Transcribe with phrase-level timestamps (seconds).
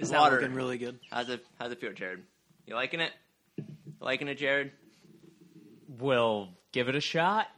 [0.00, 0.40] Is that Water.
[0.40, 0.98] looking really good?
[1.10, 2.22] How's it how's it feel, Jared?
[2.66, 3.12] You liking it?
[4.00, 4.72] Liking it, Jared?
[5.98, 7.48] We'll give it a shot.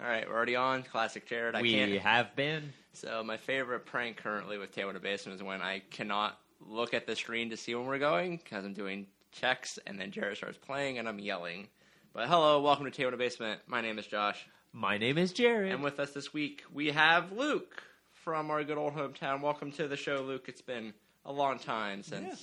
[0.00, 1.54] All right, we're already on classic Jared.
[1.54, 1.92] I we can't.
[2.00, 2.72] have been.
[2.92, 7.06] So my favorite prank currently with Table to Basement is when I cannot look at
[7.06, 10.58] the screen to see when we're going because I'm doing checks and then Jared starts
[10.58, 11.68] playing and I'm yelling.
[12.12, 13.60] But hello, welcome to Table to Basement.
[13.68, 15.72] My name is Josh, My name is Jared.
[15.72, 17.82] and with us this week we have Luke
[18.24, 19.40] from our good old hometown.
[19.40, 20.44] Welcome to the show, Luke.
[20.48, 20.92] It's been
[21.24, 22.34] a long time since Yeah.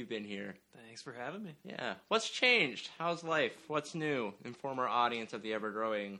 [0.00, 0.54] you've been here.
[0.86, 1.54] Thanks for having me.
[1.64, 1.94] Yeah.
[2.08, 2.88] What's changed?
[2.98, 3.52] How's life?
[3.68, 4.32] What's new?
[4.44, 6.18] Inform our audience of the ever growing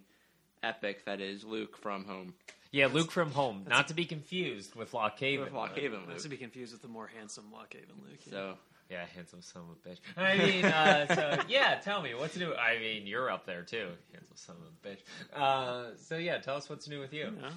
[0.62, 2.34] epic that is Luke from home.
[2.70, 3.64] yeah, Luke from home.
[3.68, 5.46] Not to be confused with Lock Haven.
[5.46, 8.20] With Lock Haven Not to be confused with the more handsome Lockhaven Luke.
[8.26, 8.30] yeah.
[8.30, 8.58] So
[8.90, 9.98] Yeah, handsome son of a bitch.
[10.16, 12.52] I mean, uh, so yeah, tell me what's new.
[12.54, 15.00] I mean, you're up there too, handsome son of a bitch.
[15.40, 17.26] Uh, so yeah, tell us what's new with you.
[17.26, 17.48] You know,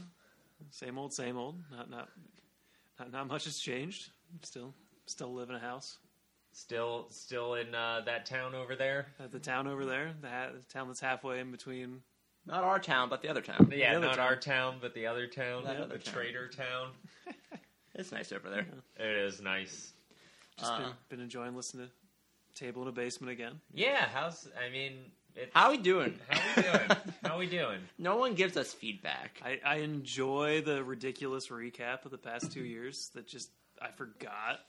[0.71, 1.57] same old, same old.
[1.71, 2.09] Not not
[2.99, 4.09] not, not much has changed.
[4.41, 4.73] Still
[5.05, 5.97] still live in a house
[6.55, 9.07] Still, still in uh, that town over there.
[9.19, 10.11] at the town over there.
[10.21, 12.01] The, ha- the town that's halfway in between.
[12.45, 13.71] not our town, but the other town.
[13.75, 14.25] Yeah, other not town.
[14.27, 16.13] our town, but the other town, That the other town.
[16.13, 16.89] trader town.
[17.95, 18.65] It's nice over there.
[18.97, 19.93] It is nice.
[20.57, 23.59] Just Uh, been, been enjoying listening to Table in a Basement again.
[23.71, 24.47] Yeah, how's?
[24.63, 24.93] I mean,
[25.35, 26.19] it's, How we doing?
[26.27, 26.97] how we doing?
[27.23, 27.79] how we doing?
[27.99, 29.39] No one gives us feedback.
[29.45, 33.49] I, I enjoy the ridiculous recap of the past two years that just
[33.83, 34.59] I forgot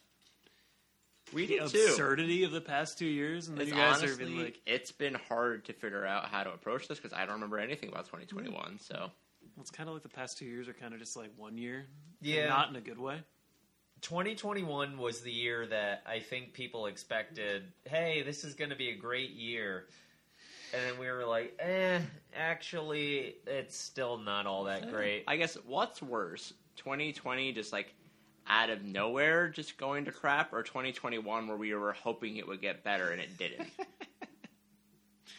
[1.32, 1.78] We the did too.
[1.88, 4.60] absurdity of the past two years, and then It's you guys honestly, are being like,
[4.66, 7.88] it's been hard to figure out how to approach this because I don't remember anything
[7.88, 8.78] about 2021.
[8.80, 9.10] So well,
[9.60, 11.86] it's kind of like the past two years are kind of just like one year,
[12.20, 12.48] Yeah.
[12.48, 13.20] not in a good way.
[14.02, 18.90] 2021 was the year that I think people expected, hey, this is going to be
[18.90, 19.86] a great year.
[20.74, 22.00] And then we were like, eh,
[22.36, 25.24] actually, it's still not all that great.
[25.28, 27.94] I guess what's worse, 2020 just like
[28.47, 32.61] out of nowhere just going to crap, or 2021 where we were hoping it would
[32.61, 33.69] get better and it didn't.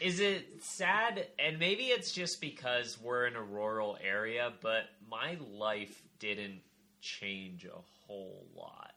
[0.01, 1.27] Is it sad?
[1.39, 6.59] And maybe it's just because we're in a rural area, but my life didn't
[7.01, 8.91] change a whole lot.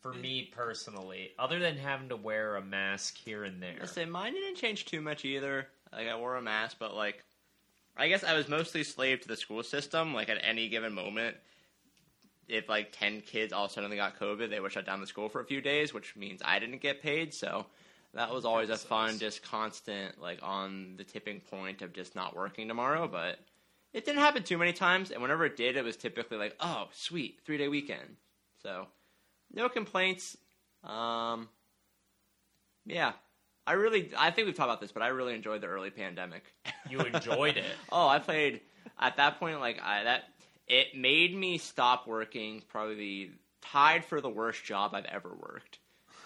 [0.00, 3.78] For me personally, other than having to wear a mask here and there.
[3.80, 5.68] I say mine didn't change too much either.
[5.92, 7.22] Like I wore a mask, but like
[7.96, 10.12] I guess I was mostly slave to the school system.
[10.12, 11.36] Like at any given moment,
[12.48, 15.40] if like ten kids all suddenly got COVID, they would shut down the school for
[15.40, 17.32] a few days, which means I didn't get paid.
[17.34, 17.66] So
[18.14, 22.36] that was always a fun, just constant like on the tipping point of just not
[22.36, 23.08] working tomorrow.
[23.08, 23.38] But
[23.92, 26.88] it didn't happen too many times, and whenever it did, it was typically like, oh,
[26.92, 28.16] sweet, three day weekend.
[28.62, 28.86] So
[29.52, 30.36] no complaints.
[30.84, 31.48] Um,
[32.86, 33.12] yeah,
[33.66, 36.42] I really, I think we've talked about this, but I really enjoyed the early pandemic.
[36.90, 37.64] You enjoyed it.
[37.92, 38.60] oh, I played
[38.98, 39.60] at that point.
[39.60, 40.24] Like I that
[40.72, 42.62] it made me stop working.
[42.68, 45.78] Probably tied for the worst job I've ever worked,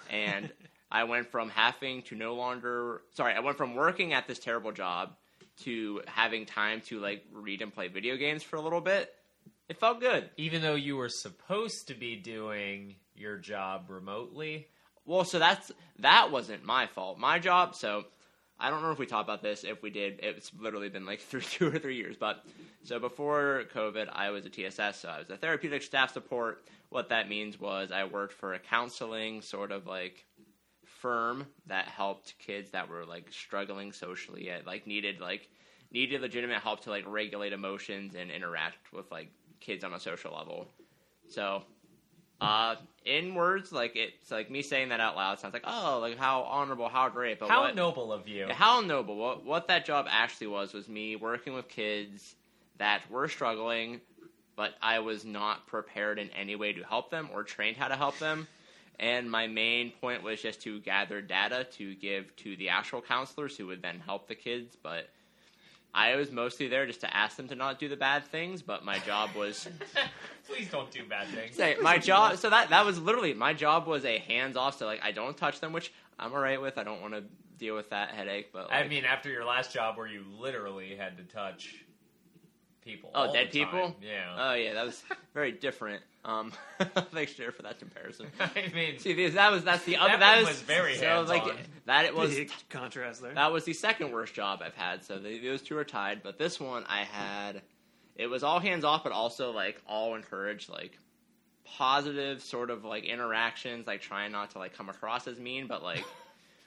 [0.09, 0.51] and
[0.91, 3.03] I went from having to no longer.
[3.15, 5.17] Sorry, I went from working at this terrible job
[5.65, 9.13] to having time to like read and play video games for a little bit.
[9.69, 10.31] It felt good.
[10.37, 14.69] Even though you were supposed to be doing your job remotely.
[15.05, 17.19] Well, so that's that wasn't my fault.
[17.19, 17.75] My job.
[17.75, 18.05] So
[18.59, 19.65] I don't know if we talked about this.
[19.65, 22.17] If we did, it's literally been like through two or three years.
[22.19, 22.45] But
[22.83, 25.01] so before COVID, I was a TSS.
[25.01, 26.65] So I was a therapeutic staff support.
[26.89, 30.25] What that means was I worked for a counseling sort of like
[30.85, 35.49] firm that helped kids that were like struggling socially, and, like needed like
[35.93, 39.31] needed legitimate help to like regulate emotions and interact with like
[39.61, 40.69] kids on a social level.
[41.29, 41.65] So
[42.41, 46.19] uh, in words, like it's like me saying that out loud sounds like oh, like
[46.19, 47.39] how honorable, how great.
[47.39, 48.49] But How what, noble of you.
[48.51, 49.17] how noble.
[49.17, 52.35] What what that job actually was was me working with kids
[52.79, 54.01] that were struggling,
[54.55, 57.97] but I was not prepared in any way to help them or trained how to
[57.97, 58.47] help them.
[58.99, 63.57] And my main point was just to gather data to give to the actual counselors
[63.57, 64.77] who would then help the kids.
[64.83, 65.09] But
[65.95, 68.63] I was mostly there just to ask them to not do the bad things.
[68.63, 69.69] But my job was
[70.49, 71.57] Please don't do bad things.
[71.57, 74.87] say my job so that that was literally my job was a hands off so
[74.87, 77.25] like i don't touch them which i'm alright with i don't want to
[77.59, 81.17] deal with that headache but I mean, after your last job where you literally had
[81.17, 81.85] to touch
[82.87, 83.11] people.
[83.15, 83.69] oh all dead the time.
[83.71, 84.37] people Yeah.
[84.51, 85.03] oh yeah that was
[85.35, 86.53] very different um
[87.13, 90.21] thanks Jared, for that comparison I mean, see this- that was that's the other That
[90.21, 91.57] that, one was, was very so like hands-on.
[91.87, 93.35] that it was Big contrast there.
[93.35, 96.39] that was the second worst job i've had so the, those two are tied but
[96.39, 97.63] this one i had
[98.17, 100.99] it was all hands off but also like all encouraged like
[101.65, 105.83] positive sort of like interactions like trying not to like come across as mean but
[105.83, 106.05] like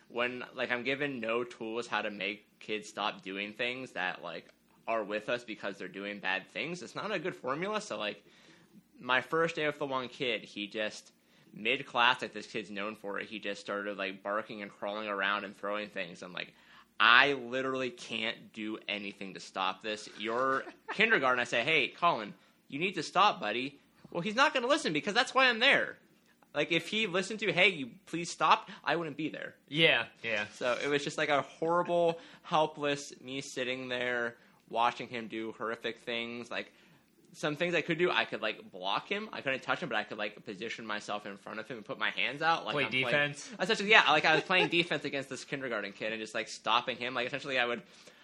[0.10, 4.46] when like i'm given no tools how to make kids stop doing things that like
[4.90, 8.24] are with us because they're doing bad things it's not a good formula so like
[9.00, 11.12] my first day with the one kid he just
[11.54, 15.08] mid class, like this kid's known for it, he just started like barking and crawling
[15.08, 16.22] around and throwing things.
[16.22, 16.54] I'm like,
[17.00, 20.10] I literally can't do anything to stop this.
[20.18, 20.64] Your
[20.94, 22.34] kindergarten, I say, hey, Colin,
[22.68, 23.80] you need to stop, buddy.
[24.12, 25.98] Well, he's not going to listen because that's why I'm there.
[26.54, 29.54] Like, if he listened to, hey, you please stop, I wouldn't be there.
[29.68, 30.46] Yeah, yeah.
[30.56, 34.36] So it was just like a horrible, helpless me sitting there
[34.70, 36.50] watching him do horrific things.
[36.50, 36.72] Like,
[37.34, 39.30] some things I could do, I could like block him.
[39.32, 41.86] I couldn't touch him, but I could like position myself in front of him and
[41.86, 42.66] put my hands out.
[42.66, 43.48] Like Play I'm defense?
[43.48, 44.10] Playing, essentially, yeah.
[44.10, 47.14] Like I was playing defense against this kindergarten kid and just like stopping him.
[47.14, 47.82] Like essentially, I would,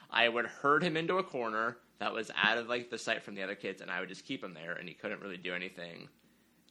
[0.10, 3.36] I would herd him into a corner that was out of like the sight from
[3.36, 5.54] the other kids, and I would just keep him there, and he couldn't really do
[5.54, 6.10] anything.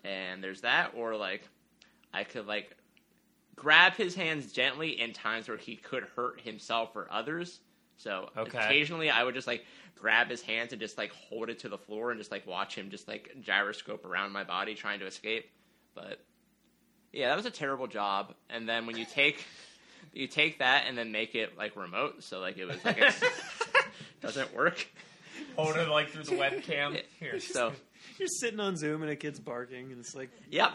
[0.02, 1.48] And there's that, or like
[2.12, 2.76] I could like
[3.56, 7.60] grab his hands gently in times where he could hurt himself or others.
[7.96, 8.58] So Okay.
[8.58, 9.64] occasionally I would just like
[9.96, 12.74] grab his hands and just like hold it to the floor and just like watch
[12.74, 15.48] him just like gyroscope around my body trying to escape.
[15.94, 16.18] But
[17.12, 18.34] yeah, that was a terrible job.
[18.50, 19.44] And then when you take
[20.12, 23.14] you take that and then make it like remote, so like it was like it
[24.20, 24.86] doesn't work.
[25.56, 27.00] Hold it like through the webcam.
[27.20, 27.38] Here.
[27.40, 27.72] So
[28.18, 30.72] You're sitting on Zoom and a kid's barking, and it's like, yep.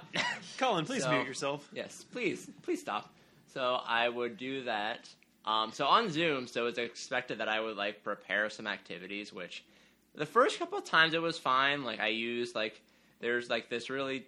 [0.57, 1.67] Colin, please So- mute yourself.
[1.73, 3.13] Yes, please, please stop.
[3.53, 5.09] So I would do that.
[5.49, 9.33] Um, so on Zoom, so it's expected that I would like prepare some activities.
[9.33, 9.63] Which
[10.13, 11.83] the first couple of times it was fine.
[11.83, 12.79] Like I used like
[13.19, 14.27] there's like this really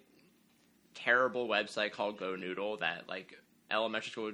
[0.94, 3.38] terrible website called GoNoodle that like
[3.70, 4.32] elementary school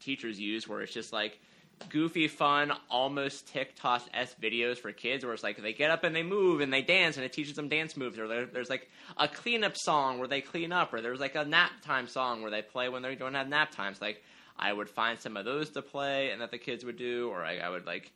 [0.00, 1.40] teachers use, where it's just like
[1.88, 6.14] goofy, fun, almost TikTok s videos for kids, where it's like they get up and
[6.14, 8.16] they move and they dance, and it teaches them dance moves.
[8.16, 11.72] Or there's like a cleanup song where they clean up, or there's like a nap
[11.82, 14.00] time song where they play when they don't have nap times.
[14.00, 14.22] Like
[14.58, 17.44] I would find some of those to play and that the kids would do, or
[17.44, 18.12] I, I would like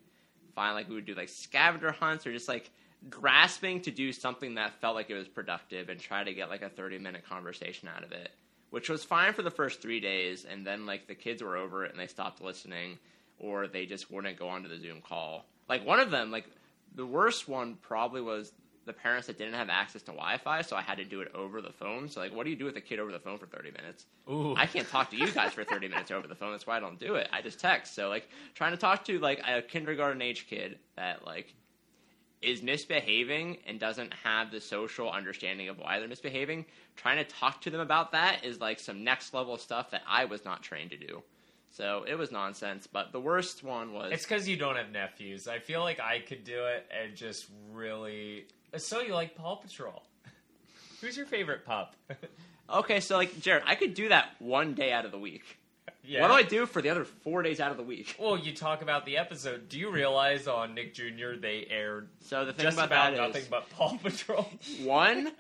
[0.55, 2.71] find like we would do like scavenger hunts or just like
[3.09, 6.63] grasping to do something that felt like it was productive and try to get like
[6.63, 8.31] a 30 minute conversation out of it
[8.73, 11.85] which was fine for the first three days and then like the kids were over
[11.85, 12.99] it and they stopped listening
[13.39, 15.45] or they just wouldn't go onto the zoom call.
[15.69, 16.47] Like one of them like
[16.95, 18.51] the worst one probably was
[18.85, 21.61] the parents that didn't have access to wi-fi so i had to do it over
[21.61, 23.47] the phone so like what do you do with a kid over the phone for
[23.47, 24.55] 30 minutes Ooh.
[24.57, 26.53] I can't talk to you guys for 30 minutes over the phone.
[26.53, 27.29] That's why I don't do it.
[27.33, 27.95] I just text.
[27.95, 31.55] So like trying to talk to like a kindergarten age kid that like
[32.41, 37.61] is misbehaving and doesn't have the social understanding of why they're misbehaving, trying to talk
[37.63, 40.91] to them about that is like some next level stuff that I was not trained
[40.91, 41.23] to do.
[41.71, 45.49] So it was nonsense, but the worst one was It's because you don't have nephews.
[45.49, 48.47] I feel like I could do it and just really.
[48.77, 50.03] So you like Paw Patrol?
[51.01, 51.97] Who's your favorite pup?
[52.71, 55.43] Okay, so like Jared, I could do that one day out of the week.
[56.05, 56.23] yeah.
[56.23, 58.17] What do I do for the other 4 days out of the week?
[58.19, 59.69] Well, you talk about the episode.
[59.69, 61.35] Do you realize on Nick Jr.
[61.39, 64.49] they aired So the thing just about, about, that is nothing but Paw Patrol?
[64.85, 65.33] One,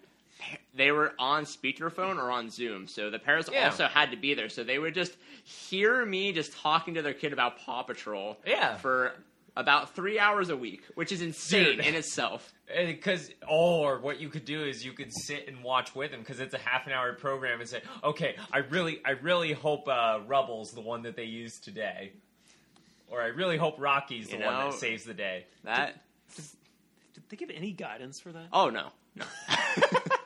[0.75, 3.67] they were on speakerphone or on Zoom, so the parents Yeah.
[3.67, 4.50] also had to be there.
[4.50, 8.76] So they would just hear me just talking to their kid about Paw Patrol Yeah.
[8.76, 9.12] for
[9.57, 11.87] about three hours a week, which is insane Dude.
[11.87, 12.53] in itself.
[12.75, 16.41] Because, or what you could do is you could sit and watch with him because
[16.41, 20.21] it's a half an hour program and say, okay, I really, I really hope uh,
[20.27, 22.13] Rubble's the one that they use today,
[23.11, 25.45] or I really hope Rocky's the You one know- that saves the day.
[25.65, 26.01] That
[26.35, 28.47] Did they give any guidance for that?
[28.53, 29.25] oh no no.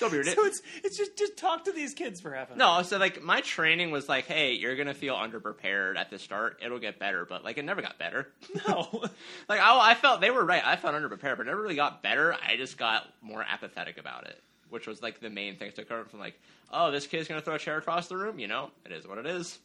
[0.00, 0.60] Don't be So ridiculous.
[0.60, 2.84] it's it's just just talk to these kids for half an No, hour.
[2.84, 6.60] so like my training was like, hey, you're gonna feel underprepared at the start.
[6.64, 8.28] It'll get better, but like it never got better.
[8.68, 8.88] No,
[9.48, 10.62] Like I, I felt they were right.
[10.64, 12.34] I felt underprepared, but it never really got better.
[12.34, 15.68] I just got more apathetic about it, which was like the main thing.
[15.68, 16.38] I took from like,
[16.72, 18.38] oh, this kid's gonna throw a chair across the room.
[18.38, 19.58] You know, it is what it is.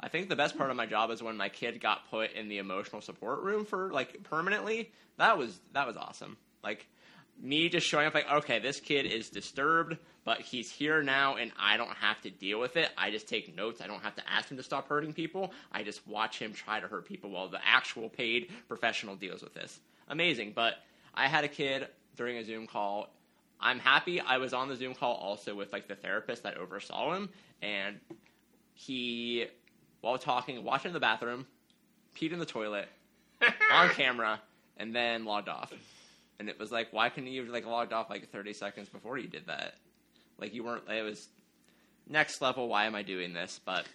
[0.00, 2.48] I think the best part of my job is when my kid got put in
[2.48, 4.90] the emotional support room for like permanently.
[5.16, 6.36] That was that was awesome.
[6.62, 6.86] Like
[7.40, 11.52] me just showing up like, okay, this kid is disturbed, but he's here now and
[11.58, 12.90] I don't have to deal with it.
[12.96, 13.80] I just take notes.
[13.80, 15.52] I don't have to ask him to stop hurting people.
[15.70, 19.54] I just watch him try to hurt people while the actual paid professional deals with
[19.54, 19.78] this.
[20.08, 20.52] Amazing.
[20.54, 20.74] But
[21.14, 23.08] I had a kid during a Zoom call.
[23.60, 27.14] I'm happy I was on the Zoom call also with like the therapist that oversaw
[27.14, 27.28] him
[27.62, 27.96] and
[28.74, 29.46] he
[30.00, 31.46] while talking watched in the bathroom,
[32.16, 32.88] peed in the toilet
[33.72, 34.40] on camera,
[34.76, 35.72] and then logged off.
[36.38, 39.18] And it was like, why couldn't you have like logged off like 30 seconds before
[39.18, 39.74] you did that?
[40.38, 40.88] Like you weren't.
[40.88, 41.28] It was
[42.08, 42.68] next level.
[42.68, 43.60] Why am I doing this?
[43.64, 43.86] But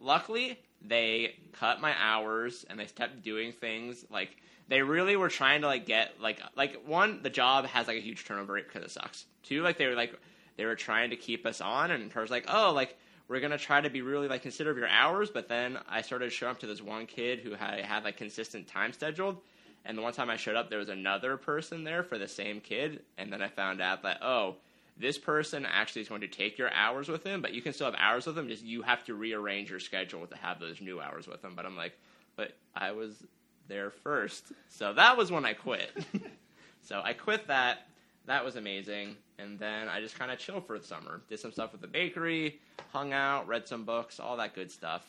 [0.00, 4.36] luckily, they cut my hours and they kept doing things like
[4.68, 8.00] they really were trying to like get like like one the job has like a
[8.00, 9.26] huge turnover rate because it sucks.
[9.42, 10.18] Two like they were like
[10.56, 12.96] they were trying to keep us on and her was like oh like
[13.28, 15.30] we're gonna try to be really like considerate of your hours.
[15.30, 18.66] But then I started showing up to this one kid who had had like consistent
[18.66, 19.38] time scheduled.
[19.86, 22.60] And the one time I showed up, there was another person there for the same
[22.60, 24.56] kid, and then I found out that oh,
[24.98, 27.86] this person actually is going to take your hours with him, but you can still
[27.86, 28.48] have hours with him.
[28.48, 31.52] Just you have to rearrange your schedule to have those new hours with him.
[31.54, 31.96] But I'm like,
[32.34, 33.24] but I was
[33.68, 35.90] there first, so that was when I quit.
[36.82, 37.86] so I quit that.
[38.26, 41.20] That was amazing, and then I just kind of chilled for the summer.
[41.28, 42.58] Did some stuff with the bakery,
[42.92, 45.06] hung out, read some books, all that good stuff.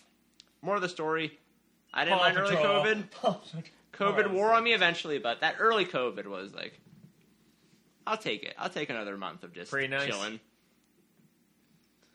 [0.61, 1.39] More of the story.
[1.95, 2.83] I didn't Paw mind early Patrol.
[3.97, 4.25] COVID.
[4.27, 6.79] Paw wore on me eventually, but that early COVID was like,
[8.05, 8.53] I'll take it.
[8.57, 10.07] I'll take another month of just Pretty nice.
[10.07, 10.39] chilling.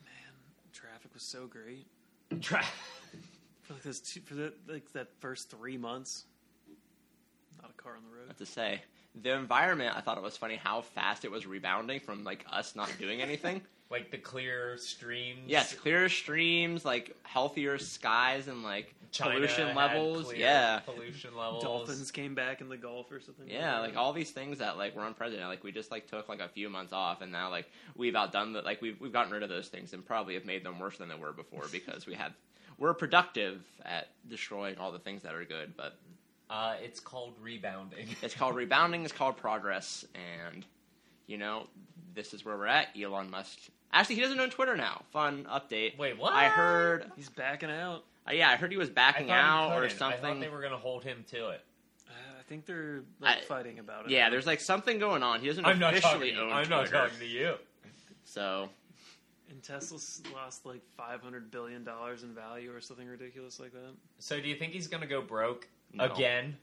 [0.05, 0.15] Man,
[0.73, 1.87] traffic was so great
[2.41, 2.65] Tra-
[3.63, 6.25] for like those two, for the, like that first three months.
[7.61, 8.29] Not a car on the road.
[8.29, 8.81] What to say?
[9.23, 12.75] The environment, I thought it was funny how fast it was rebounding from like us
[12.75, 13.61] not doing anything.
[13.91, 15.41] like the clear streams.
[15.47, 20.35] yes, clearer streams, like healthier skies, and like China pollution levels.
[20.35, 21.63] Yeah, pollution levels.
[21.63, 23.47] Dolphins came back in the Gulf or something.
[23.47, 25.49] Yeah, like all these things that like were unprecedented.
[25.49, 28.55] Like we just like took like a few months off, and now like we've outdone
[28.55, 28.65] that.
[28.65, 31.09] Like we've we've gotten rid of those things, and probably have made them worse than
[31.11, 32.33] they were before because we had
[32.79, 35.77] we're productive at destroying all the things that are good.
[35.77, 35.99] But
[36.49, 38.09] Uh, it's called rebounding.
[38.23, 39.05] it's called rebounding.
[39.05, 40.07] It's called progress,
[40.49, 40.65] and
[41.27, 41.67] you know
[42.15, 42.89] this is where we're at.
[42.99, 43.59] Elon Musk.
[43.93, 45.03] Actually, he doesn't own Twitter now.
[45.13, 45.99] Fun update.
[45.99, 46.33] Wait, what?
[46.33, 47.13] I heard.
[47.15, 48.05] he's backing out.
[48.29, 50.03] Uh, yeah, I heard he was I backing thought he out or couldn't.
[50.03, 50.41] I thought something.
[50.41, 51.61] they were going to hold him to it.
[52.09, 54.11] Uh, I think they're like, I- fighting about it.
[54.13, 55.41] yeah, there's like something going on.
[55.41, 56.09] He doesn't I'm not talking.
[56.09, 56.43] officially To you.
[56.43, 57.05] own I'm not Twitter.
[57.05, 57.55] talking to you.
[58.25, 58.69] So
[59.51, 63.93] And Tesla's lost like five hundred billion dollars in value or something ridiculous like that.
[64.19, 66.05] So, do you think he's going to go broke No.
[66.05, 66.57] again?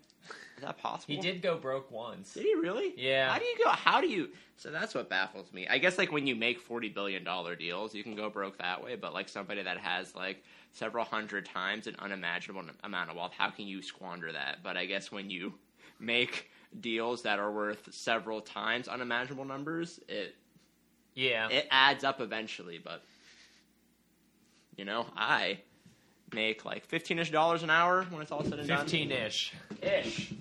[0.58, 1.16] Is that possible?
[1.16, 2.34] He did go broke once.
[2.34, 2.94] Did he really?
[2.98, 3.32] Yeah.
[3.32, 3.70] How do you go?
[3.70, 4.30] How do you?
[4.58, 5.68] So that's what baffles me.
[5.68, 8.84] I guess like when you make forty billion dollar deals, you can go broke that
[8.84, 8.96] way.
[8.96, 13.50] But like somebody that has like several hundred times an unimaginable amount of wealth, how
[13.50, 14.58] can you squander that?
[14.64, 15.54] But I guess when you
[16.00, 16.50] make
[16.82, 20.36] deals that are worth several times unimaginable numbers, it
[21.16, 21.48] Yeah.
[21.50, 22.80] it adds up eventually.
[22.84, 23.04] But
[24.76, 25.60] you know, I
[26.34, 28.80] make like fifteen ish dollars an hour when it's all said and done.
[28.80, 29.54] 15 ish.
[29.82, 30.34] ish.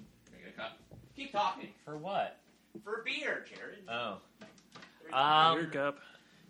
[1.16, 2.38] Keep talking For what?
[2.85, 3.78] for beer, Jared.
[3.88, 4.18] Oh.
[5.02, 5.99] Beer Um, cup.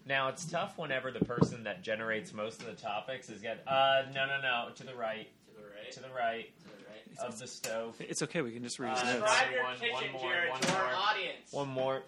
[0.04, 3.62] now, it's tough whenever the person that generates most of the topics is get.
[3.66, 4.68] Uh, no, no, no.
[4.75, 5.26] To the right.
[5.47, 5.92] to the right.
[5.92, 6.85] To the right to the
[7.21, 7.26] right.
[7.26, 7.97] of the stove.
[8.00, 8.42] It's okay.
[8.42, 9.23] We can just read his Uh, notes.
[9.23, 9.30] right.
[9.30, 11.52] Describe your One- kitchen, one more, Jared, one to our audience.
[11.52, 12.02] One more.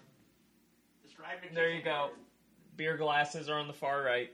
[1.03, 2.11] Describe your There you go.
[2.77, 4.31] Beer glasses are on the far right.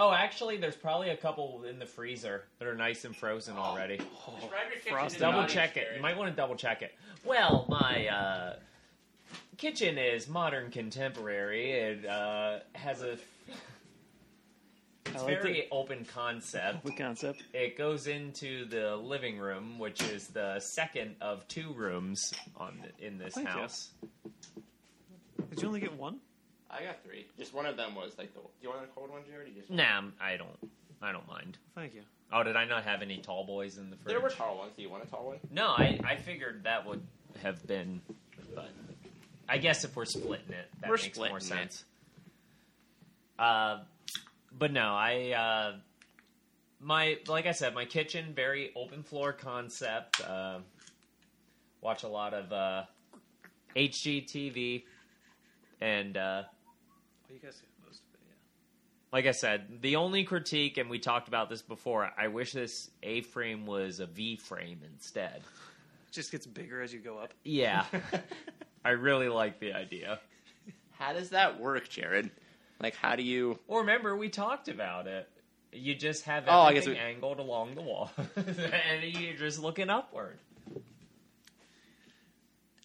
[0.00, 3.98] Oh, actually, there's probably a couple in the freezer that are nice and frozen already.
[3.98, 5.88] Describe your kitchen Frosted Double audience, check it.
[5.94, 6.94] You might want to double check it.
[7.22, 8.56] Well, my uh,
[9.58, 11.72] kitchen is modern contemporary.
[11.72, 13.18] It uh, has a
[15.04, 16.82] it's I like very open concept.
[16.86, 17.42] the concept.
[17.52, 23.18] It goes into the living room, which is the second of two rooms on in
[23.18, 23.52] this Thank you.
[23.52, 23.90] house.
[25.50, 26.20] Did you only get one?
[26.72, 27.26] I got three.
[27.38, 28.40] Just one of them was like the.
[28.40, 29.46] Do you want a cold one, Jared?
[29.46, 30.70] or You just Nah, I don't.
[31.02, 31.58] I don't mind.
[31.74, 32.02] Thank you.
[32.32, 34.12] Oh, did I not have any tall boys in the fridge?
[34.14, 34.72] There were tall ones.
[34.76, 35.38] Do you want a tall one?
[35.50, 37.02] No, I, I figured that would
[37.42, 38.00] have been,
[38.54, 38.68] but
[39.48, 41.72] I guess if we're splitting it, that We're makes more splitting it.
[41.72, 41.84] sense.
[43.38, 43.78] Uh,
[44.56, 45.76] but no, I uh,
[46.78, 50.20] my like I said, my kitchen very open floor concept.
[50.20, 50.58] Uh,
[51.80, 52.82] watch a lot of uh,
[53.74, 54.84] HGTV,
[55.80, 56.42] and uh,
[57.30, 58.20] Oh, you guys get most of it.
[58.26, 58.34] Yeah.
[59.12, 62.90] like I said, the only critique, and we talked about this before, I wish this
[63.02, 65.36] A frame was a V frame instead.
[66.08, 67.32] It just gets bigger as you go up.
[67.44, 67.84] Yeah.
[68.84, 70.18] I really like the idea.
[70.98, 72.30] How does that work, Jared?
[72.82, 73.58] Like, how do you?
[73.68, 75.28] Well, remember, we talked about it.
[75.72, 79.60] You just have Oh, I guess everything we- angled along the wall, and you're just
[79.60, 80.38] looking upward.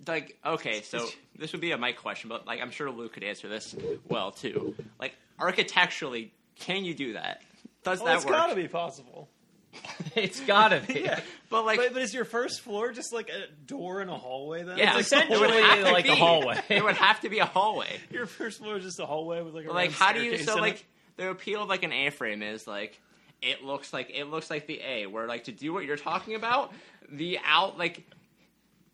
[0.08, 3.24] Like, okay, so this would be a Mike question, but like, I'm sure Luke could
[3.24, 3.76] answer this
[4.08, 4.76] well too.
[5.00, 7.42] Like, architecturally, can you do that?
[7.84, 8.34] Does Well, that it's work?
[8.36, 9.30] It's got to be possible.
[10.16, 11.02] it's gotta be.
[11.02, 11.20] yeah.
[11.50, 14.64] But like, but, but is your first floor just like a door in a hallway
[14.64, 14.78] then?
[14.78, 16.62] yeah, It's essentially to like a hallway.
[16.70, 18.00] It would have to be a hallway.
[18.10, 20.38] Your first floor is just a hallway with like a like, how do you?
[20.38, 20.84] So like, it?
[21.18, 23.00] the appeal of like an A-frame is like,
[23.42, 25.08] it looks like it looks like the A.
[25.08, 26.72] Where like to do what you're talking about,
[27.10, 28.06] the out like.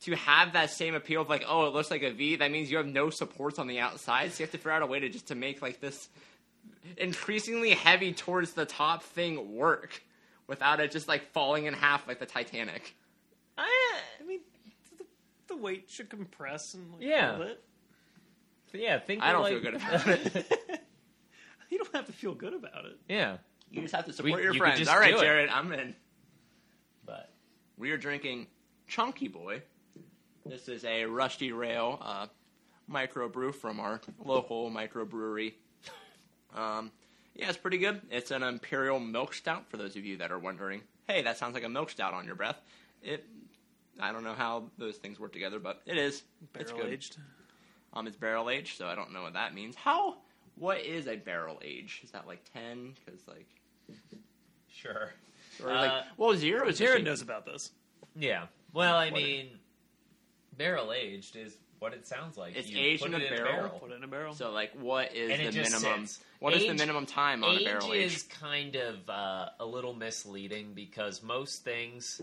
[0.06, 2.72] To have that same appeal of like, oh, it looks like a V, that means
[2.72, 5.00] you have no supports on the outside, so you have to figure out a way
[5.00, 6.10] to just to make like this
[6.98, 10.02] increasingly heavy towards the top thing work
[10.48, 12.96] without it just like falling in half like the Titanic.
[13.58, 14.40] I, I mean,
[14.98, 15.06] the,
[15.50, 17.36] the weight should compress and like, Yeah.
[17.36, 17.64] hold it.
[18.74, 20.82] yeah, think I don't like, feel good about it.
[21.70, 22.98] you don't have to feel good about it.
[23.08, 23.38] yeah,
[23.70, 24.80] You just have to support We- your you friends.
[24.80, 25.22] just All right, do it.
[25.22, 25.94] Jared, I'm in.
[27.06, 27.30] but
[27.78, 28.48] We are drinking
[28.88, 29.62] Chunky Boy.
[30.46, 32.28] This is a Rusty Rail uh,
[32.92, 35.54] microbrew from our local microbrewery.
[36.54, 36.92] Um,
[37.34, 38.02] yeah, it's pretty good.
[38.12, 39.70] It's an imperial milk stout.
[39.70, 42.26] For those of you that are wondering, hey, that sounds like a milk stout on
[42.26, 42.60] your breath.
[43.02, 43.24] It,
[44.02, 46.24] I don't know how those things work together, but it is.
[46.56, 46.94] it's Barrel good.
[46.94, 47.16] aged.
[47.94, 49.76] Um, it's barrel aged, so I don't know what that means.
[49.78, 50.18] How?
[50.58, 52.02] What is a barrel age?
[52.04, 52.96] Is that like ten?
[53.06, 53.48] Because like,
[54.70, 55.14] Sure.
[55.64, 57.72] or like, Uh, well, zero is Jared just- knows about this.
[58.14, 58.48] Yeah.
[58.74, 59.52] Well, I What- mean,
[60.58, 62.56] barrel aged is what it sounds like.
[62.56, 63.70] It's You aged put in it a barrel?
[63.80, 64.34] Put it in a barrel.
[64.34, 66.06] So like, what is And the minimum?
[66.06, 66.24] sits.
[66.40, 68.14] What is the minimum time on age a barrel age?
[68.16, 72.22] is kind of uh, a little misleading because most things,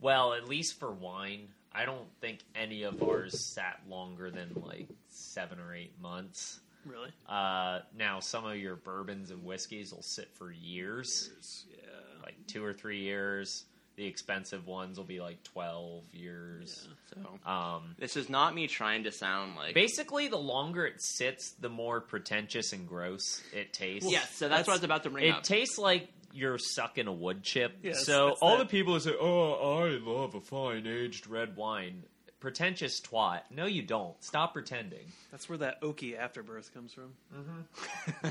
[0.00, 4.88] well, at least for wine, I don't think any of ours sat longer than like
[5.10, 6.60] seven or eight months.
[6.86, 7.10] really?
[7.28, 11.30] Uh, now, some of your bourbons and whiskeys will sit for years,
[11.70, 12.22] Yeah.
[12.22, 13.64] like two or three years.
[13.96, 16.88] The expensive ones will be like twelve years.
[17.14, 19.74] So Um, this is not me trying to sound like.
[19.74, 24.10] basically, the longer it sits, the more pretentious and gross it tastes.
[24.10, 25.42] yeah, so that's, what I was about to bring It up.
[25.44, 27.72] tastes like you're sucking a wood chip.
[27.82, 28.64] Yeah, that's- so all that.
[28.64, 32.02] the people who say, "Oh, I love a fine aged red wine,"
[32.40, 33.42] pretentious twat.
[33.52, 34.20] No, you don't.
[34.24, 35.12] Stop pretending.
[35.30, 37.14] That's where that oaky afterbirth comes from.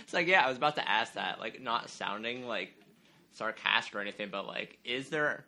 [0.00, 1.40] it's like, yeah, I was about to ask that.
[1.40, 2.74] Like, not sounding like
[3.36, 5.44] sarcastic or anything, but like, is there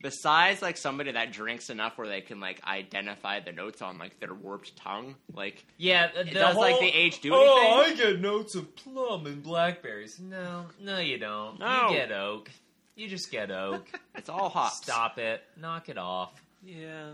[0.00, 4.18] besides like somebody that drinks enough where they can like identify the notes on like
[4.20, 8.08] their warped tongue, like Yeah, the does, like, the age do Oh, anything?
[8.08, 10.18] I get notes of plum and blackberries.
[10.20, 11.58] No, no, you don't.
[11.58, 11.88] No.
[11.90, 12.50] You get oak.
[12.96, 13.88] You just get oak.
[14.14, 14.78] it's all hops.
[14.78, 15.42] Stop it.
[15.56, 16.32] Knock it off.
[16.64, 17.10] Yeah,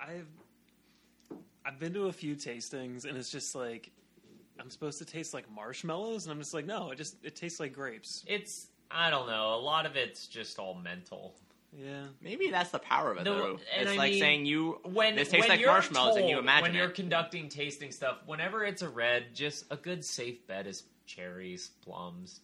[0.00, 0.26] I've
[1.64, 3.90] I've been to a few tastings, and it's just like
[4.60, 7.60] I'm supposed to taste like marshmallows, and I'm just like, no, it just it tastes
[7.60, 8.24] like grapes.
[8.26, 9.54] It's I don't know.
[9.54, 11.34] A lot of it's just all mental.
[11.76, 13.58] Yeah, Maybe that's the power of it, No, though.
[13.76, 16.36] It's I like mean, saying you when this tastes when like you're marshmallows, and you
[16.36, 16.94] told- imagine when you're it.
[16.94, 18.16] conducting tasting stuff.
[18.24, 22.40] Whenever it's a red, just a good safe bet is cherries, plums.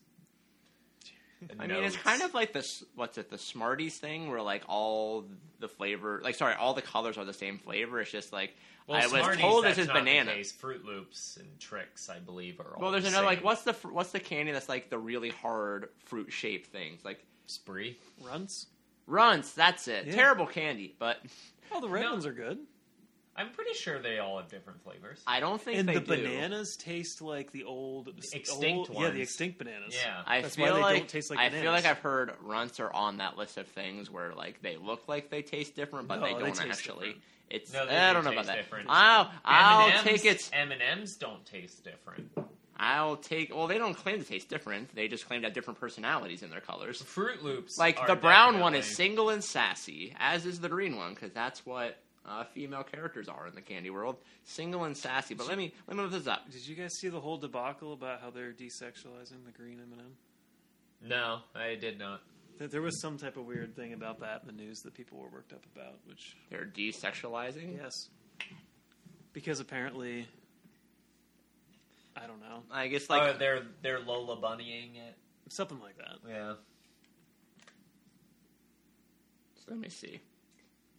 [1.50, 2.85] And I mean, it's kind of like this.
[2.95, 3.30] What's it?
[3.30, 5.25] The Smarties thing, where like all
[5.61, 8.00] the flavor, like sorry, all the colors are the same flavor.
[8.00, 8.54] It's just like
[8.87, 10.33] Well, I was Smarties, told this that's is banana.
[10.33, 12.83] Froot Loops and Trix, I believe, are all.
[12.83, 15.30] Well, there's the another like what's the fr- what's the candy that's like the really
[15.30, 17.97] hard fruit shaped things like Spree.
[18.23, 18.67] runts.
[19.07, 19.52] Runts.
[19.52, 20.07] That's it.
[20.07, 20.15] Yeah.
[20.15, 21.19] Terrible candy, but
[21.73, 22.13] Oh, the red No.
[22.13, 22.59] ones are good,
[23.36, 25.20] I'm pretty sure they all have different flavors.
[25.26, 26.06] I don't think and they the do.
[26.23, 29.94] bananas taste like the old extinct old, Yeah, the extinct bananas.
[29.94, 30.23] Yeah.
[30.26, 32.78] I That's feel why they like don't taste like I feel like I've heard runts
[32.80, 36.20] are on that list of things where like they look like they taste different, but
[36.20, 37.06] No, they they don't taste actually.
[37.08, 37.25] different.
[37.50, 38.56] It's No, they I do don't know about that.
[38.56, 38.86] different.
[38.88, 40.50] I'll I'll M&Ms take it.
[40.52, 42.30] M and M's don't taste different.
[42.76, 43.54] I'll take.
[43.54, 44.94] Well, they don't claim to taste different.
[44.94, 47.00] They just claim to have different personalities in their colors.
[47.02, 50.97] Froot Loops, Like are the brown one is single and sassy, as is the green
[50.97, 54.17] one, because that's what uh, female characters are in the candy world.
[54.45, 55.34] Single and sassy.
[55.34, 56.50] But let me let me move this up.
[56.50, 60.17] Did you guys see the whole debacle about how they're desexualizing the green M&M?
[61.06, 62.21] No, I did not.
[62.58, 65.19] There- There was some type of weird thing about that in the news that people
[65.19, 67.76] were worked up about, which They're desexualizing.
[67.76, 67.93] yes,
[69.34, 70.26] because apparently,
[72.17, 75.15] I don't know, I guess Like, like oh, they're they're Lola bunnying it.
[75.49, 76.17] something like that.
[76.26, 76.54] Yeah.
[79.69, 80.21] let me see.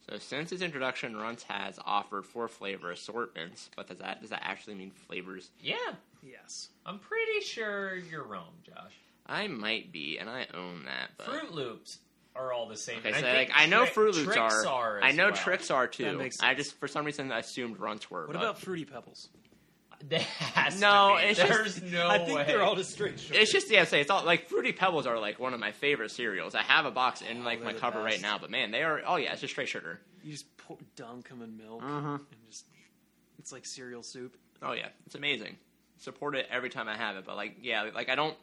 [0.09, 3.69] So since its introduction, Runts has offered four flavor assortments.
[3.75, 5.49] But does that does that actually mean flavors?
[5.59, 5.75] Yeah,
[6.23, 8.93] Yes, I'm pretty sure you're wrong, Josh.
[9.27, 11.11] I might be, and I own that.
[11.17, 11.99] But Froot Loops
[12.35, 12.99] are all the same.
[12.99, 14.97] Okay, so I like think I know Tri- Froot Loops Trix are.
[14.97, 15.35] as I know well.
[15.35, 16.05] tricks are too.
[16.05, 18.21] That makes I just for some reason assumed runts were.
[18.27, 19.29] What but about fruity pebbles?
[20.09, 21.29] There has No, to be.
[21.29, 21.49] it's just-
[21.81, 22.43] there's no I think way.
[22.45, 23.39] they're all just straight sugar.
[23.39, 26.11] It's just yeah, say it's all like fruity pebbles are like one of my favorite
[26.11, 26.53] cereals.
[26.53, 28.71] I have a box in like Oh, my they're the cover right now, but man,
[28.71, 29.01] they are.
[29.07, 29.99] Oh yeah, it's just straight sugar.
[30.23, 32.15] you just pour, dunk them in milk Mhm.
[32.15, 32.65] and just
[33.39, 34.37] it's like cereal soup.
[34.61, 35.57] Oh yeah, it's amazing.
[35.97, 38.35] Support it every time I have it, but like yeah, like I don't.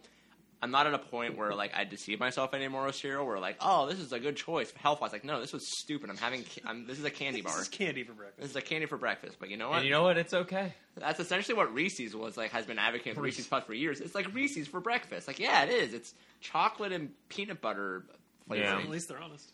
[0.62, 3.26] I'm not at a point where like I deceive myself anymore with cereal.
[3.26, 5.12] Where like, oh, this is a good choice health wise.
[5.12, 6.08] Like, no, this was stupid.
[6.08, 6.44] I'm having.
[6.44, 7.52] ca- I'm, this is a candy bar.
[7.52, 8.40] This is candy for breakfast.
[8.40, 9.38] This is a candy for breakfast.
[9.40, 9.78] But you know what?
[9.78, 10.16] And you know what?
[10.16, 10.72] It's okay.
[10.96, 12.52] That's essentially what Reese's was like.
[12.52, 13.38] Has been advocating for Reese.
[13.38, 14.00] Reese's Puffs for years.
[14.00, 15.26] It's like Reese's for breakfast.
[15.26, 15.94] Like, yeah, it is.
[15.94, 18.04] It's chocolate and peanut butter
[18.46, 18.84] flavoring.
[18.84, 19.52] At least they're honest.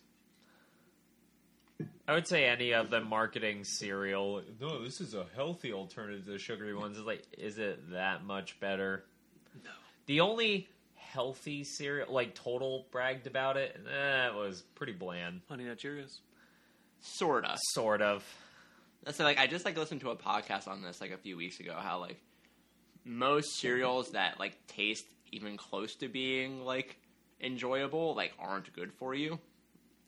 [2.06, 4.42] I would say any of the marketing cereal.
[4.60, 6.98] No, this is a healthy alternative to the sugary ones.
[6.98, 9.04] Is like, is it that much better?
[9.62, 9.70] No.
[10.06, 10.68] The only
[11.12, 15.40] healthy cereal, like Total bragged about it, that was pretty bland.
[15.48, 16.18] Honey Nut Cheerios.
[17.00, 17.56] Sorta.
[17.72, 18.24] Sort of.
[19.10, 21.60] So like, I just like listened to a podcast on this like a few weeks
[21.60, 21.74] ago.
[21.78, 22.20] How like
[23.04, 26.96] most cereals that like taste even close to being like
[27.40, 29.38] enjoyable like aren't good for you.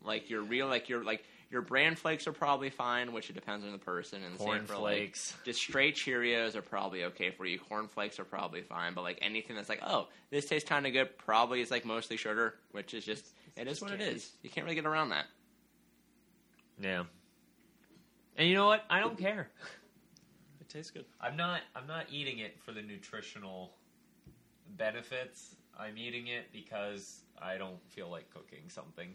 [0.03, 3.65] Like you're real like you're like Your bran flakes are probably fine, which it depends
[3.67, 4.23] on the person.
[4.23, 5.35] And Corn for like flakes.
[5.45, 7.59] just straight Cheerios are probably okay for you.
[7.59, 10.93] Corn flakes are probably fine, but like anything that's like, oh, this tastes kind of
[10.93, 14.15] good, probably is like mostly sugar, which is just it is what it candy.
[14.15, 14.31] is.
[14.43, 15.27] You can't really get around that.
[16.81, 17.05] Yeah.
[18.37, 18.85] And you know what?
[18.89, 19.51] I don't care.
[20.61, 21.05] It tastes good.
[21.21, 21.63] I'm not.
[21.75, 23.73] I'm not eating it for the nutritional
[24.77, 25.57] benefits.
[25.79, 29.15] I'm eating it because I don't feel like cooking something.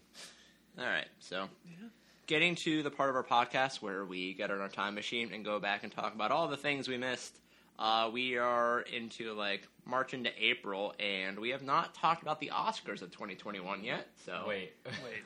[0.78, 1.88] All right, so Yeah.
[2.28, 5.46] Getting to the part of our podcast where we get on our time machine and
[5.46, 7.38] go back and talk about all the things we missed.
[7.78, 12.52] Uh, we are into like March into April, and we have not talked about the
[12.54, 14.08] Oscars of 2021 yet.
[14.26, 14.74] So Wait.
[14.86, 15.24] Wait.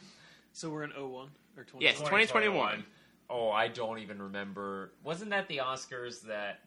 [0.53, 1.85] So we're in 01 or 20.
[1.85, 2.83] Yes, 2021.
[3.29, 4.91] Oh, I don't even remember.
[5.03, 6.61] Wasn't that the Oscars that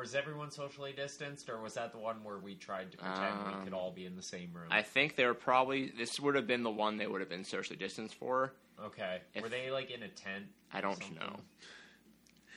[0.00, 3.58] was everyone socially distanced, or was that the one where we tried to pretend Um,
[3.58, 4.68] we could all be in the same room?
[4.70, 7.44] I think they were probably this would have been the one they would have been
[7.44, 8.54] socially distanced for.
[8.82, 10.46] okay, If- were they like in a tent?
[10.72, 11.18] I don't Something.
[11.18, 11.36] know.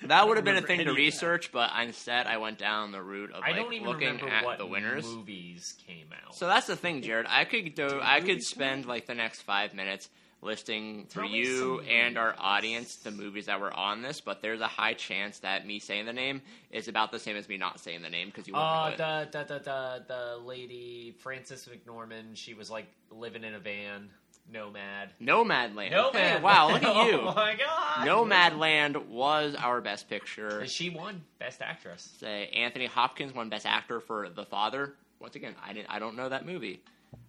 [0.03, 1.01] That would have been a thing to any of that.
[1.01, 4.27] research, but instead I went down the route of I like don't even looking remember
[4.27, 5.05] at what the winners.
[5.05, 6.35] movies came out.
[6.35, 7.25] So that's the thing, Jared.
[7.29, 7.99] I could do.
[8.03, 10.09] I could spend like the next five minutes
[10.45, 14.61] listing for you some and our audience the movies that were on this, but there's
[14.61, 17.79] a high chance that me saying the name is about the same as me not
[17.79, 18.63] saying the name because you won't
[18.99, 19.31] Uh, it.
[19.31, 22.35] the, the the the the lady Frances McNorman.
[22.35, 24.09] She was like living in a van,
[24.51, 25.09] nomad.
[25.21, 25.91] Nomadland.
[25.91, 26.15] Nomad.
[26.15, 27.19] Hey, wow, look at you.
[27.21, 28.07] Oh my god.
[28.07, 30.59] Nomadland was our best picture.
[30.59, 32.09] And she won Best Actress.
[32.19, 34.93] Say Anthony Hopkins won Best Actor for The Father.
[35.19, 35.89] Once again, I didn't.
[35.89, 36.81] I don't know that movie.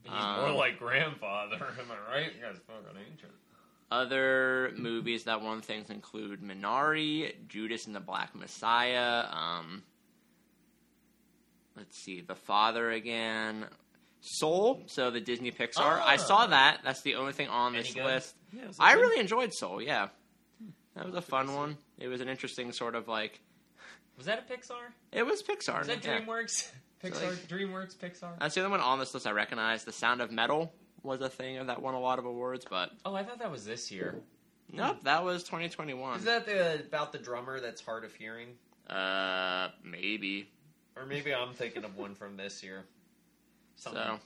[0.03, 1.57] He's Um, more like grandfather.
[1.81, 2.33] Am I right?
[2.35, 3.33] You guys fucking ancient.
[3.90, 9.25] Other movies that won things include Minari, Judas and the Black Messiah.
[9.31, 9.83] Um,
[11.77, 13.66] let's see, The Father again,
[14.20, 14.83] Soul.
[14.87, 16.01] So the Disney Pixar.
[16.01, 16.16] I Ah.
[16.16, 16.81] saw that.
[16.83, 18.35] That's the only thing on this list.
[18.53, 19.01] Yeah, I okay.
[19.01, 19.81] really enjoyed Soul.
[19.81, 20.09] Yeah,
[20.94, 21.79] that was a fun one.
[21.99, 23.40] It was an interesting sort of like.
[24.16, 24.92] Was that a Pixar?
[25.12, 25.79] It was Pixar.
[25.81, 26.18] Was that yeah.
[27.12, 28.38] Pixar, like- DreamWorks, Pixar.
[28.38, 29.85] That's the only one on this list I recognize.
[29.85, 33.14] The Sound of Metal was a thing that won a lot of awards, but Oh,
[33.14, 34.21] I thought that was this year.
[34.73, 36.19] nope, that was 2021.
[36.19, 38.49] Is that the about the drummer that's hard of hearing?
[38.90, 40.49] uh, maybe.
[40.97, 42.85] Or maybe I'm thinking of one from this year.
[43.77, 44.03] Something.
[44.03, 44.19] So,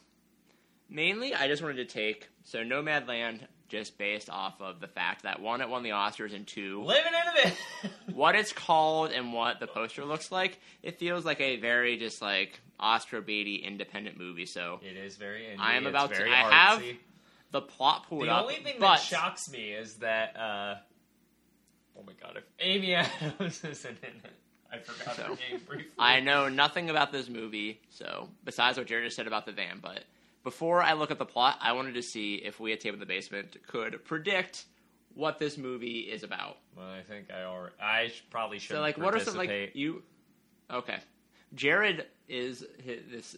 [0.89, 5.41] mainly, I just wanted to take so Nomadland just based off of the fact that
[5.41, 7.93] one, it won the Oscars, and two, Living in a bit.
[8.15, 10.59] what it's called and what the poster looks like.
[10.83, 14.47] It feels like a very just like Oscar baity independent movie.
[14.47, 15.43] So It is very.
[15.43, 15.59] Indie.
[15.61, 16.83] I am about to- I have
[17.53, 20.37] the plot pulled The up, only thing but that shocks me is that.
[20.37, 20.75] uh
[21.99, 22.37] Oh my god!
[22.39, 24.33] If Amy Adams isn't in it,
[24.73, 25.91] I forgot her name briefly.
[25.99, 27.81] I know nothing about this movie.
[27.91, 30.05] So besides what Jared just said about the van, but
[30.43, 33.01] before I look at the plot, I wanted to see if we at Tape in
[33.01, 34.65] the Basement could predict
[35.15, 36.57] what this movie is about.
[36.77, 37.75] Well, I think I already.
[37.83, 38.77] I probably should.
[38.77, 40.03] So, like, what are some like you?
[40.71, 40.99] Okay,
[41.55, 43.37] Jared is hi this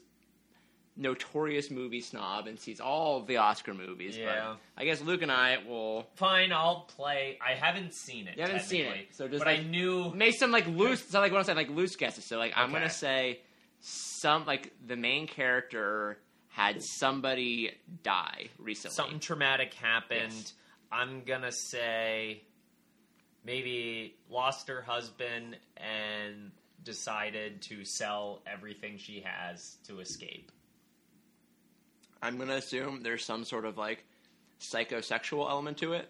[0.97, 4.17] notorious movie snob and sees all of the Oscar movies.
[4.17, 4.55] Yeah.
[4.55, 7.39] but I guess Luke and I will Fine, I'll play.
[7.41, 8.37] I haven't seen it.
[8.37, 10.13] You haven't seen it, so just, but I knew.
[10.15, 11.05] make some like loose.
[11.09, 12.25] So, like what I'm saying, like loose guesses.
[12.25, 13.41] So, like, I'm gonna say
[13.81, 17.71] some like the main character had somebody
[18.03, 18.95] die recently.
[18.95, 20.33] something traumatic happened.
[20.33, 20.53] Yes.
[20.91, 22.43] I'm gonna say
[23.45, 26.53] maybe lost her husband and
[26.85, 30.51] decided to sell everything she has to escape.
[32.23, 34.05] I'm gonna assume there's some sort of like
[34.61, 36.09] psychosexual element to it.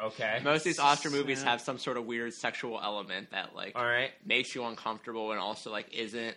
[0.00, 0.40] Okay.
[0.42, 3.84] Most of these Oscar movies have some sort of weird sexual element that like All
[3.84, 4.10] right.
[4.26, 6.34] makes you uncomfortable and also like isn't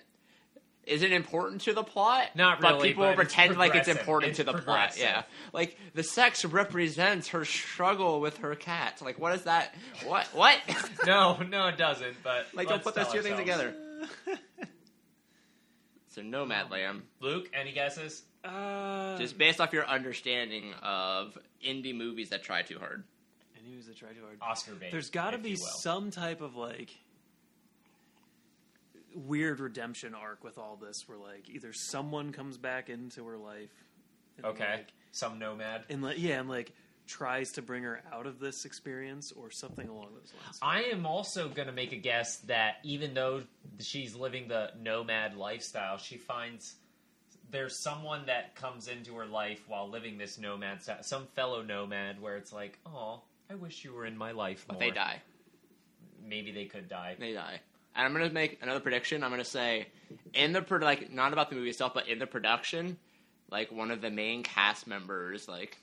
[0.88, 2.30] isn't important to the plot.
[2.36, 4.98] Not really, but people but will it's pretend like it's important It's to the plot.
[4.98, 9.02] Yeah, like the sex represents her struggle with her cat.
[9.02, 9.74] Like, what is that?
[10.06, 10.26] What?
[10.34, 10.60] What?
[11.06, 12.17] No, no, it doesn't.
[12.24, 13.74] But like, don't put those two things together.
[16.10, 18.24] So, Nomadland, Luke, any guesses?
[18.43, 23.04] Uh, just based off your understanding of indie movies that try too hard.
[23.58, 24.38] and he was a try too hard.
[24.41, 24.91] Oscar bait.
[24.91, 26.91] There's got to be some type of like
[29.15, 33.71] weird redemption arc with all this, where like either someone comes back into her life,
[34.38, 34.71] and, Okay.
[34.78, 35.86] like, Some nomad.
[35.89, 36.73] and like yeah, and like
[37.08, 40.60] tries to bring her out of this experience or something along those lines.
[40.62, 43.43] I am also going to make a guess that even though
[43.80, 46.75] she's living the nomad lifestyle, she finds
[47.51, 52.19] there's someone that comes into her life while living this nomad style, some fellow nomad
[52.19, 55.21] where it's like, oh, I wish you were in my life But they die.
[56.28, 57.15] Maybe they could die.
[57.19, 57.60] They die.
[57.95, 59.23] And I'm gonna make another prediction.
[59.23, 59.88] I'm gonna say,
[60.34, 62.97] in the pro- like not about the movie itself, but in the production,
[63.49, 65.77] like one of the main cast members, like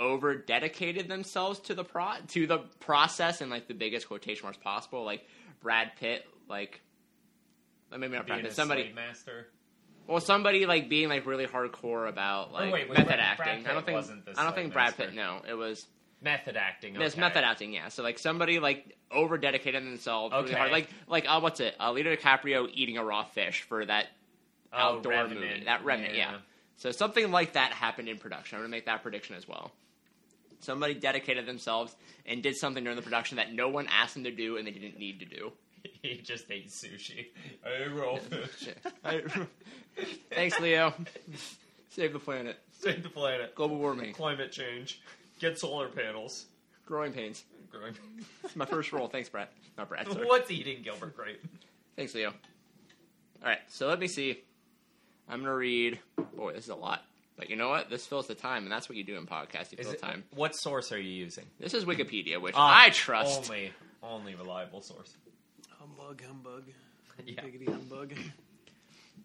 [0.00, 4.58] over dedicated themselves to the pro to the process in like the biggest quotation marks
[4.58, 5.04] possible.
[5.04, 5.26] Like
[5.60, 6.80] Brad Pitt, like
[7.90, 9.48] maybe not Brad Pitt, somebody master.
[10.06, 13.48] well, somebody like being like really hardcore about like oh, wait, was method Brad- Brad
[13.50, 13.66] acting.
[13.66, 15.04] I don't think wasn't the I don't think Brad master.
[15.06, 15.14] Pitt.
[15.14, 15.86] No, it was
[16.24, 16.96] Method acting.
[16.96, 17.20] okay.
[17.20, 17.72] method acting.
[17.74, 20.54] Yeah, so like somebody like over dedicated themselves really Okay.
[20.54, 20.72] hard.
[20.72, 21.76] Like like uh, what's it?
[21.78, 24.06] Uh, Leonardo DiCaprio eating a raw fish for that
[24.72, 25.40] Oh, outdoor Revenant.
[25.40, 25.64] movie.
[25.66, 26.38] That Revenant, yeah.
[26.76, 28.56] So something like that happened in production.
[28.56, 29.70] I'm gonna make that prediction as well.
[30.60, 31.94] Somebody dedicated themselves
[32.26, 34.70] and did something during the production that no one asked them to do and they
[34.72, 35.52] didn't need to do.
[36.02, 37.26] he just ate sushi.
[37.62, 38.68] Hey, raw fish.
[40.30, 40.94] Thanks, Leo.
[41.90, 42.58] Save the planet.
[42.72, 43.54] Save the planet.
[43.54, 44.12] Global warming.
[44.14, 45.00] Climate change.
[45.44, 46.46] Get solar panels.
[46.86, 47.44] Growing pains.
[47.70, 47.94] Growing-
[48.44, 49.08] It's my first role.
[49.08, 49.52] Thanks, Brett.
[49.76, 50.06] Not Brad.
[50.10, 50.24] Sorry.
[50.26, 51.42] What's eating Gilbert Grape?
[51.96, 52.28] Thanks, Leo.
[52.30, 54.42] All right, so let me see.
[55.28, 55.98] I'm gonna read.
[56.34, 57.02] Boy, this is a lot.
[57.36, 57.90] But you know what?
[57.90, 59.70] This fills the time, and that's what you do in podcasts.
[59.72, 60.24] You Is fill it, time.
[60.34, 61.44] what source are you using?
[61.60, 63.50] This is Wikipedia, which Ah, I trust.
[63.50, 63.70] Only,
[64.02, 65.14] only reliable source.
[65.78, 66.62] Humbug, humbug.
[67.26, 67.42] Yeah.
[67.42, 68.14] Biggity humbug.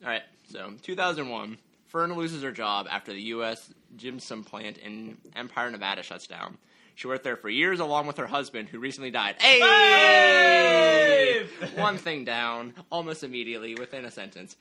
[0.04, 1.58] All right, so 2001,
[1.90, 3.74] Fern loses her job after the U.S.
[3.98, 6.58] gypsum plant in Empire, Nevada shuts down.
[6.94, 9.36] She worked there for years along with her husband, who recently died.
[9.40, 9.60] Hey!
[9.60, 11.48] Hey!
[11.76, 14.56] One thing down, almost immediately, within a sentence.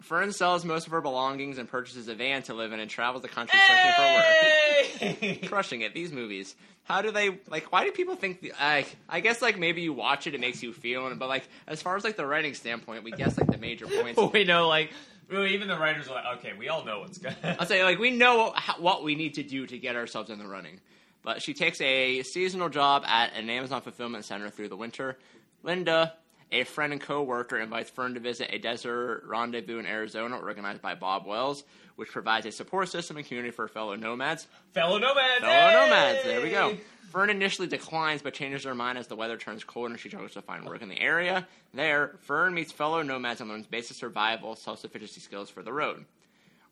[0.00, 3.22] Fern sells most of her belongings and purchases a van to live in and travels
[3.22, 5.42] the country searching for work.
[5.48, 5.94] Crushing it.
[5.94, 6.56] These movies.
[6.82, 7.72] How do they like?
[7.72, 8.40] Why do people think?
[8.40, 11.48] The, I I guess like maybe you watch it, it makes you feel, but like
[11.66, 14.20] as far as like the writing standpoint, we guess like the major points.
[14.32, 14.90] we know, like,
[15.30, 17.98] well, even the writers are like, okay, we all know what's going I'll say like
[17.98, 20.80] we know how, what we need to do to get ourselves in the running.
[21.22, 25.18] But she takes a seasonal job at an Amazon fulfillment center through the winter.
[25.62, 26.12] Linda,
[26.52, 30.94] a friend and co-worker, invites Fern to visit a desert rendezvous in Arizona organized by
[30.94, 31.64] Bob Wells,
[31.96, 34.46] which provides a support system and community for fellow nomads.
[34.72, 35.40] Fellow nomads!
[35.40, 35.88] Fellow hey!
[35.88, 36.24] nomads.
[36.24, 36.76] There we go.
[37.14, 40.32] Fern initially declines, but changes her mind as the weather turns cold and she struggles
[40.32, 41.46] to find work in the area.
[41.72, 46.06] There, Fern meets fellow nomads and learns basic survival, self-sufficiency skills for the road.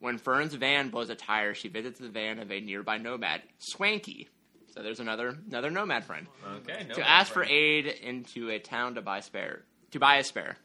[0.00, 4.28] When Fern's van blows a tire, she visits the van of a nearby nomad, Swanky.
[4.74, 6.26] So there's another another nomad friend
[6.56, 10.24] Okay, no to ask for aid into a town to buy spare to buy a
[10.24, 10.56] spare.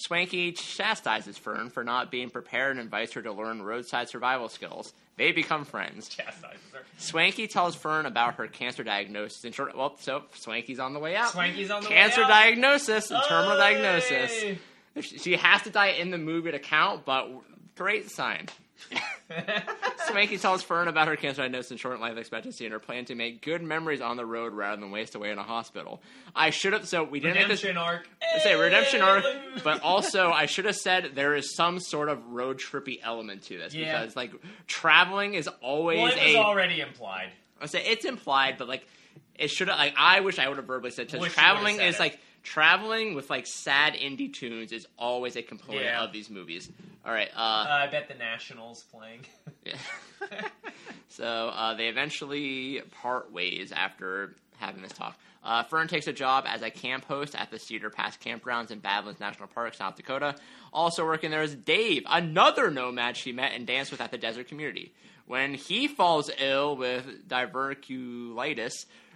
[0.00, 4.94] Swanky chastises Fern for not being prepared and invites her to learn roadside survival skills.
[5.18, 6.08] They become friends.
[6.08, 6.80] Chastises her.
[6.96, 9.44] Swanky tells Fern about her cancer diagnosis.
[9.44, 11.32] In short, well, so Swanky's on the way out.
[11.32, 12.28] Swanky's on the cancer way out.
[12.28, 14.58] Cancer diagnosis and terminal diagnosis.
[15.02, 17.28] She she has to die in the movie to count, but
[17.76, 18.48] great sign.
[20.08, 23.14] Swanky tells Fern about her cancer diagnosis and short life expectancy and her plan to
[23.14, 26.02] make good memories on the road rather than waste away in a hospital.
[26.34, 26.88] I should have.
[26.88, 27.62] So we didn't make this.
[27.62, 28.08] Redemption arc.
[28.42, 29.24] Say redemption arc,
[29.64, 33.58] but also I should have said there is some sort of road trippy element to
[33.58, 34.00] this Yeah.
[34.00, 34.32] because like
[34.66, 36.38] traveling is always Well, it was a.
[36.38, 37.30] already implied.
[37.60, 38.86] I say it's implied, but like
[39.36, 39.78] it should have.
[39.78, 42.00] Like I wish I would have verbally said because Wish you traveling is it.
[42.00, 46.02] like traveling with like sad indie tunes is always a component Yeah.
[46.02, 46.70] of these movies.
[47.04, 47.28] All right.
[47.34, 49.20] Uh, Uh, I bet the Nationals playing.
[49.64, 49.76] yeah.
[51.08, 51.24] so
[51.54, 55.16] uh, they eventually part ways after having this talk.
[55.42, 58.78] Uh, Fern takes a job as a camp host at the Cedar Pass Campgrounds in
[58.78, 60.34] Badlands National Park, South Dakota.
[60.72, 64.48] Also working there is Dave, another nomad she met and danced with at the desert
[64.48, 64.92] community.
[65.26, 68.72] When he falls ill with diverticulitis,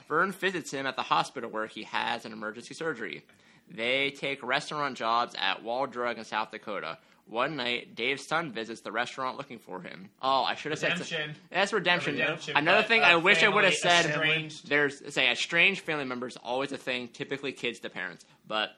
[0.09, 3.25] Fern visits him at the hospital where he has an emergency surgery.
[3.71, 6.99] They take restaurant jobs at Wall Drug in South Dakota.
[7.27, 10.11] One night, Dave's son visits the restaurant looking for him.
[10.21, 11.35] Oh, I should have said Redemption.
[11.51, 12.15] that's redemption.
[12.17, 14.05] Redemption, Another thing I wish I would have said.
[14.05, 14.69] estranged.
[14.69, 17.09] There's say a strange family member is always a thing.
[17.09, 18.71] Typically, kids to parents, but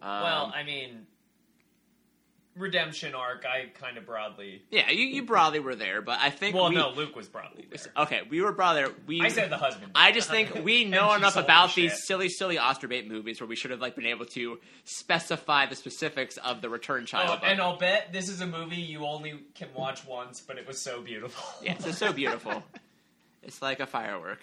[0.00, 1.06] um, well, I mean,
[2.60, 3.44] redemption arc.
[3.46, 4.62] I kind of broadly.
[4.70, 7.66] yeah, you, you broadly were there, but I think Well, we, no, Luke was broadly
[7.70, 7.92] there.
[8.04, 8.92] okay, we were broadly there.
[9.06, 9.92] We I said the husband.
[9.94, 12.00] I just think we know enough about these shit.
[12.00, 15.74] silly, silly Oscar bait movies where we should have like been able to specify the
[15.76, 17.40] specifics of the return Oh, child.
[17.42, 20.80] and I'll bet this is a movie you only can watch once, but it was
[20.80, 21.42] so beautiful.
[21.64, 22.62] Yes, it's so beautiful.
[23.42, 24.40] it's like a firework.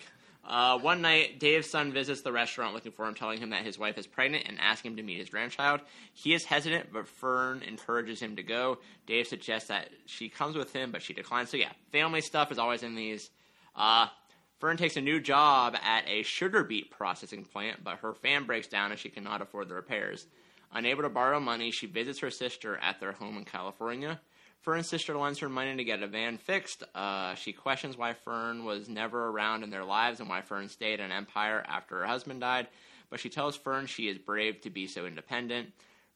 [0.48, 3.78] Uh, one night, Dave's son visits the restaurant looking for him, telling him that his
[3.78, 5.82] wife is pregnant and asking him to meet his grandchild.
[6.14, 8.78] He is hesitant, but Fern encourages him to go.
[9.06, 11.50] Dave suggests that she comes with him, but she declines.
[11.50, 13.30] So, yeah, family stuff is always in these.
[13.76, 14.08] Uh,
[14.60, 18.68] Fern takes a new job at a sugar beet processing plant, but her fan breaks
[18.68, 20.28] down and she cannot afford the repairs.
[20.72, 24.20] Unable to borrow money, she visits her sister at their home in California.
[24.68, 26.84] Fern's sister lends her money to get a van fixed.
[26.94, 31.00] Uh, she questions why Fern was never around in their lives and why Fern stayed
[31.00, 32.68] in Empire after her husband died,
[33.10, 35.70] but she tells Fern she is brave to be so independent.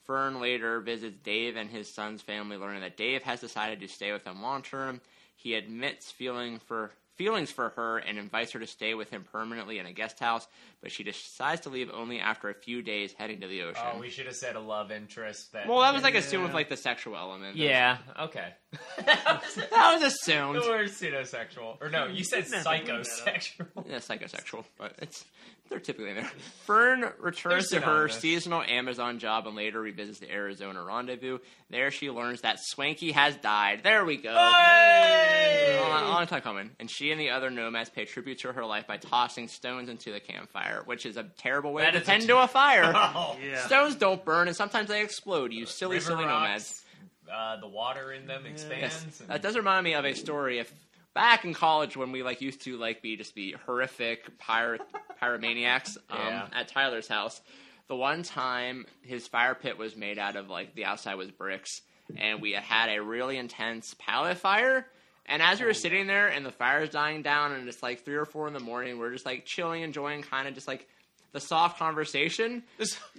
[0.03, 4.11] Fern later visits Dave and his son's family, learning that Dave has decided to stay
[4.11, 4.99] with them long term.
[5.37, 9.79] He admits feeling for feelings for her and invites her to stay with him permanently
[9.79, 10.47] in a guest house,
[10.81, 13.83] but she decides to leave only after a few days heading to the oh, ocean.
[13.93, 15.51] Oh, we should have said a love interest.
[15.53, 17.55] That well, that was like assumed with like the sexual element.
[17.55, 18.53] yeah, okay.
[19.05, 20.59] that was assumed.
[20.59, 23.05] word pseudosexual, or no, you said didn't have to bring that up.
[23.05, 23.89] psychosexual.
[23.89, 25.25] Yeah, psychosexual, but it's
[25.71, 26.25] they're typically there.
[26.65, 31.39] Fern returns to her seasonal Amazon job and later revisits the Arizona rendezvous.
[31.71, 33.81] There, she learns that Swanky has died.
[33.81, 34.29] There we go.
[34.33, 36.71] Long, long time coming.
[36.79, 40.11] And she and the other nomads pay tribute to her life by tossing stones into
[40.11, 42.91] the campfire, which is a terrible way That to tend to a fire.
[42.93, 43.65] Oh, Yeah.
[43.65, 45.51] Stones don't burn, and sometimes they explode.
[45.53, 46.83] You silly, River silly rocks, nomads.
[47.31, 49.03] Uh, the water in them expands.
[49.05, 50.59] Yes, and- that does remind me of a story.
[50.59, 50.71] If
[51.13, 54.77] back in college when we like used to like be just be horrific pyro
[55.21, 56.47] pyromaniacs um, Yeah.
[56.53, 57.41] at Tyler's house.
[57.87, 61.81] The one time his fire pit was made out of like the outside was bricks,
[62.17, 64.87] and we had a really intense pallet fire.
[65.25, 68.15] And as we were sitting there and the fire's dying down, and it's like three
[68.15, 70.87] or four in the morning, we're just like chilling, enjoying kind of just like
[71.33, 72.63] the soft conversation.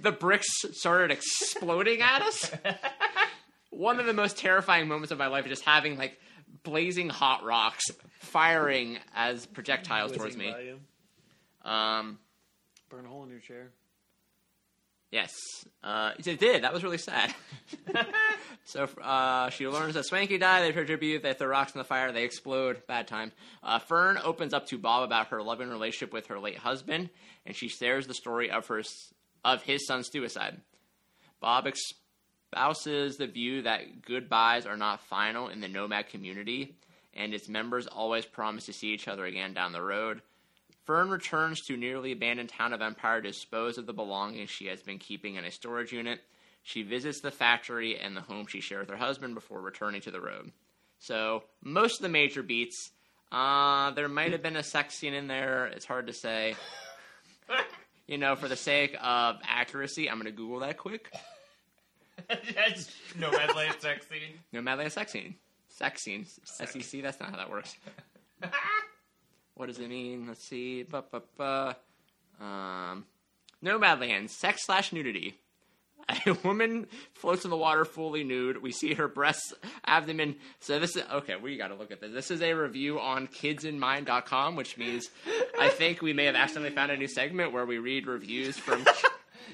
[0.00, 2.50] The bricks started exploding at us
[3.70, 6.18] one of the most terrifying moments of my life is just having like
[6.62, 7.84] blazing hot rocks
[8.20, 10.50] firing as projectiles towards me.
[10.50, 10.80] by you.
[11.70, 12.18] Um,
[12.90, 13.70] Burn a hole in your chair.
[15.10, 15.32] yes,
[15.82, 16.64] uh, it did.
[16.64, 17.34] That was really sad.
[18.64, 20.62] so uh, she learns that Swanky died.
[20.74, 21.22] They tribute.
[21.22, 22.12] They throw rocks in the fire.
[22.12, 22.86] They explode.
[22.86, 23.32] Bad times.
[23.62, 27.10] Uh, Fern opens up to Bob about her loving relationship with her late husband,
[27.46, 28.82] and she shares the story of her
[29.44, 30.60] of his son's suicide.
[31.40, 31.66] Bob
[32.52, 36.74] espouses the view that goodbyes are not final in the nomad community,
[37.14, 40.20] and its members always promise to see each other again down the road.
[40.84, 44.82] Fern returns to nearly abandoned town of Empire to dispose of the belongings she has
[44.82, 46.20] been keeping in a storage unit.
[46.62, 50.10] She visits the factory and the home she shared with her husband before returning to
[50.10, 50.52] the road.
[50.98, 52.90] So most of the major beats,
[53.30, 55.66] uh, there might have been a sex scene in there.
[55.66, 56.54] It's hard to say.
[58.08, 61.10] You know, for the sake of accuracy, I'm going to Google that quick.
[63.18, 64.38] Nomadland sex scene.
[64.52, 65.34] No Madland sex scene.
[65.68, 66.26] Sex scene.
[66.44, 67.76] SEC, that's not how that works.
[69.54, 70.26] what does it mean?
[70.28, 70.82] Let's see.
[70.82, 71.76] Ba, ba, ba.
[72.40, 73.06] Um,
[73.64, 75.38] Nomadland, sex slash nudity.
[76.26, 78.62] A woman floats in the water fully nude.
[78.62, 79.54] We see her breasts,
[79.86, 80.36] abdomen.
[80.60, 81.36] So this is okay.
[81.36, 82.12] We got to look at this.
[82.12, 85.10] This is a review on kidsinmind.com, which means
[85.58, 88.84] I think we may have accidentally found a new segment where we read reviews from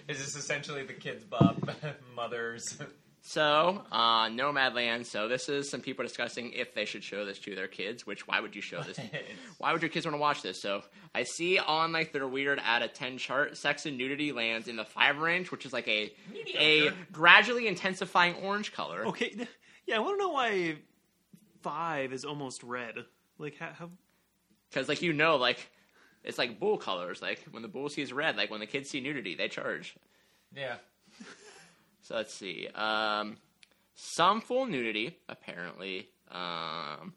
[0.09, 1.71] Is this essentially the kids' Bob
[2.17, 2.79] mothers?
[3.23, 5.05] So, uh, Nomadland.
[5.05, 8.07] So, this is some people discussing if they should show this to their kids.
[8.07, 8.99] Which, why would you show this?
[9.59, 10.63] why would your kids want to watch this?
[10.63, 10.83] So,
[11.15, 14.77] I see on like their weird out of ten chart, sex and nudity lands in
[14.77, 16.13] the five range, which is like a
[16.57, 19.07] a gradually intensifying orange color.
[19.09, 19.47] Okay,
[19.87, 20.77] yeah, I want to know why
[21.63, 22.95] five is almost red.
[23.39, 23.91] Like how, how
[24.71, 25.71] Because like you know, like
[26.25, 27.23] it's like bull colors.
[27.23, 29.95] Like when the bull sees red, like when the kids see nudity, they charge.
[30.55, 30.77] yeah.
[32.03, 32.69] So let's see.
[32.75, 33.37] Um,
[33.95, 36.09] some full nudity, apparently.
[36.31, 37.13] Um,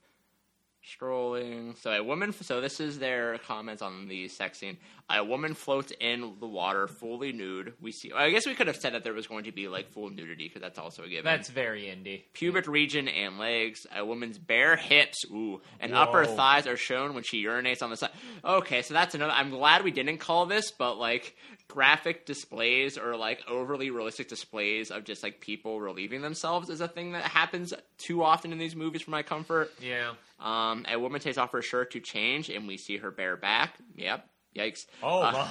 [0.84, 1.76] strolling.
[1.80, 2.34] So a woman.
[2.34, 4.78] So this is their comments on the sex scene.
[5.10, 7.74] A woman floats in the water, fully nude.
[7.82, 8.12] We see.
[8.14, 10.48] I guess we could have said that there was going to be like full nudity
[10.48, 11.26] because that's also a given.
[11.26, 12.24] That's very indie.
[12.34, 13.86] pubic region and legs.
[13.96, 17.98] A woman's bare hips, ooh, and upper thighs are shown when she urinates on the
[17.98, 18.12] side.
[18.44, 19.34] Okay, so that's another.
[19.34, 21.36] I'm glad we didn't call this, but like
[21.72, 26.88] graphic displays or like overly realistic displays of just like people relieving themselves is a
[26.88, 29.72] thing that happens too often in these movies for my comfort.
[29.82, 30.12] Yeah.
[30.40, 33.76] Um, a woman takes off her shirt to change, and we see her bare back.
[33.96, 34.28] Yep.
[34.58, 34.80] Yikes.
[35.02, 35.50] Oh Uh, my.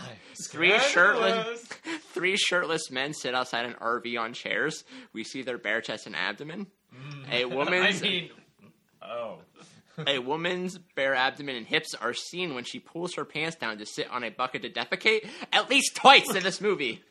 [0.48, 1.62] Three shirtless,
[2.12, 4.84] three shirtless men sit outside an RV on chairs.
[5.14, 6.66] We see their bare chest and abdomen.
[7.32, 8.28] A woman's mean,
[9.02, 9.38] oh.
[10.06, 13.86] A woman's bare abdomen and hips are seen when she pulls her pants down to
[13.86, 17.02] sit on a bucket to defecate at least twice in this movie.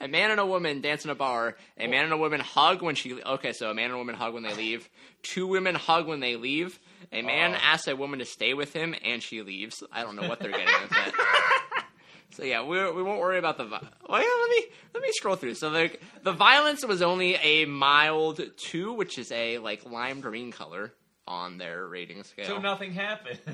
[0.00, 1.56] A man and a woman dance in a bar.
[1.76, 3.20] A man and a woman hug when she.
[3.20, 4.88] Okay, so a man and a woman hug when they leave.
[5.22, 6.78] Two women hug when they leave.
[7.12, 7.58] A man Oh.
[7.60, 9.82] asks a woman to stay with him, and she leaves.
[9.90, 11.12] I don't know what they're getting with that.
[12.32, 13.64] So yeah, we we won't worry about the.
[13.64, 15.54] Vi- well, yeah, let me let me scroll through.
[15.54, 15.90] So the
[16.22, 20.92] the violence was only a mild two, which is a like lime green color
[21.28, 22.46] on their rating scale.
[22.46, 23.38] So nothing happens.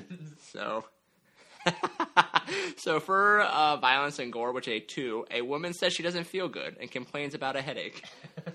[0.52, 0.84] So,
[2.76, 6.48] so for uh, violence and gore, which a two, a woman says she doesn't feel
[6.48, 8.02] good and complains about a headache.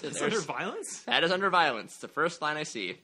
[0.00, 1.02] So is under violence?
[1.02, 1.98] that is under violence.
[1.98, 2.96] The first line I see.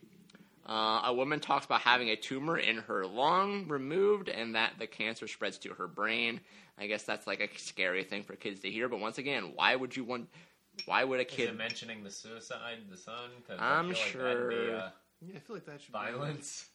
[0.69, 4.87] Uh, a woman talks about having a tumor in her lung removed and that the
[4.89, 6.41] cancer spreads to her brain.
[6.79, 8.89] I guess that's like a scary thing for kids to hear.
[8.89, 10.29] But once again, why would you want?
[10.87, 11.49] Why would a Is kid?
[11.51, 13.31] it mentioning the suicide, the son?
[13.47, 14.91] 'Cause I'm I feel like that'd be, sure- uh,
[15.23, 16.67] Yeah, I feel like that should violence.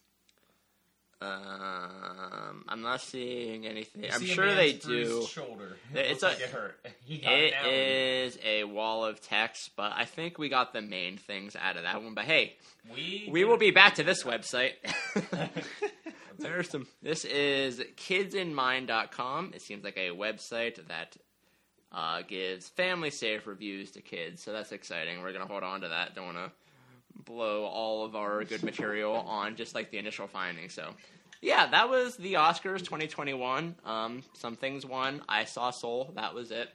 [1.20, 4.04] Um, I'm not seeing anything.
[4.04, 5.26] You I'm see sure they man's bruised do.
[5.26, 5.76] Shoulder.
[5.94, 6.86] It's Looks like a- it hurt.
[7.06, 7.64] He got It it down.
[7.68, 11.84] is a wall of text, but I think we got the main things out of
[11.84, 12.14] that one.
[12.14, 12.56] But hey,
[12.92, 14.72] We we will be back to this website.
[16.38, 16.86] There's some.
[17.02, 19.52] This is kidsinmind.com.
[19.54, 21.16] It seems like a website that
[21.92, 25.22] uh, gives family safe reviews to kids, so that's exciting.
[25.22, 26.14] We're gonna hold on to that.
[26.14, 26.50] Don't want to
[27.24, 30.74] blow all of our good material on just like the initial findings.
[30.74, 30.90] So,
[31.40, 33.76] yeah, that was the Oscars 2021.
[33.84, 35.22] Um, some things won.
[35.28, 36.12] I saw Soul.
[36.14, 36.68] That was it.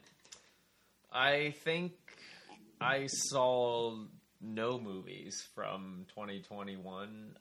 [1.11, 1.93] I think
[2.79, 3.97] I saw
[4.39, 7.35] no movies from 2021.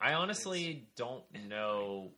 [0.00, 2.10] I honestly don't know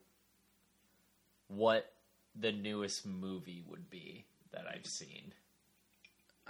[1.49, 1.93] what
[2.39, 5.33] the newest movie would be that I've seen.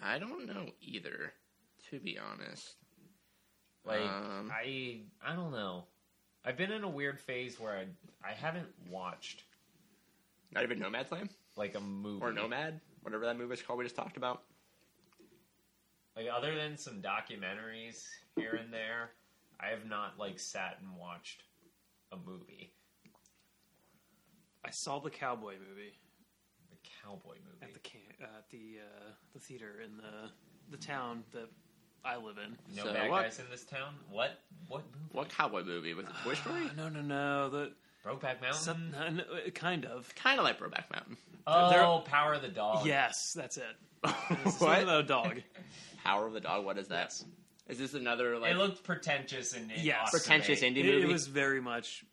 [0.00, 1.32] I don't know either,
[1.90, 2.74] to be honest.
[3.86, 5.84] Like Um, I I don't know.
[6.44, 7.86] I've been in a weird phase where I
[8.28, 9.44] I haven't watched
[10.52, 11.28] Not even Nomad Slam?
[11.56, 14.42] like a movie or Nomad, whatever that movie is called we just talked about.
[16.16, 18.04] Like other than some documentaries
[18.36, 19.10] here and there,
[19.60, 21.42] I have not like sat and watched
[22.12, 22.72] a movie.
[24.64, 25.98] I saw the cowboy movie
[26.70, 27.62] The cowboy movie.
[27.62, 30.30] at the can- uh, at the uh, the theater in the
[30.70, 31.48] the town that
[32.06, 32.56] I live in.
[32.76, 33.94] no So bad what- guys in this town.
[34.10, 34.38] What?
[34.68, 35.08] What movie?
[35.12, 36.12] What cowboy movie was it?
[36.24, 36.70] Toy Story?
[36.76, 37.48] No, no, no.
[37.50, 37.72] The
[38.04, 38.54] Brokeback Mountain.
[38.54, 40.14] some, uh, no, uh, kind of.
[40.14, 41.16] kind of like Brokeback Mountain.
[41.46, 42.86] oh, they're- Power of the Dog.
[42.86, 43.64] Yes, that's it.
[44.04, 44.52] It's what?
[44.58, 45.42] something about a dog.
[46.04, 46.64] Power of the Dog.
[46.64, 47.06] What is that?
[47.10, 47.24] Yes.
[47.68, 50.02] Is this another like it looked pretentious and and Yes.
[50.04, 50.74] Oscar pretentious bait.
[50.74, 51.02] indie It, movie?
[51.02, 52.04] it was very much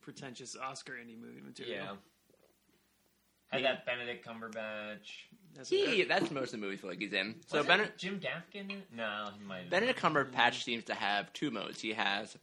[0.00, 1.84] pretentious Oscar indie movie material.
[1.84, 1.92] Yeah.
[3.48, 5.08] Had that Benedict Cumberbatch.
[5.56, 6.02] That's he.
[6.02, 6.08] it.
[6.08, 7.36] That's most of the movies feel like he's in.
[7.46, 8.70] So Was Benedict, Jim Gaffigan?
[8.70, 8.82] in?
[8.94, 9.70] No, he might.
[9.70, 11.80] Benedict Cumberbatch seems to have two modes.
[11.80, 12.36] He has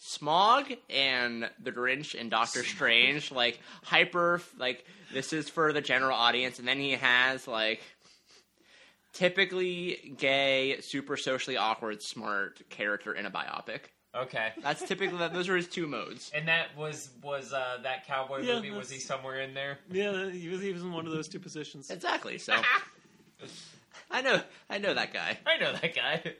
[0.00, 6.16] Smaug and the Grinch and Doctor Strange, like hyper, like this is for the general
[6.16, 7.80] audience, and then he has like
[9.12, 13.80] typically gay, super socially awkward, smart character in a biopic.
[14.16, 14.52] Okay.
[14.62, 15.32] That's typically that.
[15.34, 16.30] Those are his two modes.
[16.34, 18.70] And that was was uh, that cowboy Yeah, movie?
[18.70, 19.78] Was he somewhere in there?
[19.90, 21.90] Yeah, he was, he was in one of those two positions.
[21.90, 22.38] Exactly.
[22.38, 22.54] So
[24.10, 24.40] I know,
[24.70, 25.38] I know that guy.
[25.46, 26.34] I know that guy.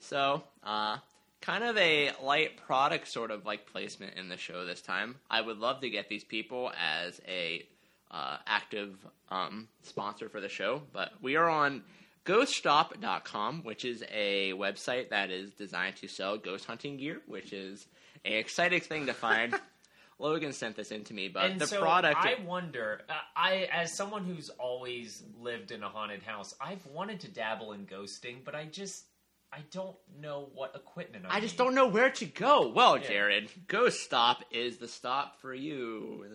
[0.00, 0.98] So, uh,
[1.40, 5.16] kind of a light product sort of like placement in the show this time.
[5.30, 7.66] I would love to get these people as a
[8.10, 8.94] uh, active
[9.30, 11.82] um, sponsor for the show, but we are on
[12.24, 17.86] ghoststop.com, which is a website that is designed to sell ghost hunting gear, which is
[18.24, 19.54] an exciting thing to find.
[20.20, 22.18] Logan sent this in to me, but and the so product.
[22.24, 23.00] I wonder.
[23.08, 27.72] Uh, I, as someone who's always lived in a haunted house, I've wanted to dabble
[27.72, 29.04] in ghosting, but I just
[29.52, 31.26] I don't know what equipment.
[31.28, 31.64] I, I just need.
[31.64, 32.68] don't know where to go.
[32.68, 33.08] Well, Yeah.
[33.08, 36.26] Jared, Ghost Stop is the stop for you.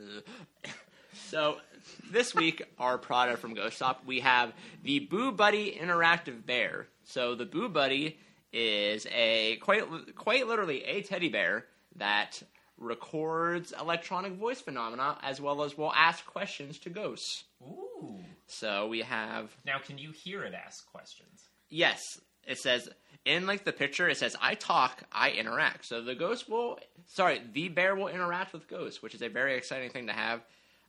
[1.30, 1.58] so,
[2.12, 6.88] this week, our product from Ghost Stop, we have the Boo Buddy Interactive Bear.
[7.04, 8.18] So, the Boo Buddy
[8.52, 9.84] is a quite
[10.16, 11.66] quite literally a teddy bear
[11.96, 12.42] that
[12.78, 17.44] records electronic voice phenomena as well as will ask questions to ghosts.
[17.62, 18.18] Ooh.
[18.48, 21.50] So we have Now, can you hear it ask questions?
[21.70, 22.02] Yes,
[22.48, 22.90] it says
[23.26, 24.10] in like the picture.
[24.10, 25.86] It says I talk, I interact.
[25.86, 29.56] So the ghost will, sorry, the bear will interact with ghosts, which is a very
[29.56, 30.42] exciting thing to have.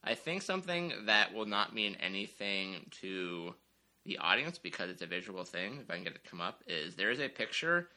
[0.03, 3.55] I think something that will not mean anything to
[4.07, 5.79] the audience because it's a visual thing.
[5.83, 7.89] If I can get it to come up, is there is a picture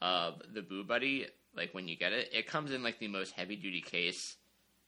[0.00, 1.26] of the Boo Buddy.
[1.56, 4.36] Like when you get it, it comes in like the most heavy duty case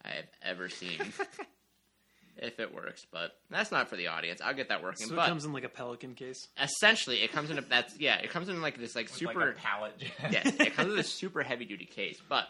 [0.04, 0.98] I have ever seen.
[2.36, 4.40] if it works, but that's not for the audience.
[4.42, 5.06] I'll get that working.
[5.06, 6.48] So but it comes in like a pelican case.
[6.60, 9.40] essentially it comes in a that's yeah it comes in like this like With super
[9.40, 10.32] like a pallet jack.
[10.32, 12.48] yeah it comes in this super heavy duty case but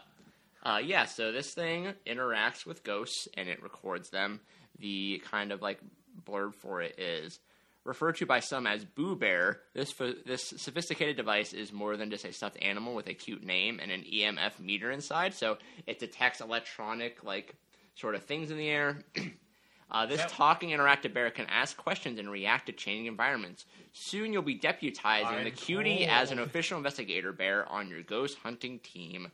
[0.65, 4.39] uh, yeah so this thing interacts with ghosts and it records them
[4.79, 5.79] the kind of like
[6.27, 7.39] blurb for it is
[7.85, 12.09] referred to by some as boo bear this ph- this sophisticated device is more than
[12.09, 15.57] just a stuffed animal with a cute name and an emf meter inside so
[15.87, 17.55] it detects electronic like
[17.93, 18.97] sort of things in the air
[19.91, 20.31] Uh, this Yep.
[20.31, 23.65] talking interactive bear can ask questions and react to changing environments.
[23.93, 28.39] Soon you'll be deputizing the I'm cutie as an official investigator bear on your ghost
[28.41, 29.31] hunting team.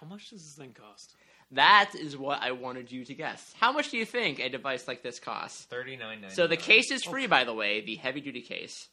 [0.00, 1.14] How much does this thing cost?
[1.52, 3.54] That is what I wanted you to guess.
[3.60, 5.64] How much do you think a device like this costs?
[5.64, 6.34] Thirty nine ninety.
[6.34, 8.88] So the case is free, by the way, the heavy duty case.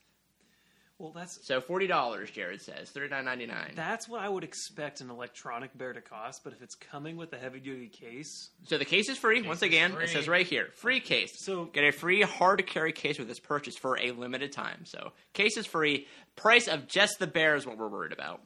[0.98, 3.72] Well, that's So forty dollars, Jared says, thirty nine ninety nine.
[3.74, 6.42] that's what I would expect an electronic bear to cost.
[6.44, 9.38] But if it's coming with a heavy duty case, So the case is free.
[9.40, 10.04] Case Once is again, free.
[10.04, 11.30] it says right here, free case.
[11.44, 14.84] So- get a free hard to carry case with this purchase for a limited time.
[14.84, 16.06] So case is free.
[16.36, 18.40] Price of just the bear is what we're worried about.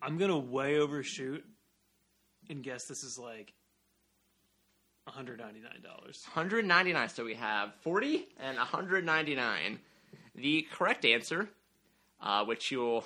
[0.00, 1.42] I'm gonna way overshoot
[2.48, 3.52] and guess this is like
[5.04, 6.24] 199 dollars.
[6.32, 7.08] 199.
[7.10, 9.78] So we have 40 and 199.
[10.34, 11.48] The correct answer,
[12.20, 13.04] uh, which you'll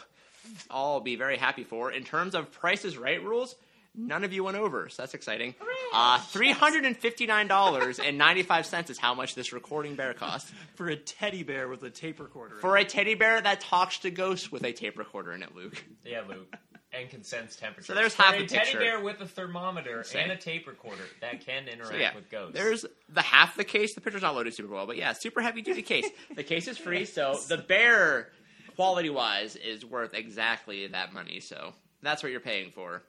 [0.70, 3.54] all be very happy for, in terms of Prices Right rules,
[3.94, 5.54] none of you went over, so that's exciting.
[5.92, 10.48] Uh, $359.95 is how much this recording bear cost.
[10.76, 12.56] For a teddy bear with a tape recorder.
[12.60, 12.86] For it.
[12.86, 15.82] a teddy bear that talks to ghosts with a tape recorder in it, Luke.
[16.04, 16.54] Yeah, Luke.
[16.92, 17.86] And can sense temperature.
[17.86, 21.40] So there's half a the teddy bear with a thermometer and a tape recorder that
[21.46, 22.54] can interact So yeah, with ghosts.
[22.54, 23.94] there's the half the case.
[23.94, 26.06] The picture's not loaded super well, but yeah, super heavy duty case.
[26.34, 28.30] The case is free, so the bear,
[28.74, 31.38] quality wise, is worth exactly that money.
[31.38, 33.02] So that's what you're paying for.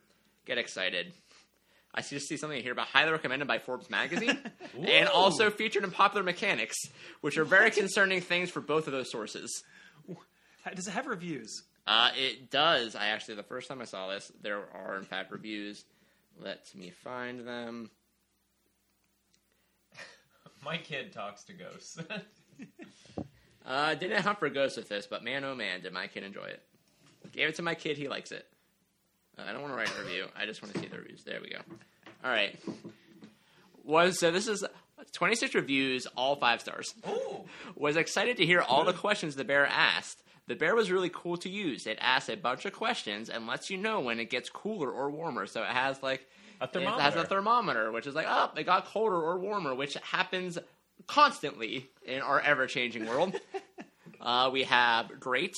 [0.45, 1.13] Get excited.
[1.93, 4.38] I just see something here about highly recommended by Forbes magazine,
[4.79, 6.77] and also featured in Popular Mechanics,
[7.21, 9.63] which are very concerning things for both of those sources.
[10.75, 11.63] Does it have reviews?
[11.88, 12.95] Uh, it does.
[12.95, 15.84] I actually, the first time I saw this, there are in fact reviews.
[16.39, 17.89] Let me find them.
[20.63, 21.99] My kid talks to ghosts.
[23.65, 26.45] Uh, didn't hunt for ghosts with this, but man, oh man, did my kid enjoy
[26.45, 26.61] it.
[27.32, 28.45] Gave it to my kid, he likes it.
[29.38, 30.25] Uh, I don't want to write a review.
[30.36, 31.23] I just want to see the reviews.
[31.23, 31.59] There we go.
[32.23, 32.59] All right.
[33.84, 34.65] Was so this is
[35.13, 36.93] 26 reviews, all five stars.
[37.07, 37.45] Ooh.
[37.75, 40.21] Was excited to hear all the questions the bear asked.
[40.51, 41.87] The bear was really cool to use.
[41.87, 45.09] It asks a bunch of questions and lets you know when it gets cooler or
[45.09, 45.47] warmer.
[45.47, 46.27] So it has like
[46.59, 47.25] A it has a thermometer.
[47.25, 50.59] thermometer, which is like, oh, it got colder or warmer, which happens
[51.07, 53.33] constantly in our ever changing world.
[54.19, 55.55] uh, we have great.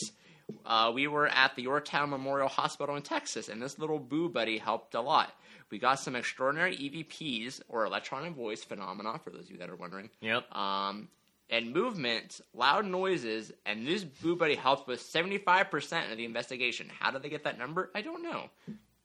[0.64, 4.60] Uh, we were at the Yorktown Memorial Hospital in Texas, and this little boo buddy
[4.60, 5.34] helped a lot.
[5.72, 9.76] We got some extraordinary EVPs, or electronic voice phenomena, for those of you that are
[9.76, 10.56] wondering Yep.
[10.56, 11.08] um,
[11.50, 16.90] and movement, loud noises, and this Boo Buddy helped with 75% of the investigation.
[17.00, 17.92] How did they get that number?
[17.94, 18.50] I don't know.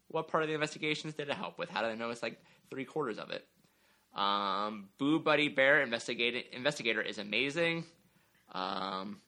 [0.08, 1.68] What part of the investigations did it help with?
[1.68, 3.44] How do they know it's like three quarters of it?
[4.14, 7.84] Um, Boo Buddy Bear Investigator is amazing.
[8.52, 9.20] Um,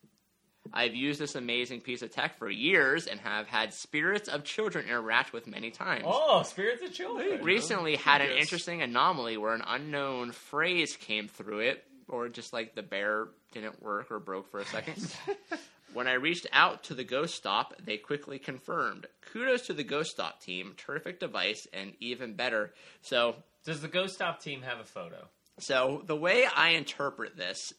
[0.72, 4.86] I've used this amazing piece of tech for years and have had spirits of children
[4.86, 7.42] interact with many times Oh, spirits of children.
[7.42, 12.74] recently had an interesting anomaly where an unknown phrase came through it, or just like
[12.74, 15.14] the bear didn't work or broke for a second.
[15.94, 19.06] when I reached out to the Ghost Stop, they quickly confirmed.
[19.32, 22.72] Kudos to the Ghost Stop team, terrific device, and even better.
[23.02, 25.28] So, Does the Ghost Stop team have a photo?
[25.58, 27.72] so the way I interpret this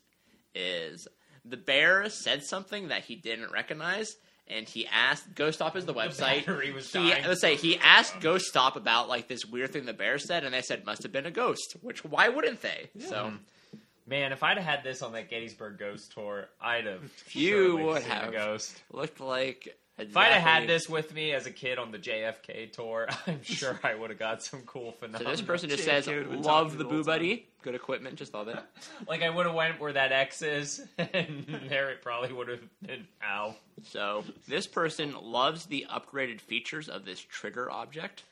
[0.53, 1.07] is
[1.45, 4.07] the bear said something that he didn't recognize.
[4.47, 6.45] And he asked Ghost Stop is the website.
[6.45, 7.23] battery was he, dying.
[7.25, 10.53] let's say he asked Ghost Stop about like this weird thing the bear said, and
[10.53, 11.77] they said must have been a ghost.
[11.81, 12.89] Which why wouldn't they?
[12.99, 13.35] So hmm.
[14.11, 16.99] Man, if I'd have had this on that Gettysburg Ghost tour, I'd have.
[17.31, 18.33] You would seen a have.
[18.33, 18.83] ghost.
[18.91, 22.73] looked like If I'd have had this with me as a kid on the JFK
[22.73, 26.73] tour, I'm sure I would have got some cool So this person just says love
[26.73, 27.05] the the Boo whole time.
[27.05, 27.47] Buddy.
[27.61, 28.59] Good equipment, just love it.
[29.07, 32.59] like I would have went where that X is, and there it probably would have
[32.85, 33.07] been.
[33.23, 33.55] Ow.
[33.81, 38.23] So this person loves the upgraded features of this trigger object.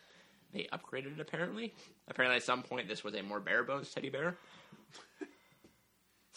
[0.52, 1.74] They upgraded it apparently.
[2.10, 4.36] Apparently, at some point, this was a more bare bones teddy bear.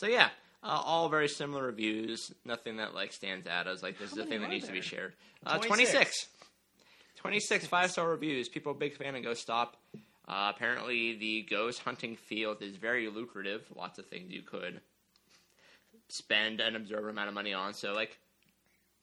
[0.03, 0.31] So yeah,
[0.65, 2.33] uh, all very similar reviews.
[2.45, 4.81] Nothing that like stands out as like this is a thing that needs to be
[4.81, 5.13] shared.
[5.47, 5.93] Uh, 26.
[5.93, 6.29] 26.
[7.19, 8.49] 26 five star reviews.
[8.49, 9.77] People are a big fan of Ghost Stop.
[10.27, 13.63] Uh, apparently, the ghost hunting field is very lucrative.
[13.77, 14.81] Lots of things you could
[16.09, 17.73] spend an absurd amount of money on.
[17.73, 18.19] So, like,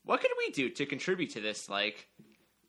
[0.04, 1.70] what could we do to contribute to this?
[1.70, 2.10] Like,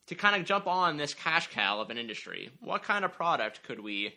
[0.06, 2.50] to kind of jump on this cash cow of an industry.
[2.60, 4.14] What kind of product could we,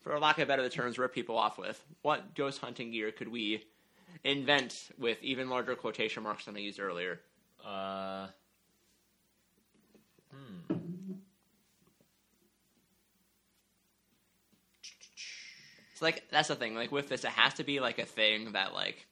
[0.00, 1.84] for lack of better terms, rip people off with?
[2.02, 3.64] What ghost hunting gear could we
[4.24, 7.20] invent with even larger quotation marks than I used earlier?
[7.64, 8.28] Uh.
[10.30, 10.74] Hmm.
[15.92, 16.76] It's like that's the thing.
[16.76, 19.06] Like with this, it has to be like a thing that like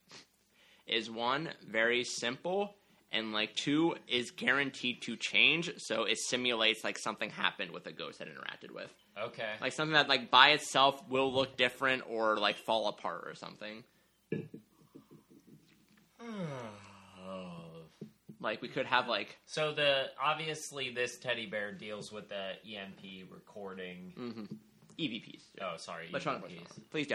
[0.86, 2.76] is one very simple
[3.16, 5.70] and like two is guaranteed to change.
[5.78, 8.90] So it simulates like something happened with a ghost that interacted with,
[9.20, 9.52] Okay.
[9.60, 13.82] like something that like by itself will look different or like fall apart or something.
[18.38, 23.30] Like we could have like So the obviously this teddy bear deals with the EMP
[23.32, 24.12] recording.
[24.16, 24.44] Mm-hmm.
[25.00, 25.42] EVPs.
[25.60, 26.90] Oh, sorry, Electronic EVPs.
[26.90, 27.06] Please.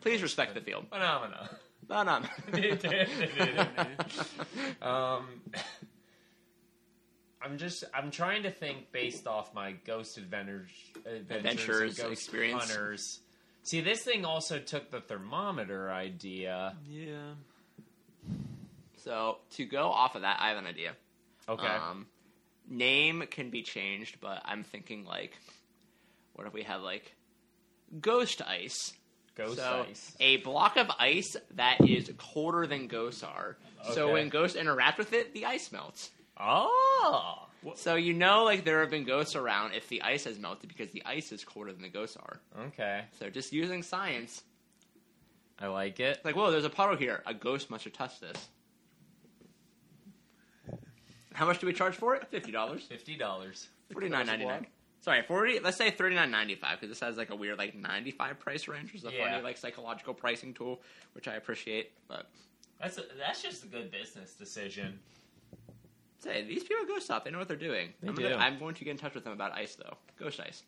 [0.00, 0.86] Please respect the field.
[0.90, 1.48] phenomena.
[1.88, 2.20] No, no.
[4.82, 5.26] um,
[7.42, 10.68] I'm just I'm trying to think based off my ghost adventures,
[11.06, 12.70] adventures, Adventures, ghost experience.
[12.70, 13.20] hunters.
[13.62, 16.74] See, this thing also took the thermometer idea.
[16.88, 17.32] Yeah.
[18.96, 20.92] so to go off of that, I have an idea.
[21.48, 22.06] Okay, Um,
[22.68, 25.36] name can be changed, but I'm thinking like,
[26.34, 27.14] what if we have like
[28.00, 28.92] ghost ice.
[29.38, 30.16] Ghost so ice.
[30.18, 33.56] a block of ice that is colder than ghosts are.
[33.94, 36.10] So when ghosts interact with it, the ice melts.
[36.36, 37.46] Oh.
[37.76, 40.90] So you know, like there have been ghosts around if the ice has melted because
[40.90, 42.40] the ice is colder than the ghosts are.
[42.66, 43.04] Okay.
[43.20, 44.42] So just using science,
[45.60, 46.16] I like it.
[46.16, 47.22] it's like, whoa, there's a puddle here.
[47.24, 48.48] A ghost must have touched this.
[51.32, 52.26] How much do we charge for it?
[52.28, 52.82] Fifty dollars.
[52.82, 53.68] Fifty dollars.
[53.92, 54.66] Forty nine ninety nine.
[55.00, 55.60] Sorry, forty.
[55.60, 58.38] Let's say thirty nine ninety five because this has like a weird like ninety five
[58.40, 59.30] price range, which is a Yeah.
[59.30, 60.80] funny like psychological pricing tool,
[61.12, 61.92] which I appreciate.
[62.08, 62.26] But
[62.80, 64.98] That's a, that's just a good business decision.
[66.18, 67.24] say these people ghost stop.
[67.24, 67.92] They know what they're doing.
[68.02, 68.22] They I'm, do.
[68.22, 69.96] Gonna, I'm going to get in touch with them about ice though.
[70.18, 70.62] Ghost ice.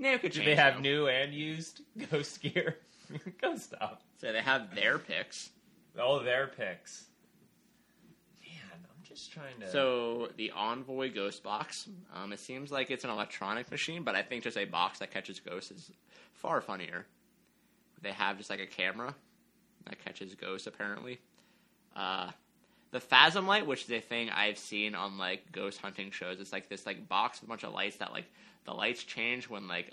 [0.00, 0.46] It could Do change.
[0.46, 0.80] they have though.
[0.80, 1.80] new and used
[2.10, 2.76] ghost gear?
[3.40, 4.04] Ghost stuff.
[4.20, 5.48] So they have their picks.
[5.98, 7.06] Oh, their picks.
[9.26, 9.70] Man, I'm just trying to.
[9.70, 11.88] So the Envoy Ghost Box.
[12.14, 15.10] Um, it seems like it's an electronic machine, but I think just a box that
[15.10, 15.90] catches ghosts is
[16.32, 17.06] far funnier.
[18.02, 19.14] They have just like a camera
[19.86, 20.66] that catches ghosts.
[20.66, 21.18] Apparently,
[21.96, 22.30] uh,
[22.90, 26.40] the Phasm light, which is a thing I've seen on like ghost hunting shows.
[26.40, 28.26] It's like this like box with a bunch of lights that like
[28.64, 29.90] the lights change when like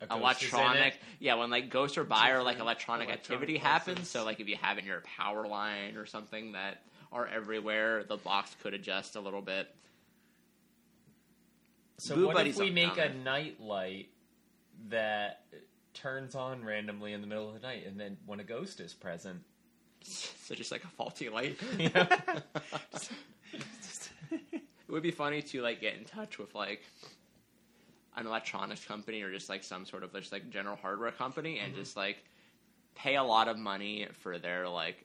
[0.00, 3.68] A ghost electronic yeah when like ghosts or by or like electronic, electronic activity pulses.
[3.96, 7.26] happens so like if you have it in your power line or something that are
[7.26, 9.68] everywhere the box could adjust a little bit
[11.98, 14.08] So Boo what if we make a night light
[14.88, 15.44] that
[15.94, 18.92] turns on randomly in the middle of the night, and then when a ghost is
[18.92, 19.40] present?
[20.02, 22.18] so just like a faulty light Yeah.
[24.32, 26.82] it would be funny to like get in touch with like
[28.16, 31.72] an electronics company or just like some sort of just like general hardware company and
[31.72, 31.82] mm-hmm.
[31.82, 32.24] just like
[32.94, 35.04] pay a lot of money for their like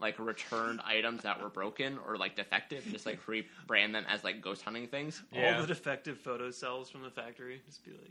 [0.00, 4.40] like returned items that were broken or like defective just like rebrand them as like
[4.42, 5.54] ghost hunting things Yeah.
[5.56, 7.60] All the defective photo cells from the factory.
[7.66, 8.10] Just be like,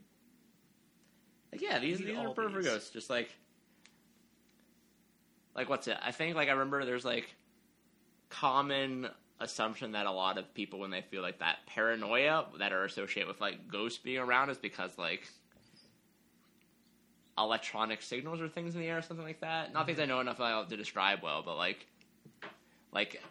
[1.52, 2.66] Like, yeah, these, these are all perfect these.
[2.66, 2.90] ghosts.
[2.90, 3.30] Just like,
[5.56, 5.98] like what's it?
[6.04, 7.36] I think like I remember there's like
[8.30, 9.08] common
[9.40, 13.28] assumption that a lot of people when they feel like that paranoia that are associated
[13.28, 15.28] with like ghosts being around is because like
[17.38, 19.74] electronic signals or things in the air or something like that.
[19.74, 21.86] Not things I know enough about to describe well, but like
[22.92, 23.22] like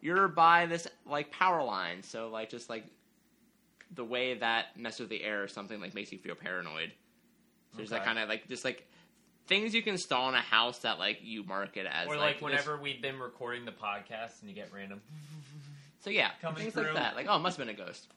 [0.00, 2.84] you're by this like power line, so like just like
[3.94, 6.90] the way that messes with the air or something like makes you feel paranoid.
[7.72, 8.86] So there's that kind of like just like
[9.46, 12.34] things you can install in a house that like you market as or like, like
[12.34, 15.00] this- whenever we've been recording the podcast and you get random.
[16.00, 16.84] so yeah coming things through.
[16.84, 18.08] like that like oh it must have been a ghost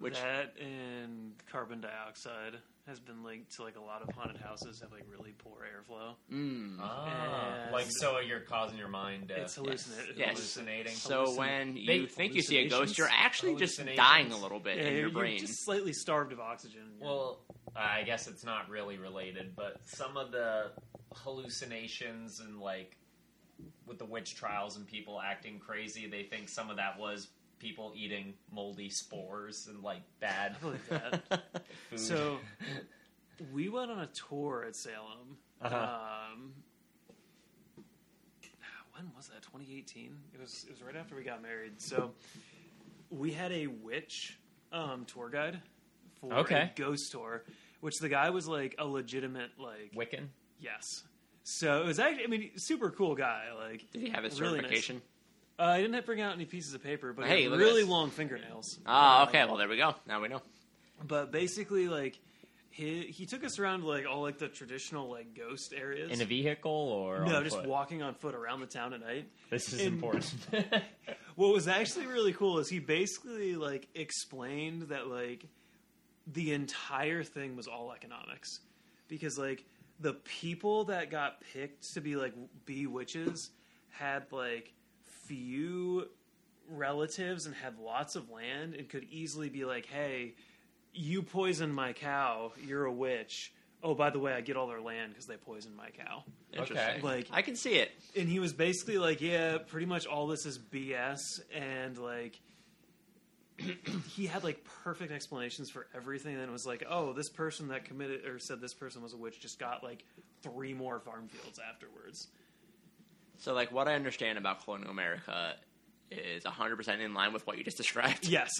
[0.00, 4.80] which that and carbon dioxide has been linked to like a lot of haunted houses
[4.80, 6.14] have like really poor airflow.
[6.32, 6.76] mm.
[6.80, 10.14] Ah, like so you're causing your mind to It's hallucinating.
[10.16, 10.28] Yes.
[10.34, 10.92] hallucinating.
[10.94, 14.36] so hallucin- when you they- think you see a ghost you're actually just dying a
[14.36, 16.92] little bit Yeah, in your you're brain just slightly starved of oxygen.
[17.00, 17.40] Well,
[17.74, 20.70] I guess it's not really related, but some of the
[21.14, 22.96] hallucinations and like
[23.86, 27.28] with the witch trials and people acting crazy, they think some of that was
[27.58, 31.22] people eating moldy spores and like bad I believe that.
[31.90, 31.98] food.
[32.00, 32.38] So
[33.52, 35.36] we went on a tour at Salem.
[35.62, 35.74] Uh-huh.
[36.34, 36.52] Um,
[38.94, 39.42] when was that?
[39.42, 40.16] 2018.
[40.34, 40.64] It was.
[40.68, 41.80] It was right after we got married.
[41.80, 42.12] So
[43.10, 44.38] we had a witch
[44.72, 45.60] um, tour guide
[46.20, 46.54] for Okay.
[46.54, 47.44] a ghost tour,
[47.80, 50.28] which the guy was like a legitimate like Wiccan.
[50.60, 51.04] yes.
[51.42, 52.24] So it was actually.
[52.24, 53.44] I mean, super cool guy.
[53.58, 54.90] Like did he have his Really nice.
[55.58, 57.52] Uh, I didn't have to bring out any pieces of paper, but Hey, he had
[57.52, 57.90] look at really this.
[57.90, 58.78] long fingernails.
[58.86, 60.42] ah okay well there we go now we know
[61.06, 62.18] But basically, like
[62.70, 66.12] he he took us around like all like the traditional like ghost areas.
[66.12, 67.66] In a vehicle or no, on just foot?
[67.66, 69.28] walking on foot around the town at night.
[69.50, 70.34] This is in- important.
[71.36, 75.44] What was actually really cool is he basically like explained that like
[76.26, 78.60] the entire thing was all economics
[79.06, 79.62] because like
[80.00, 82.32] the people that got picked to be like
[82.64, 83.50] be witches
[83.90, 84.72] had like
[85.26, 86.08] few
[86.68, 90.34] relatives and had lots of land and could easily be like hey
[90.92, 93.52] you poisoned my cow you're a witch.
[93.82, 96.24] Oh by the way i get all their land because they poisoned my cow.
[96.52, 97.02] Interesting.
[97.02, 97.92] Like- I can see it.
[98.16, 101.20] and he was basically like, "Yeah, pretty much all this is BS,"
[101.54, 102.40] and like
[104.14, 106.34] he had like perfect explanations for everything.
[106.34, 109.16] And it was like, "Oh, this person that committed or said this person was a
[109.16, 110.04] witch just got like
[110.42, 112.28] three more farm fields afterwards."
[113.46, 115.54] So like what I understand about colonial America
[116.10, 118.50] is 100% in line with what you just described Yes,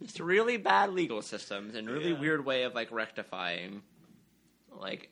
[0.00, 2.18] It's really bad legal systems and really Yeah.
[2.18, 3.82] weird way of like rectifying
[4.76, 5.10] like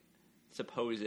[0.51, 1.05] supposed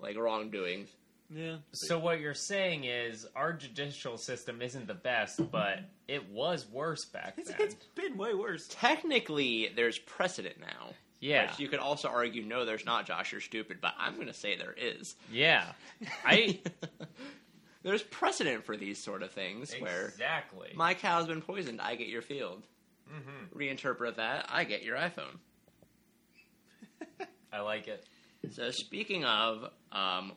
[0.00, 0.88] like wrongdoings.
[1.30, 1.58] yeah.
[1.72, 7.04] so what you're saying is our judicial system isn't the best, but it was worse
[7.12, 7.58] back It's, then.
[7.60, 8.66] it's been way worse.
[8.68, 10.90] Technically, there's precedent now.
[11.22, 11.46] Yeah.
[11.46, 13.30] Which you could also argue, no, there's not, Josh.
[13.30, 13.78] You're stupid.
[13.80, 15.14] But I'm going to say there is.
[15.30, 15.64] Yeah.
[16.26, 16.58] I
[17.84, 20.70] there's precedent for these sort of things where exactly.
[20.74, 21.80] my cow's been poisoned.
[21.80, 22.64] I get your field.
[23.08, 23.56] Mhm.
[23.56, 24.46] Reinterpret that.
[24.50, 25.38] I get your iPhone.
[27.52, 28.04] I like it.
[28.50, 30.32] So speaking of um,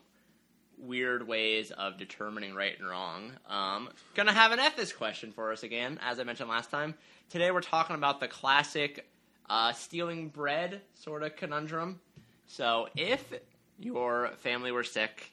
[0.78, 5.62] weird ways of determining right and wrong, um, gonna have an ethics question for us
[5.64, 6.94] again, as I mentioned last time.
[7.30, 9.08] Today we're talking about the classic
[9.48, 12.00] uh, stealing bread sort of conundrum.
[12.46, 13.32] So if
[13.78, 15.30] your family were sick,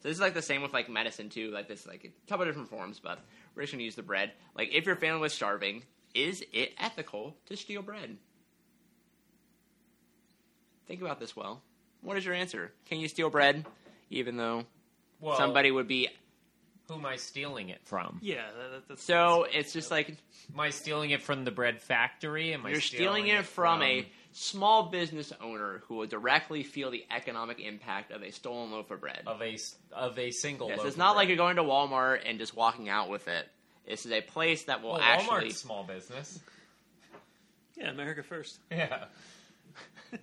[0.00, 2.44] so this is like the same with like medicine too, like this like a couple
[2.44, 3.18] different forms, but
[3.54, 4.32] we're just gonna use the bread.
[4.56, 5.82] Like if your family was starving,
[6.14, 8.16] is it ethical to steal bread?
[10.86, 11.62] Think about this well.
[12.02, 12.72] What is your answer?
[12.86, 13.64] Can you steal bread,
[14.10, 14.64] even though
[15.20, 16.08] Well, somebody would be?
[16.92, 18.18] Who am I stealing it from?
[18.22, 20.08] Yeah, that, that, that's So it's just like
[20.52, 22.52] Am I stealing it from the bread factory?
[22.52, 27.04] Am I you're stealing it from a small business owner who will directly feel the
[27.10, 29.22] economic impact of a stolen loaf of bread.
[29.26, 29.58] of a
[29.92, 30.68] of a single.
[30.68, 33.48] Yes, it's not like you're going to Walmart and just walking out with it.
[33.86, 35.48] This is a place that will Well, actually.
[35.48, 36.38] Walmart's small business.
[37.76, 38.58] yeah, America first.
[38.70, 39.04] Yeah.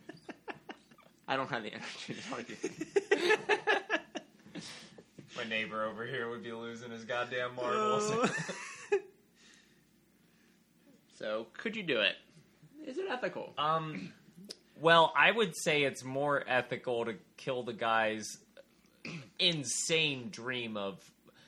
[1.27, 2.55] I don't have the energy to argue.
[5.39, 8.11] My neighbor over here would be losing his goddamn marbles.
[8.11, 8.27] Uh,
[11.17, 12.15] so could you do it?
[12.85, 13.53] Is it ethical?
[13.57, 14.11] um,
[14.81, 18.37] well, I would say it's more ethical to kill the guy's
[19.39, 20.99] insane dream of,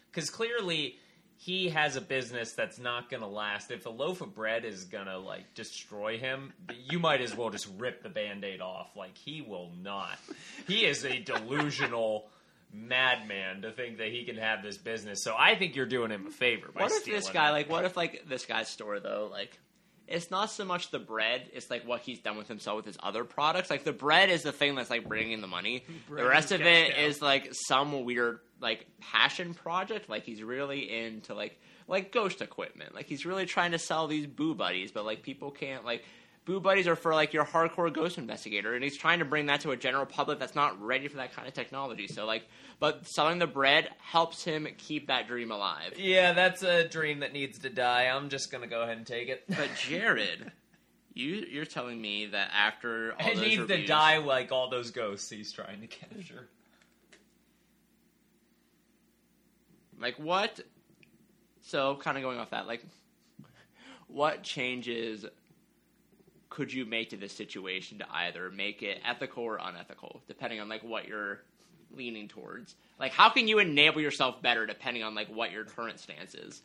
[0.09, 0.95] because clearly
[1.35, 3.71] he has a business that's not going to last.
[3.71, 6.53] If a loaf of bread is going to like destroy him,
[6.89, 8.95] you might as well just rip the band-aid off.
[8.95, 10.17] Like he will not.
[10.65, 12.29] He is a delusional
[12.73, 15.23] madman to think that he can have this business.
[15.23, 17.51] So I think you're doing him a favor by What if this guy, it.
[17.53, 19.59] like, what if like this guy's store though, like,
[20.07, 22.97] it's not so much the bread; it's like what he's done with himself with his
[23.01, 23.69] other products.
[23.69, 25.85] Like the bread is the thing that's like bringing the money.
[26.09, 30.09] Bread the rest of it cash is like some weird like passion project.
[30.09, 32.93] Like he's really into like like ghost equipment.
[32.93, 36.03] Like he's really trying to sell these boo buddies, but like people can't like.
[36.45, 39.61] Boo buddies are for like your hardcore ghost investigator, and he's trying to bring that
[39.61, 42.07] to a general public that's not ready for that kind of technology.
[42.07, 42.47] So like,
[42.79, 45.93] but selling the bread helps him keep that dream alive.
[45.97, 48.05] Yeah, that's a dream that needs to die.
[48.05, 49.43] I'm just gonna go ahead and take it.
[49.47, 50.51] But Jared,
[51.13, 55.29] you you're telling me that after all it needs to die like all those ghosts
[55.29, 56.49] he's trying to capture.
[60.01, 60.59] like what?
[61.61, 62.83] So kind of going off that, like,
[64.07, 65.25] what changes
[66.51, 70.67] could you make to this situation to either make it ethical or unethical, depending on
[70.69, 71.39] like what you're
[71.95, 72.75] leaning towards?
[72.99, 76.61] Like, how can you enable yourself better depending on like what your current stance is?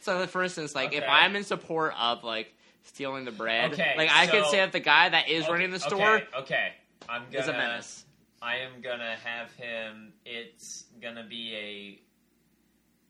[0.00, 2.52] So, for instance, like if I'm in support of like
[2.82, 5.78] stealing the bread, Okay, like I could say that the guy that is running the
[5.78, 6.72] store Okay, okay.
[7.08, 7.38] I'm gonna.
[7.38, 8.04] is a menace.
[8.42, 10.12] I am gonna have him.
[10.26, 12.00] It's gonna be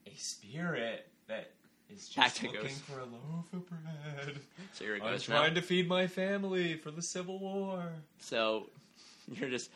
[0.05, 1.49] a a spirit that
[1.95, 2.79] is Back just to looking ghosts.
[2.81, 4.39] for a loaf of bread.
[4.73, 5.39] So you're a I'm ghost now.
[5.39, 7.83] trying to feed my family for the Civil War.
[8.19, 8.69] So
[9.31, 9.69] you're just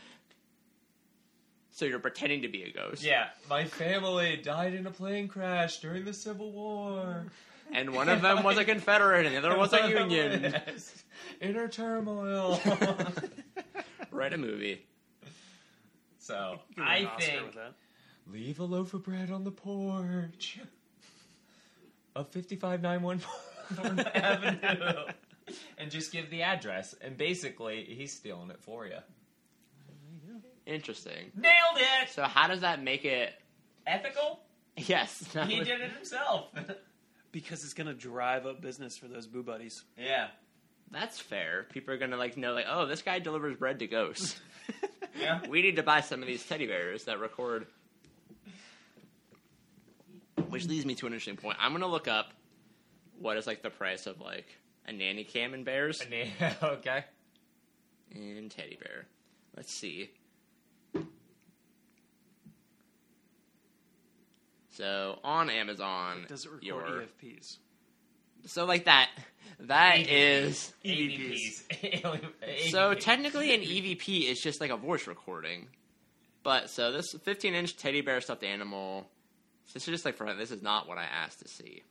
[1.71, 3.03] so you're pretending to be a ghost.
[3.03, 7.25] Yeah, my family died in a plane crash during the Civil War.
[7.71, 10.41] And one of them was a Confederate and the other was a Union.
[10.41, 11.03] Yes.
[11.41, 12.59] Inner turmoil.
[14.09, 14.85] Write a movie.
[16.17, 17.43] so You can win I think
[18.25, 20.59] leave a loaf of bread on the porch
[22.17, 25.11] of 55914 Avenue
[25.77, 26.95] and just give the address.
[27.01, 28.97] And basically, he's stealing it for you.
[30.65, 31.31] Interesting.
[31.35, 32.09] Nailed it!
[32.09, 33.33] So how does that make it?
[33.85, 34.39] Ethical?
[34.75, 35.23] Yes.
[35.47, 36.49] He did it himself.
[37.31, 39.83] because it's gonna drive up business for those boo buddies.
[39.97, 40.27] yeah.
[40.89, 41.65] That's fair.
[41.71, 44.39] People are gonna like know like, oh, this guy delivers bread to ghosts.
[45.19, 45.39] Yeah.
[45.49, 47.65] we need to buy some of these teddy bears that record.
[50.57, 51.57] Which leads me to an interesting point.
[51.59, 52.33] I'm gonna look up
[53.19, 54.47] what is like the price of like
[54.87, 56.01] a nanny cam and bears
[56.63, 57.05] okay.
[58.13, 59.05] and teddy bear.
[59.55, 60.09] Let's see.
[64.71, 67.57] So on Amazon, Does it record your EFPs?
[68.45, 69.09] so like that
[69.61, 70.07] that EVPs.
[70.09, 72.69] is AVPs.
[72.71, 75.67] so technically an EVP is just like a voice recording.
[76.43, 79.09] But so this 15 inch teddy bear stuffed animal.
[79.73, 81.83] This is just like for this is not what I asked to see.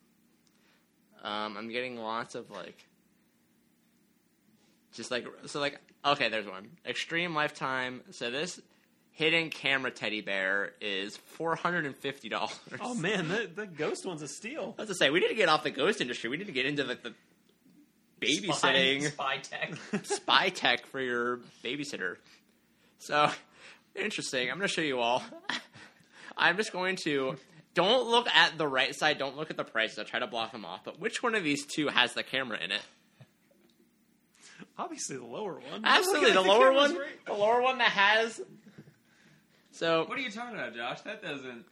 [1.23, 2.87] Um, I'm getting lots of like,
[4.93, 8.03] just like so like okay, there's one extreme lifetime.
[8.11, 8.61] So this
[9.13, 12.53] hidden camera teddy bear is four hundred and fifty dollars.
[12.81, 14.75] Oh man, the, that ghost one's a steal.
[14.79, 16.31] I was to say we need to get off the ghost industry.
[16.31, 17.15] We need to get into the, the
[18.21, 19.75] babysitting Spy, spy tech.
[20.05, 22.17] spy tech for your babysitter.
[22.99, 23.31] So
[23.95, 24.51] interesting.
[24.51, 25.23] I'm going to show you all.
[26.37, 27.37] I'm just going to.
[27.77, 29.19] Don't look at the right side.
[29.19, 29.99] Don't look at the prices.
[30.01, 30.81] I'll try to block them off.
[30.85, 32.81] But which one of these two has the camera in it?
[34.79, 35.83] Obviously, the lower one.
[35.85, 36.97] Absolutely, the Look at lower one.
[36.97, 38.41] right- The lower one that has.
[39.73, 41.01] So What are you talking about, Josh?
[41.03, 41.65] That doesn't.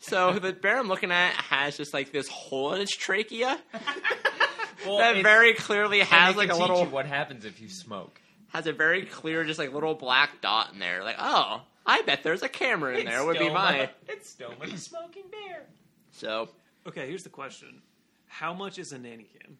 [0.00, 3.58] So the bear I'm looking at has just like this hole in its trachea
[4.86, 7.44] Well, that very clearly and has they like a can teach little you what happens
[7.44, 8.18] if you smoke.
[8.48, 11.04] has a very clear just like little black dot in there.
[11.04, 13.24] Like oh, I bet there's a camera in there.
[13.24, 15.66] Would be Stoma- my It's Stoma the smoking bear.
[16.10, 16.48] so
[16.86, 17.82] Okay, here's the question:
[18.26, 19.58] How much is a nanny cam?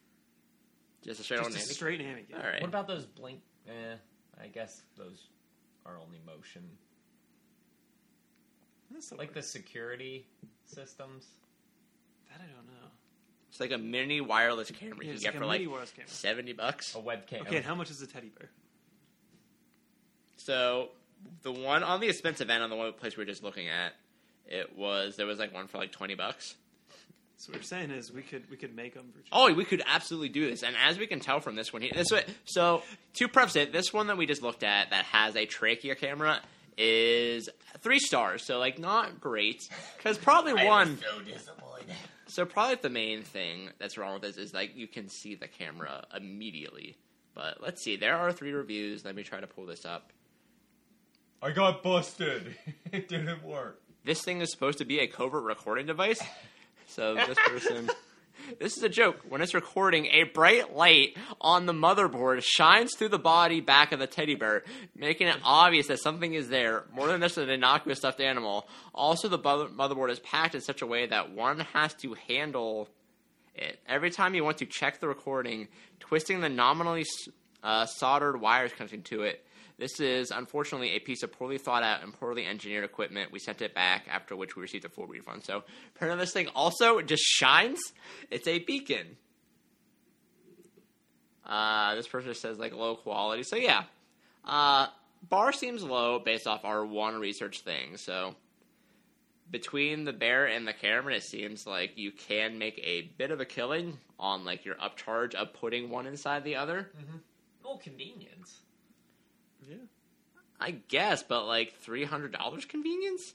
[1.03, 1.67] just a straight Just on a nanny.
[1.73, 2.41] straight nanny cam.
[2.41, 2.61] All right.
[2.61, 3.41] What about those blink?
[3.69, 3.95] Eh,
[4.43, 5.29] I guess those
[5.87, 6.63] are only motion.
[8.91, 10.27] That's Like the security
[10.67, 11.27] systems.
[12.29, 12.89] that I don't know.
[13.51, 15.71] It's like a mini wireless camera Yeah, you it's can get like for like mini
[15.71, 16.09] wireless camera.
[16.11, 16.95] seventy bucks.
[16.95, 17.41] A webcam.
[17.43, 18.51] Okay, and how much is a teddy bear?
[20.37, 20.91] So
[21.43, 23.93] the one on the expensive end, on the one place we were just looking at,
[24.47, 26.55] it was there was like one for like twenty bucks.
[27.37, 29.29] So what we're saying is we could we could make them for cheap.
[29.33, 30.63] Oh, we could absolutely do this.
[30.63, 32.83] And as we can tell from this one here, this way, so
[33.15, 36.41] to preface it, this one that we just looked at that has a trachea camera
[36.77, 37.49] is
[37.79, 38.45] three stars.
[38.45, 39.63] So like not great
[39.97, 40.99] because probably one.
[40.99, 41.95] so disappointed.
[42.27, 45.49] So probably the main thing that's wrong with this is like you can see the
[45.49, 46.97] camera immediately.
[47.35, 49.05] But let's see, there are three reviews.
[49.05, 50.13] Let me try to pull this up.
[51.43, 52.55] I got busted.
[52.93, 53.81] it didn't work.
[54.05, 56.21] This thing is supposed to be a covert recording device.
[56.87, 57.91] So this person.
[58.59, 59.21] This is a joke.
[59.29, 63.99] When it's recording, a bright light on the motherboard shines through the body back of
[63.99, 64.65] the teddy bear,
[64.97, 68.67] making it obvious that something is there, more than just an innocuous stuffed animal.
[68.95, 72.89] Also, the motherboard is packed in such a way that one has to handle
[73.55, 73.79] it.
[73.87, 75.69] Every time you want to check the recording,
[76.01, 77.05] twisting the nominally
[77.63, 79.45] uh, soldered wires connecting to it.
[79.81, 83.33] This is unfortunately a piece of poorly thought out and poorly engineered equipment.
[83.33, 85.45] We sent it back, after which we received a full refund.
[85.45, 85.65] So,
[85.97, 87.81] apparently, this thing also just shines.
[88.31, 89.17] It's a beacon.
[91.51, 93.43] Uh, this person says like low quality.
[93.43, 93.83] So yeah,
[94.45, 94.87] uh,
[95.29, 97.97] bar seems low based off our one research thing.
[97.97, 98.37] So
[99.51, 103.41] between the bear and the camera, it seems like you can make a bit of
[103.41, 106.91] a killing on like your upcharge of putting one inside the other.
[107.65, 108.61] Oh, convenience.
[110.61, 110.67] Yeah.
[110.67, 113.35] I guess, but like three hundred dollars convenience.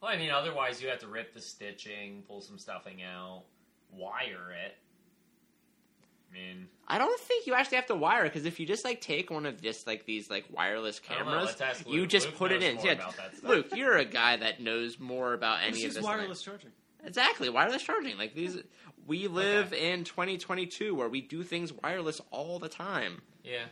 [0.00, 3.42] Well, I mean, otherwise you have to rip the stitching, pull some stuffing out,
[3.92, 4.76] wire it.
[6.30, 8.84] I mean, I don't think you actually have to wire it because if you just
[8.84, 12.26] like take one of this like these like wireless I know, cameras, let's you just
[12.28, 12.76] Luke put it in.
[12.76, 13.50] more Yeah, about that stuff.
[13.50, 16.04] Luke, you're a guy that knows more about any This of is this.
[16.04, 16.70] than I- wireless charging.
[17.04, 18.16] Exactly, wireless charging.
[18.18, 18.58] Like these,
[19.06, 23.22] we live in 2022 where we do things wireless all the time.
[23.42, 23.64] Yeah.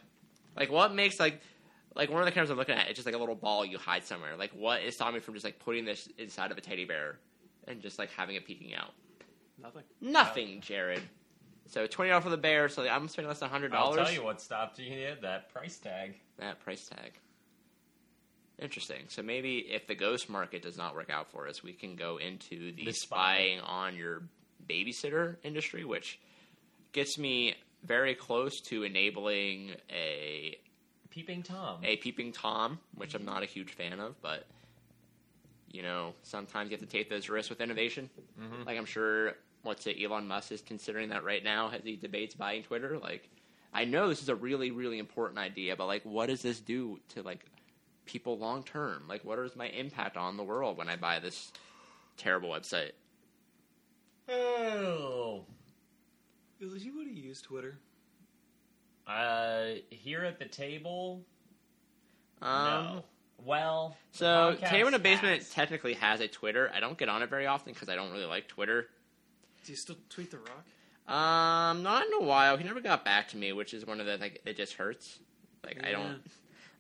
[0.56, 1.40] Like, what makes like,
[1.99, 3.76] like one of the cameras I'm looking at, it's just like a little ball you
[3.76, 4.36] hide somewhere.
[4.36, 7.18] Like, what is stopping me from just like putting this inside of a teddy bear
[7.66, 8.92] and just like having it peeking out?
[9.61, 9.82] Nothing.
[10.01, 11.03] Nothing, Jared.
[11.66, 12.68] So twenty dollars for the bear.
[12.70, 14.07] So I'm spending less than hundred I'll dollars.
[14.07, 14.86] tell you what stopped you.
[14.94, 16.14] Yeah, that price tag.
[16.38, 17.12] that price tag.
[18.61, 19.03] Interesting.
[19.09, 22.16] So maybe if the ghost market does not work out for us, we can go
[22.16, 24.22] into the, The spying on your
[24.68, 26.18] babysitter industry, which
[26.92, 30.59] gets me very close to enabling a
[31.11, 31.80] Peeping Tom.
[31.84, 34.46] a peeping tom, which I'm not a huge fan of, but
[35.70, 38.09] you know, sometimes you have to take those risks with innovation.
[38.40, 38.66] Mhm.
[38.66, 42.34] Like I'm sure what's it, Elon Musk is considering that right now as he debates
[42.34, 42.98] buying Twitter.
[42.98, 43.28] Like
[43.72, 47.00] I know this is a really, really important idea, but like what does this do
[47.11, 47.44] to like
[48.06, 49.04] people long term?
[49.09, 51.52] Like what is my impact on the world when I buy this
[52.16, 52.92] terrible website?
[54.28, 55.44] Oh.
[56.61, 57.78] Is you would have used Twitter?
[59.09, 61.24] Uh, here at the table.
[62.42, 62.48] Um
[62.84, 63.04] no.
[63.44, 65.50] Well, So, podcast Table in a Basement has.
[65.50, 66.70] technically has a Twitter.
[66.74, 68.88] I don't get on it very often because I don't really like Twitter.
[69.64, 70.64] Do you still tweet the Rock?
[71.14, 72.56] Um, not in a while.
[72.56, 75.18] He never got back to me, which is one of the like it just hurts.
[75.64, 76.20] Like I don't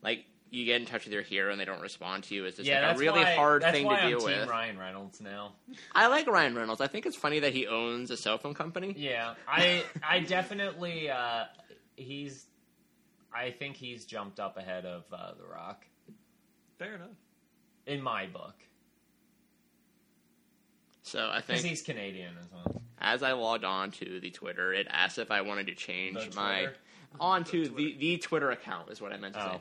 [0.02, 2.44] like you get in touch with your hero and they don't respond to you.
[2.44, 4.48] It's just yeah, like a really why, hard thing why to deal I'm Team with.
[4.48, 5.52] Ryan Reynolds now.
[5.94, 6.80] I like Ryan Reynolds.
[6.80, 8.94] I think it's funny that he owns a cell phone company.
[8.98, 11.44] Yeah, I I definitely uh,
[11.98, 12.46] he's.
[13.34, 15.84] I think he's jumped up ahead of uh, The Rock
[16.78, 17.10] Fair enough.
[17.86, 18.54] in my book
[21.02, 22.80] So I think he's Canadian as well.
[22.98, 26.34] as I logged on to the Twitter, it asked if I wanted to change The
[26.36, 26.76] my Twitter?
[27.20, 27.98] onto The the, Twitter.
[27.98, 29.52] the Twitter account is what I meant to Oh.
[29.52, 29.60] say.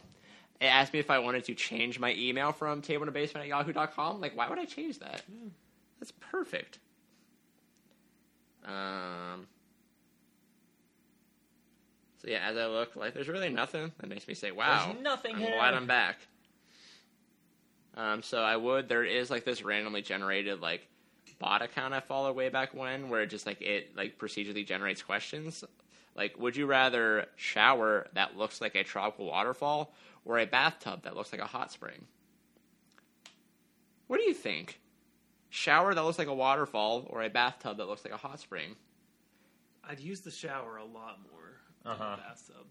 [0.62, 3.44] It asked me if I wanted to change my email from table in a basement
[3.44, 4.20] at yahoo.com.
[4.22, 5.22] Like, why would I change that?
[6.00, 6.80] That's perfect.
[8.66, 9.46] Um,
[12.28, 15.01] So yeah, as I look, like there's really nothing that makes me say, "Wow, There's
[15.01, 15.53] nothing I'm here.
[15.55, 16.17] glad I'm back."
[17.95, 18.89] Um, so I would.
[18.89, 20.86] There is like this randomly generated like
[21.39, 25.01] bot account I followed way back when, where it just like it like procedurally generates
[25.01, 25.63] questions.
[26.17, 29.93] Like, would you rather shower that looks like a tropical waterfall
[30.25, 32.07] or a bathtub that looks like a hot spring?
[34.07, 34.82] What do you think?
[35.49, 38.75] Shower that looks like a waterfall or a bathtub that looks like a hot spring?
[39.89, 41.37] I'd use the shower a lot more
[41.88, 42.16] Uh-huh.
[42.16, 42.66] the bathtub.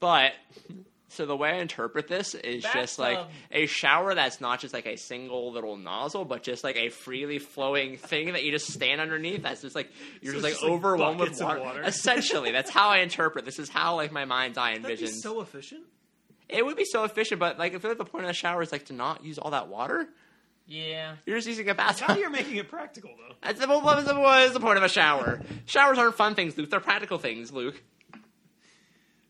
[0.00, 0.32] But
[1.08, 3.18] so the way I interpret this is just like
[3.50, 7.38] a shower that's not just like a single little nozzle, but just like a freely
[7.38, 9.42] flowing thing that you just stand underneath.
[9.42, 9.90] That's just like
[10.22, 11.60] you're So just like just, like, overwhelmed with water.
[11.60, 11.82] water.
[11.82, 13.44] Essentially, that's how I interpret.
[13.44, 15.20] This is how like my mind's eye envisions.
[15.20, 15.82] so efficient.
[16.48, 18.62] it would be so efficient, but like I feel like the point of the shower
[18.62, 20.08] is like to not use all that water.
[20.66, 21.16] Yeah.
[21.26, 22.16] You're just using a Now bathtub.
[22.18, 23.34] you're making it practical, though.
[23.42, 25.42] That's the, what is the- what is the point of a shower?
[25.66, 26.70] Showers aren't fun things, Luke.
[26.70, 27.82] They're practical things, Luke.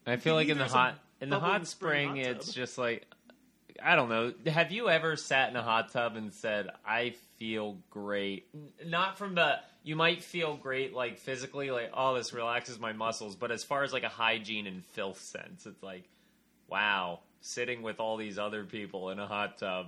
[0.06, 3.06] I feel like in the hot in the hot spring spring, hot it's just like
[3.82, 4.32] I don't know.
[4.46, 8.48] Have you ever sat in a hot tub and said, "I feel great"?
[8.84, 13.36] Not from the you might feel great like physically, like oh, this relaxes my muscles,
[13.36, 16.04] but as far as like a hygiene and filth sense, it's like,
[16.68, 19.86] wow, sitting with all these other people in a hot tub,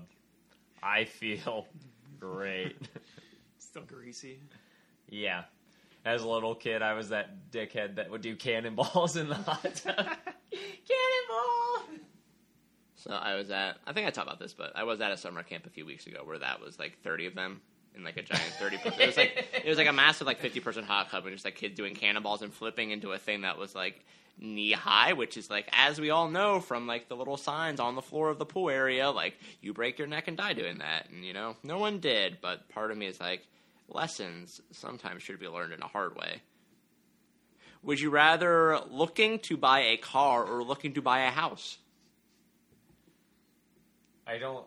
[0.82, 1.66] I feel
[2.20, 2.76] great.
[3.58, 4.38] Still greasy.
[5.08, 5.44] yeah.
[6.04, 9.74] As a little kid, I was that dickhead that would do cannonballs in the hot
[9.74, 9.96] tub.
[10.50, 11.98] Cannonball!
[12.96, 15.16] So I was at, I think I talked about this, but I was at a
[15.16, 17.60] summer camp a few weeks ago where that was like 30 of them
[17.96, 19.00] in like a giant 30 person.
[19.00, 21.44] It was like, it was like a massive like 50 person hot tub and just
[21.44, 24.04] like kids doing cannonballs and flipping into a thing that was like
[24.38, 27.94] knee high, which is like, as we all know from like the little signs on
[27.94, 31.08] the floor of the pool area, like you break your neck and die doing that.
[31.10, 33.42] And you know, no one did, but part of me is like,
[33.88, 36.42] lessons sometimes should be learned in a hard way.
[37.82, 41.78] Would you rather looking to buy a car or looking to buy a house?
[44.26, 44.64] I don't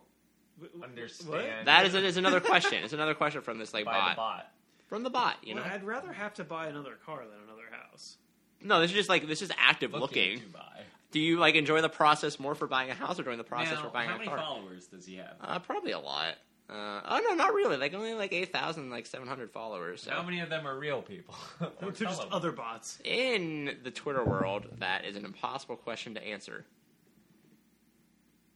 [0.58, 1.68] W- w- understand.
[1.68, 2.84] That is, is another question.
[2.84, 4.12] It's another question from this like bot.
[4.12, 4.52] the bot.
[4.88, 5.64] From the bot, you know.
[5.64, 8.18] I'd rather have to buy another car than another house.
[8.62, 10.40] No, this is just like this is active looking.
[10.40, 10.82] to buy.
[11.12, 13.76] Do you like enjoy the process more for buying a house or during the process
[13.76, 14.24] Now, for buying a car?
[14.26, 15.36] how many followers does he have?
[15.42, 16.36] Uh, probably a lot.
[16.68, 17.78] Uh, oh no, not really.
[17.78, 20.02] Like only like eight thousand, like seven hundred followers.
[20.04, 20.12] So.
[20.12, 21.36] How many of them are real people?
[21.62, 22.30] Or They're just television?
[22.34, 22.98] other bots.
[23.04, 26.66] In the Twitter world, that is an impossible question to answer.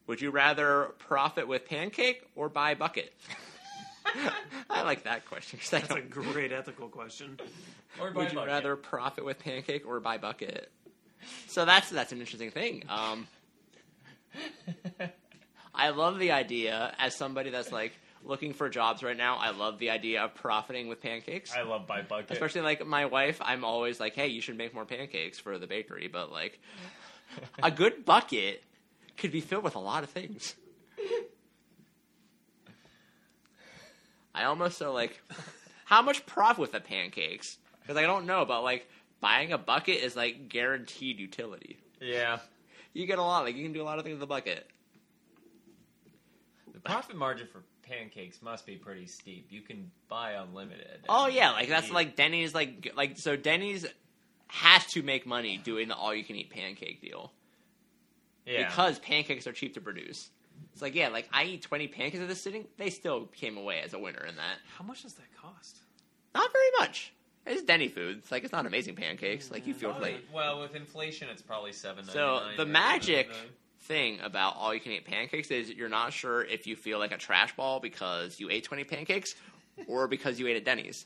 [0.08, 3.14] Would you rather profit with pancake or buy bucket?
[4.72, 5.60] I like that question.
[5.60, 7.40] 'cause I That's a great ethical question.
[8.02, 8.48] Or buy Would you bucket.
[8.52, 10.72] rather profit with pancake or buy bucket?
[11.48, 12.86] So that's that's an interesting thing.
[12.90, 13.28] Um,
[15.80, 19.38] I love the idea as somebody that's like looking for jobs right now.
[19.38, 21.54] I love the idea of profiting with pancakes.
[21.56, 22.32] I love buy bucket.
[22.32, 25.68] Especially like my wife, I'm always like, "Hey, you should make more pancakes for the
[25.68, 26.60] bakery." But like,
[27.64, 28.64] a good bucket
[29.18, 30.56] could be filled with a lot of things.
[34.36, 35.22] I almost so like,
[35.86, 37.58] how much profit with the pancakes?
[37.82, 38.88] Because I don't know, but like
[39.20, 41.78] buying a bucket is like guaranteed utility.
[42.02, 42.40] yeah.
[42.92, 43.44] You get a lot.
[43.44, 44.68] Like you can do a lot of things with a bucket.
[46.84, 49.48] The profit margin for pancakes must be pretty steep.
[49.50, 51.06] You can buy unlimited.
[51.10, 51.94] Oh yeah, like that's Eat.
[51.94, 52.54] like Denny's.
[52.54, 53.86] Like like so Denny's
[54.48, 57.32] has to make money doing the all you can eat pancake deal.
[58.46, 58.68] yeah.
[58.68, 60.30] because pancakes are cheap to produce.
[60.74, 63.82] It's like, yeah, like I eat 20 pancakes at this sitting, they still came away
[63.84, 64.58] as a winner in that.
[64.78, 65.78] How much does that cost?
[66.34, 67.14] Not very much.
[67.46, 68.18] It's Denny food.
[68.18, 69.50] It's like, it's not amazing pancakes.
[69.50, 70.26] Like, you mm, feel Probably- great.
[70.34, 72.06] Well, with inflation, it's probably seven.
[72.06, 73.30] So, the magic
[73.82, 77.12] thing about all you can eat pancakes is you're not sure if you feel like
[77.12, 79.36] a trash ball because you ate 20 pancakes
[79.88, 81.06] or because you ate at Denny's.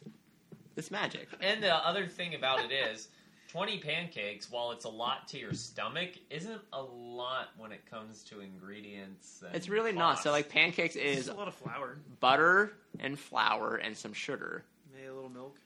[0.76, 1.28] It's magic.
[1.41, 3.07] And the other thing about it is,
[3.47, 8.24] twenty pancakes, while it's a lot to your stomach, isn't a lot when it comes
[8.24, 9.43] to ingredients.
[9.45, 10.17] And It's really not.
[10.17, 14.63] So, like, pancakes It's is a lot of flour, butter and flour and some sugar.
[14.95, 15.57] maybe a little milk,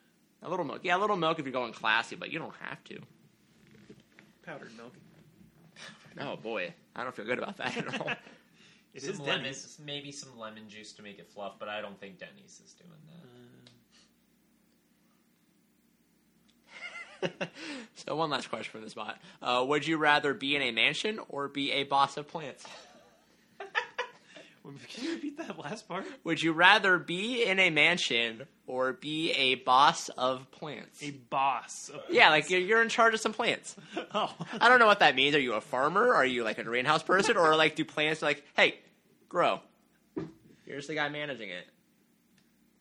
[0.43, 0.82] A little milk.
[0.84, 2.99] Yeah, a little milk if you're going classy, but you don't have to.
[4.45, 4.93] powdered milk.
[6.20, 8.12] Oh boy, I don't feel good about that at all.
[8.93, 9.78] It some is lemon, Denny's.
[9.86, 12.89] maybe some lemon juice to make it fluff, but I don't think Denny's is doing
[17.22, 17.50] that.
[17.95, 21.20] so one last question for this bot: uh, Would you rather be in a mansion
[21.30, 22.66] or be a boss of plants?
[24.89, 26.05] Can you repeat that last part?
[26.24, 31.01] Would you rather be in a mansion or be a boss of plants?
[31.03, 31.89] A boss.
[31.89, 33.76] of- yeah, like you're, you're in charge of some plants.
[34.13, 35.36] Oh, I don't know what that means.
[35.36, 36.13] Are you a farmer?
[36.13, 37.38] Are you like a greenhouse person?
[37.38, 38.80] Or like do plants like, hey,
[39.30, 39.59] grow?
[40.65, 41.65] Here's the guy managing it.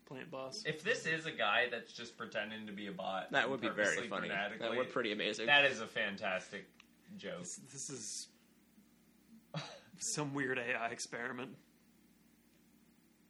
[0.07, 0.63] plant boss.
[0.67, 3.69] If this is a guy that's just pretending to be a bot, That would be
[3.69, 4.29] very funny.
[4.29, 5.47] That would pretty amazing.
[5.47, 6.67] That is a fantastic
[7.17, 7.41] joke.
[7.41, 8.29] This, this is
[9.99, 11.51] some weird AI experiment.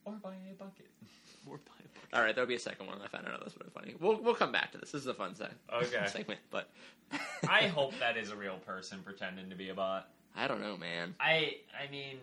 [0.06, 0.86] Or buy a bucket.
[1.46, 2.14] or buy a bucket.
[2.14, 2.98] All right, there'll be a second one.
[3.04, 3.94] I found out that's really funny.
[4.00, 4.92] We'll we'll come back to this.
[4.92, 6.06] This is a fun se- Okay.
[6.10, 6.70] segment, but
[7.48, 10.08] I hope that is a real person pretending to be a bot.
[10.34, 11.14] I don't know, man.
[11.20, 12.16] I I mean,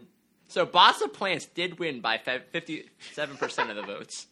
[0.47, 4.27] So Boss of Plants did win by fifty-seven percent of the votes.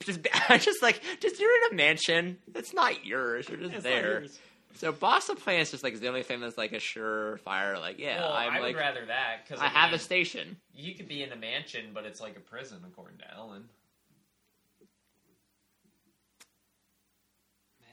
[0.00, 0.20] Just,
[0.50, 2.38] I just like, just you're in a mansion.
[2.54, 3.48] It's not yours.
[3.48, 4.20] You're just It's not there.
[4.22, 4.38] yours.
[4.76, 7.78] So Boston of Plants just like is the only thing that's like a surefire.
[7.80, 10.56] Like, yeah, well, I'm I like, would rather that because I have a station.
[10.74, 13.64] You could be in a mansion, but it's like a prison, according to Ellen.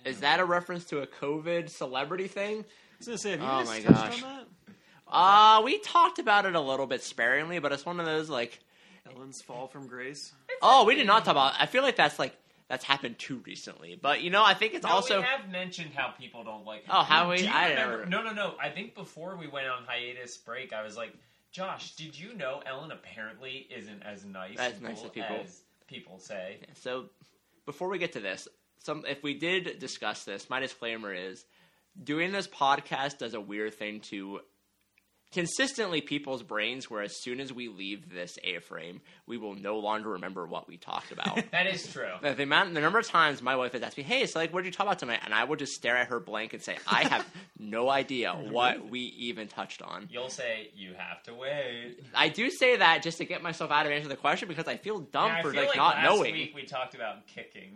[0.04, 2.60] Is that a reference to a COVID celebrity thing?
[2.62, 2.66] I
[2.98, 4.24] was gonna say, have you Oh my gosh.
[4.24, 4.48] on that?
[5.08, 8.60] Uh, we talked about it a little bit sparingly, but it's one of those like,
[9.14, 10.34] Ellen's fall from grace.
[10.62, 11.54] oh, we did not talk about.
[11.60, 12.36] I feel like that's like
[12.72, 14.00] that's happened too recently.
[14.02, 16.86] But you know, I think it's No, also we have mentioned how people don't like.
[16.90, 17.98] Oh, how we- I remember?
[17.98, 18.56] never- No, no, no.
[18.60, 21.14] I think before we went on hiatus break, I was like,
[21.52, 26.18] Josh, did you know Ellen apparently isn't as nice As nice as people- as people
[26.18, 26.60] say?
[26.76, 27.10] So,
[27.66, 28.48] before we get to this,
[28.80, 31.44] some if we did discuss this, my disclaimer is
[32.02, 34.40] doing this podcast does a weird thing to
[35.32, 40.10] consistently people's brains where as soon as we leave this A-frame, we will no longer
[40.12, 41.42] remember what we talked about.
[41.52, 42.10] That is true.
[42.22, 44.62] The amount, the number of times my wife has asked me, "Hey, so like, what
[44.64, 46.78] did you talk about tonight?" and I will just stare at her blank and say,
[46.88, 47.26] "I have
[47.60, 52.00] no idea what we even touched on." You'll say you have to wait.
[52.16, 54.78] I do say that just to get myself out of answering the question because I
[54.78, 56.34] feel dumb Yeah, for feel like, like not last knowing.
[56.34, 57.76] week we talked about kicking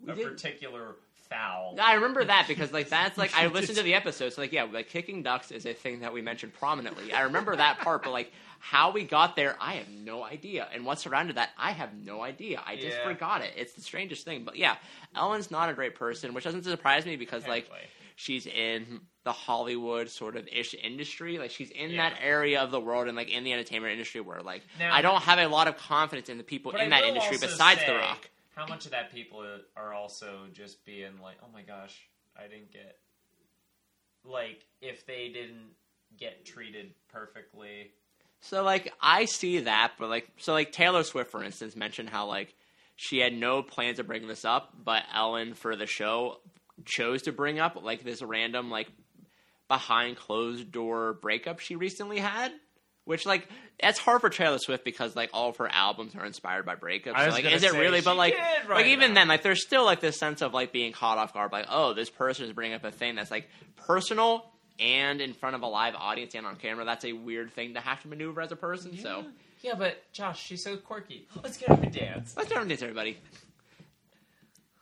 [0.00, 0.24] We a did.
[0.28, 0.96] particular
[1.32, 1.76] foul.
[1.80, 4.64] I remember that because like that's like I listened to the episode, so like yeah,
[4.64, 7.12] like kicking ducks is a thing that we mentioned prominently.
[7.12, 10.84] I remember that part, but like how we got there, I have no idea, and
[10.86, 12.62] what surrounded that, I have no idea.
[12.64, 13.04] I just Yeah.
[13.08, 13.52] forgot it.
[13.56, 14.76] It's the strangest thing, but yeah,
[15.16, 17.68] Ellen's not a great person, which doesn't surprise me because like
[18.14, 21.38] she's in the Hollywood sort of ish industry.
[21.38, 22.10] Like she's in Yeah.
[22.10, 25.00] that area of the world and like in the entertainment industry where like Now- I
[25.00, 27.94] don't have a lot of confidence in the people in I that industry besides The
[27.94, 28.28] Rock.
[28.54, 29.44] How much of that people
[29.76, 31.98] are also just being like, "Oh my gosh,
[32.36, 32.98] I didn't get."
[34.24, 35.70] Like, if they didn't
[36.16, 37.90] get treated perfectly,
[38.40, 42.26] So like I see that, but like so like Taylor Swift for instance mentioned how
[42.26, 42.54] like
[42.96, 46.38] she had no plans to bring this up, but Ellen for the show
[46.84, 48.88] chose to bring up like this random like
[49.68, 52.52] behind closed door breakup she recently had.
[53.04, 53.48] Which like
[53.80, 57.14] that's hard for Taylor Swift because like all of her albums are inspired by breakups.
[57.16, 58.00] I So, was like is it really?
[58.00, 58.36] But like
[58.68, 61.50] like even then like there's still like this sense of like being caught off guard.
[61.50, 63.48] Like oh this person is bringing up a thing that's like
[63.86, 64.46] personal
[64.78, 66.84] and in front of a live audience and on camera.
[66.84, 68.96] That's a weird thing to have to maneuver as a person.
[68.98, 69.24] So.
[69.62, 69.74] yeah.
[69.76, 71.26] But Josh, she's so quirky.
[71.42, 72.34] Let's get up and dance.
[72.36, 73.18] Let's turn this, everybody.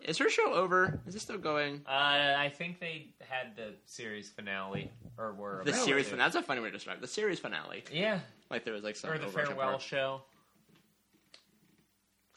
[0.02, 1.00] Is her show over?
[1.06, 1.82] Is it still going?
[1.86, 1.90] Uh,
[2.38, 6.10] I think they had the series finale, or were The about series to.
[6.12, 6.26] finale.
[6.30, 7.00] That's a funny way to describe it.
[7.02, 7.84] The series finale.
[7.92, 8.20] Yeah,
[8.50, 9.82] Like there was like some or the overarching farewell part.
[9.82, 10.22] show.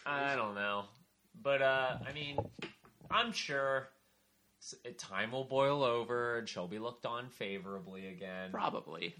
[0.05, 0.83] I don't know,
[1.41, 2.37] but uh, I mean,
[3.09, 3.87] I'm sure
[4.61, 8.51] s- time will boil over and she'll be looked on favorably again.
[8.51, 9.15] Probably,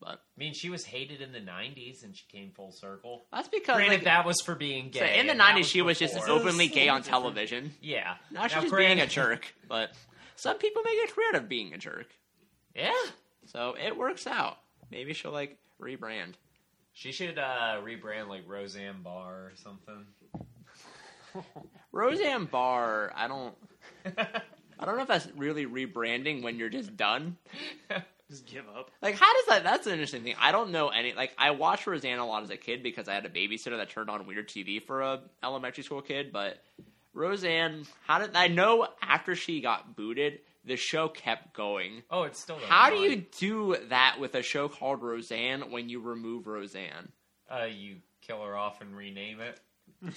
[0.00, 3.26] but I mean, she was hated in the '90s and she came full circle.
[3.32, 5.18] that's because Granted, like, that was for being so gay.
[5.18, 6.30] in the and that '90s she was just before.
[6.30, 7.72] openly gay on television.
[7.80, 8.14] yeah.
[8.30, 9.54] Now she's Now, just being a jerk.
[9.68, 9.90] But
[10.36, 12.08] some people make a career out of being a jerk,
[12.74, 12.92] Yeah,
[13.46, 14.58] so it works out.
[14.90, 16.34] Maybe she'll like rebrand.
[16.92, 20.06] she should uh, rebrand like Roseanne Barr or something.
[21.92, 23.12] Roseanne Barr.
[23.14, 23.54] I don't.
[24.78, 27.36] I don't know if that's really rebranding when you're just done.
[28.30, 28.90] Just give up.
[29.02, 29.62] Like, how does that?
[29.64, 30.34] That's an interesting thing.
[30.40, 31.12] I don't know any.
[31.12, 33.90] Like, I watched Roseanne a lot as a kid because I had a babysitter that
[33.90, 36.32] turned on weird TV for a elementary school kid.
[36.32, 36.58] But
[37.14, 42.02] Roseanne, how did I know after she got booted, the show kept going?
[42.10, 42.56] oh, it's still.
[42.56, 47.12] going How do you do that with a show called Roseanne when you remove Roseanne?
[47.48, 49.60] Uh, you kill her off and rename it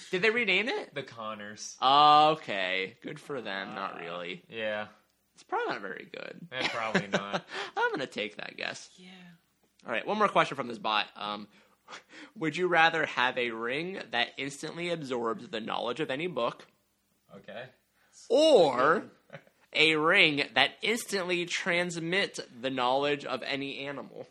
[0.09, 0.95] Did they rename it?
[0.95, 1.77] the Conners.
[1.81, 3.75] Okay, good for them.
[3.75, 4.41] Not really.
[4.49, 4.87] Yeah,
[5.39, 6.37] It's probably not very good.
[6.51, 7.45] eh, probably not.
[7.77, 8.89] I'm gonna take that guess.
[8.97, 9.07] Yeah.
[9.85, 11.05] All right, one more question from this bot.
[11.15, 11.47] Um,
[12.35, 16.67] would you rather have a ring that instantly absorbs the knowledge of any book,
[17.37, 17.63] Okay.
[18.29, 19.05] or
[19.73, 24.27] a ring that instantly transmits the knowledge of any animal?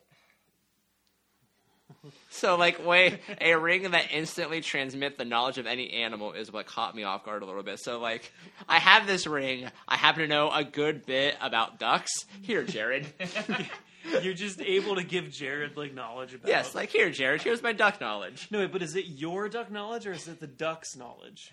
[2.30, 6.66] So, like, wait, a ring that instantly transmits the knowledge of any animal is what
[6.66, 7.80] caught me off guard a little bit.
[7.80, 8.32] So, like,
[8.68, 9.68] I have this ring.
[9.88, 12.12] I happen to know a good bit about ducks.
[12.42, 13.06] Here, Jared.
[14.22, 16.48] You're just able to give Jared like knowledge about.
[16.48, 17.42] yes, like here, Jared.
[17.42, 18.48] Here's my duck knowledge.
[18.50, 21.50] No, wait, but is it your duck knowledge or is it the duck's knowledge?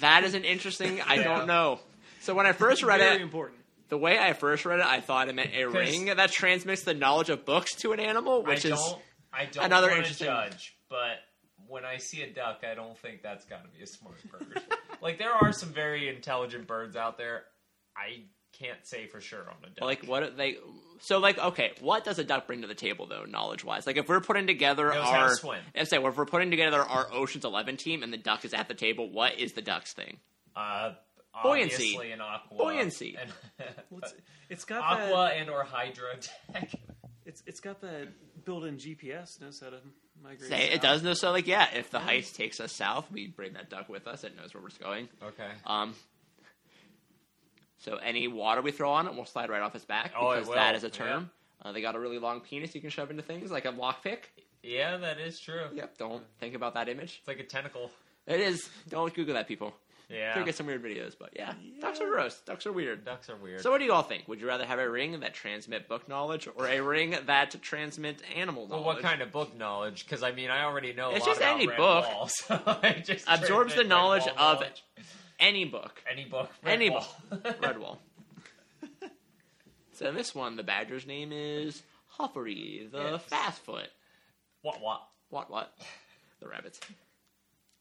[0.00, 1.00] That is an interesting.
[1.00, 1.78] I don't know.
[2.20, 3.60] So when I first read Very it, important.
[3.88, 6.92] the way I first read it, I thought it meant a ring that transmits the
[6.92, 8.98] knowledge of books to an animal, which I is don't,
[9.32, 11.18] I don't another wanna judge, but
[11.68, 14.60] when I see a duck, I don't think that's got to be a smart bird.
[15.00, 17.44] like there are some very intelligent birds out there.
[17.96, 18.22] I
[18.58, 19.80] can't say for sure on a duck.
[19.82, 20.56] like what they.
[21.02, 23.86] So like okay, what does a duck bring to the table though, knowledge wise?
[23.86, 25.60] Like if we're putting together Knows our, swim.
[25.74, 28.68] if say if we're putting together our Ocean's Eleven team and the duck is at
[28.68, 30.18] the table, what is the duck's thing?
[30.56, 30.92] uh,
[31.44, 31.94] Buoyancy.
[31.94, 33.16] obviously an aqua, Buoyancy.
[33.20, 33.30] and,
[33.90, 34.14] Well, it's,
[34.50, 35.36] it's got aqua that.
[35.36, 36.08] and or hydro
[36.52, 36.72] tech.
[37.24, 38.08] It's it's got that
[38.44, 39.40] built-in GPS.
[39.40, 39.78] Knows how to
[40.22, 40.48] migrate.
[40.50, 43.54] Say it does know so like yeah, if the heist takes us south, we bring
[43.54, 44.24] that duck with us.
[44.24, 45.08] It knows where we're going.
[45.22, 45.50] Okay.
[45.66, 45.94] Um,
[47.78, 50.34] so any water we throw on it will slide right off its back Oh, it
[50.36, 51.30] because will, that is a term.
[51.62, 54.18] Uh, they got a really long penis you can shove into things like a lockpick.
[54.62, 55.64] Yeah, that is true.
[55.74, 57.16] Yep, don't think about that image.
[57.18, 57.90] It's like a tentacle.
[58.26, 58.68] It is.
[58.88, 59.74] Don't Google that, people.
[60.10, 60.34] Yeah.
[60.34, 62.40] Could get some weird videos, but yeah, ducks are gross.
[62.40, 63.04] Ducks are weird.
[63.04, 63.60] Ducks are weird.
[63.60, 64.26] So what do you all think?
[64.26, 68.20] Would you rather have a ring that transmit book knowledge or a ring that transmit
[68.34, 68.84] animal knowledge?
[68.86, 70.04] well, what kind of book knowledge?
[70.04, 71.10] Because I mean, I already know.
[71.10, 72.06] A It's just any Red book.
[72.06, 74.82] Wall, so just Absorbs the knowledge of- knowledge.
[75.38, 76.02] Any book.
[76.10, 76.50] any book.
[76.66, 77.06] Any Wall.
[77.32, 77.98] Redwall.
[79.92, 81.82] so this one, the badger's name is
[82.18, 83.22] Huffery, the Yes.
[83.30, 83.88] fastfoot.
[84.62, 84.80] what?
[84.80, 85.02] What?
[85.30, 85.50] What?
[85.50, 85.72] What?
[86.40, 86.80] The rabbits.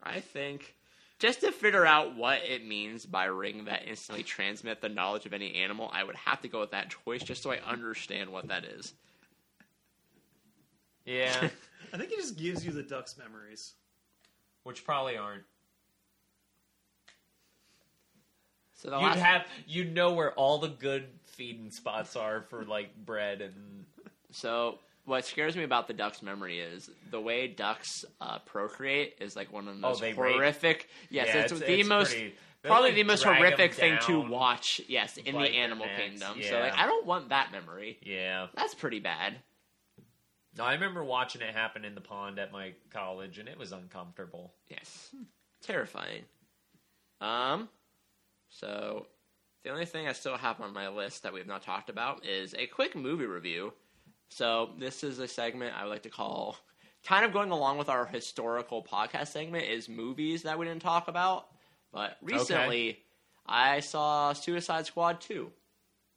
[0.03, 0.75] I think
[1.19, 5.33] just to figure out what it means by ring that instantly transmit the knowledge of
[5.33, 8.47] any animal, I would have to go with that choice just so I understand what
[8.47, 8.93] that is.
[11.05, 11.49] Yeah,
[11.93, 13.73] I think it just gives you the duck's memories.
[14.63, 15.43] which probably aren't.
[18.73, 22.63] So the You'd last have you'd know where all the good feeding spots are for
[22.63, 23.85] like bread and
[24.31, 24.79] So
[25.09, 29.51] what scares me about the duck's memory is the way ducks uh, procreate is like
[29.51, 30.15] one of the Oh, most rape?
[30.15, 30.87] horrific.
[31.09, 34.21] Yes, Yeah, it's, it's- the it's most pretty- probably like, the most horrific thing to
[34.21, 34.79] watch.
[34.87, 36.41] Yes, in the animal kingdom.
[36.41, 37.97] So like, I don't want that memory.
[38.03, 38.47] Yeah.
[38.55, 39.35] That's pretty bad.
[40.57, 43.71] No, I remember watching it happen in the pond at my college, and it was
[43.71, 44.51] uncomfortable.
[44.69, 45.13] Yes,
[45.63, 46.23] terrifying.
[47.21, 47.69] Um,
[48.49, 49.05] so
[49.63, 52.53] the only thing I still have on my list that we've not talked about is
[52.55, 53.73] a quick movie review.
[54.29, 56.55] So this is a segment I would like to call,
[57.05, 61.07] kind of going along with our historical podcast segment, is movies that we didn't talk
[61.07, 61.47] about.
[61.91, 62.99] But recently,
[63.45, 65.51] I saw Suicide Squad two.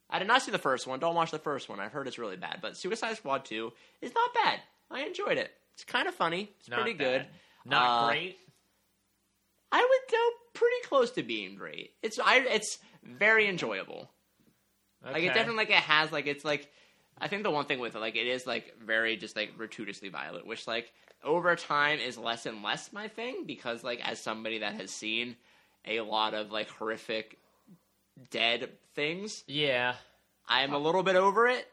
[0.09, 0.99] I did not see the first one.
[0.99, 1.79] Don't watch the first one.
[1.79, 2.59] I've heard it's really bad.
[2.61, 4.59] But Suicide Squad two is not bad.
[4.91, 5.51] I enjoyed it.
[5.73, 6.51] It's kind of funny.
[6.59, 7.25] It's Not pretty good.
[7.65, 8.37] Not Uh, great.
[9.71, 11.93] I would go pretty close to being great.
[12.03, 14.11] It's I it's very enjoyable.
[15.03, 16.71] Like it definitely like it has like it's like
[17.19, 20.09] I think the one thing with it like it is like very just like gratuitously
[20.09, 20.91] violent, which like
[21.23, 25.35] over time is less and less my thing because like as somebody that has seen
[25.85, 27.39] a lot of like horrific
[28.29, 29.95] dead things, Yeah.
[30.47, 31.67] I'm a little bit over it.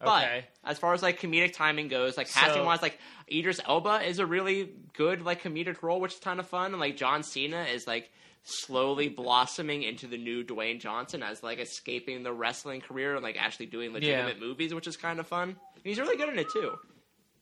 [0.00, 0.44] But Okay.
[0.64, 2.98] as far as like comedic timing goes, like So- casting wise, like
[3.30, 6.72] Idris Elba is a really good like comedic role, which is kind of fun.
[6.72, 8.10] And like John Cena is like
[8.42, 13.36] slowly blossoming into the new Dwayne Johnson as like escaping the wrestling career and like
[13.38, 15.50] actually doing legitimate movies, which is kind of fun.
[15.50, 16.78] And he's really good in it too.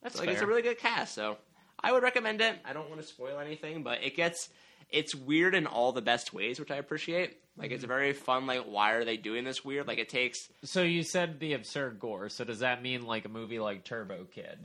[0.02, 1.38] That's like it's a really good cast, so
[1.80, 2.56] I would recommend it.
[2.64, 4.48] I don't want to spoil anything, but it gets
[4.90, 7.36] it's weird in all the best ways, which I appreciate.
[7.56, 7.74] Like Mm-hmm.
[7.74, 8.46] it's very fun.
[8.46, 9.86] Like why are they doing this weird?
[9.88, 12.28] Like it takes So you said the absurd gore.
[12.28, 14.58] So does that mean like a movie like Turbo Kid?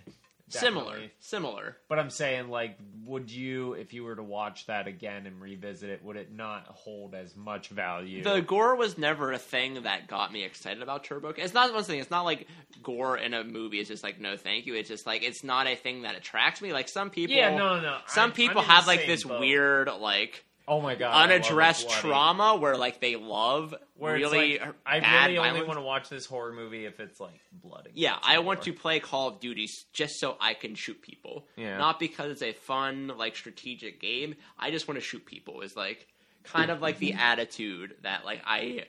[0.49, 1.11] Similar, Definitely.
[1.19, 1.77] similar.
[1.89, 5.89] But I'm saying, like, would you, if you were to watch that again and revisit
[5.89, 8.23] it, would it not hold as much value?
[8.23, 11.29] The gore was never a thing that got me excited about Turbo.
[11.29, 11.99] It's not one thing.
[11.99, 12.47] It's not like
[12.81, 13.79] gore in a movie.
[13.79, 14.75] It's just like no, thank you.
[14.75, 16.73] It's just like it's not a thing that attracts me.
[16.73, 17.97] Like some people, yeah, no, no, no.
[18.07, 19.39] Some I'm- people I'm have like this boat.
[19.39, 24.13] weird like oh my god, I love it unaddressed trauma where like they love Where
[24.13, 27.91] really like, I really only want to watch this horror movie if it's like bloody.
[27.93, 31.47] Yeah, I want to play Call of Duty just so I can shoot people.
[31.55, 31.77] Yeah.
[31.77, 34.35] Not because it's a fun, like, strategic game.
[34.57, 36.07] I just want to shoot people, is like
[36.43, 38.85] kind of like the attitude that, like, I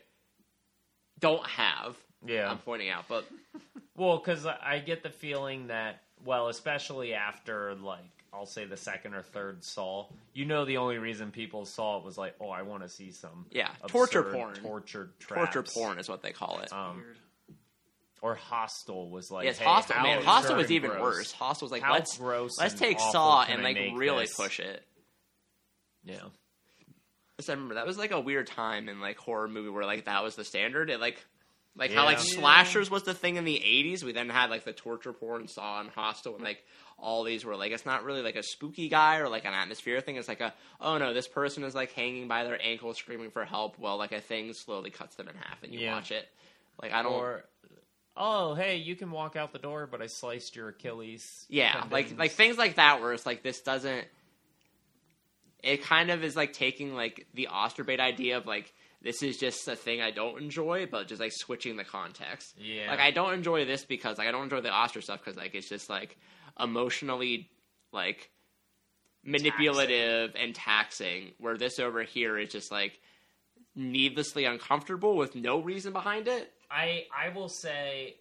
[1.21, 1.97] don't have.
[2.27, 2.51] Yeah.
[2.51, 3.05] I'm pointing out.
[3.09, 3.27] But
[3.97, 9.15] Well, because I get the feeling that, well, especially after like I'll say the second
[9.15, 12.63] or third Saw, you know, the only reason people saw it was like, oh, I
[12.63, 14.55] want to see some Yeah, torture porn.
[14.57, 16.73] torture torture porn is what they call it.
[16.73, 17.05] Um,
[18.23, 19.97] or Hostel was like, yes, hey, Hostel.
[20.03, 21.03] Man, absurd Hostel was even gross.
[21.03, 21.33] worse.
[21.33, 24.35] Hostel was like, How let's gross let's take Saw and like really this?
[24.35, 24.83] push it.
[26.05, 26.17] Yeah.
[27.39, 30.07] Yes, I remember that was like a weird time in like horror movie where like
[30.07, 30.91] that was the standard.
[30.91, 31.25] It like
[31.77, 34.05] like how like slashers was the thing in the eighties.
[34.05, 36.63] We then had like the torture porn Saw and Hostel and like
[36.99, 40.01] all these were like it's not really like a spooky guy or like an atmosphere
[40.01, 40.17] thing.
[40.17, 43.45] It's like a oh no, this person is like hanging by their ankle screaming for
[43.45, 45.95] help while like a thing slowly cuts them in half and you Yeah.
[45.95, 46.29] watch it.
[46.81, 47.13] Like I don't.
[47.13, 47.45] Or,
[48.17, 51.47] oh, hey, you can walk out the door, but I sliced your Achilles.
[51.49, 54.07] Yeah, like tendons." like things like that where it's like this doesn't.
[55.63, 58.73] It kind of is like taking like the Oscar bait idea of like
[59.05, 62.55] this is just a thing I don't enjoy, but just like switching the context.
[62.59, 62.91] Yeah.
[62.91, 65.55] Like I don't enjoy this because like I don't enjoy the Oscar stuff because like
[65.55, 66.17] it's just like
[66.59, 67.51] emotionally
[67.93, 68.31] like
[69.23, 71.33] manipulative and taxing.
[71.39, 72.99] Where this over here is just like
[73.77, 76.51] needlessly uncomfortable with no reason behind it.
[76.71, 78.17] I I will say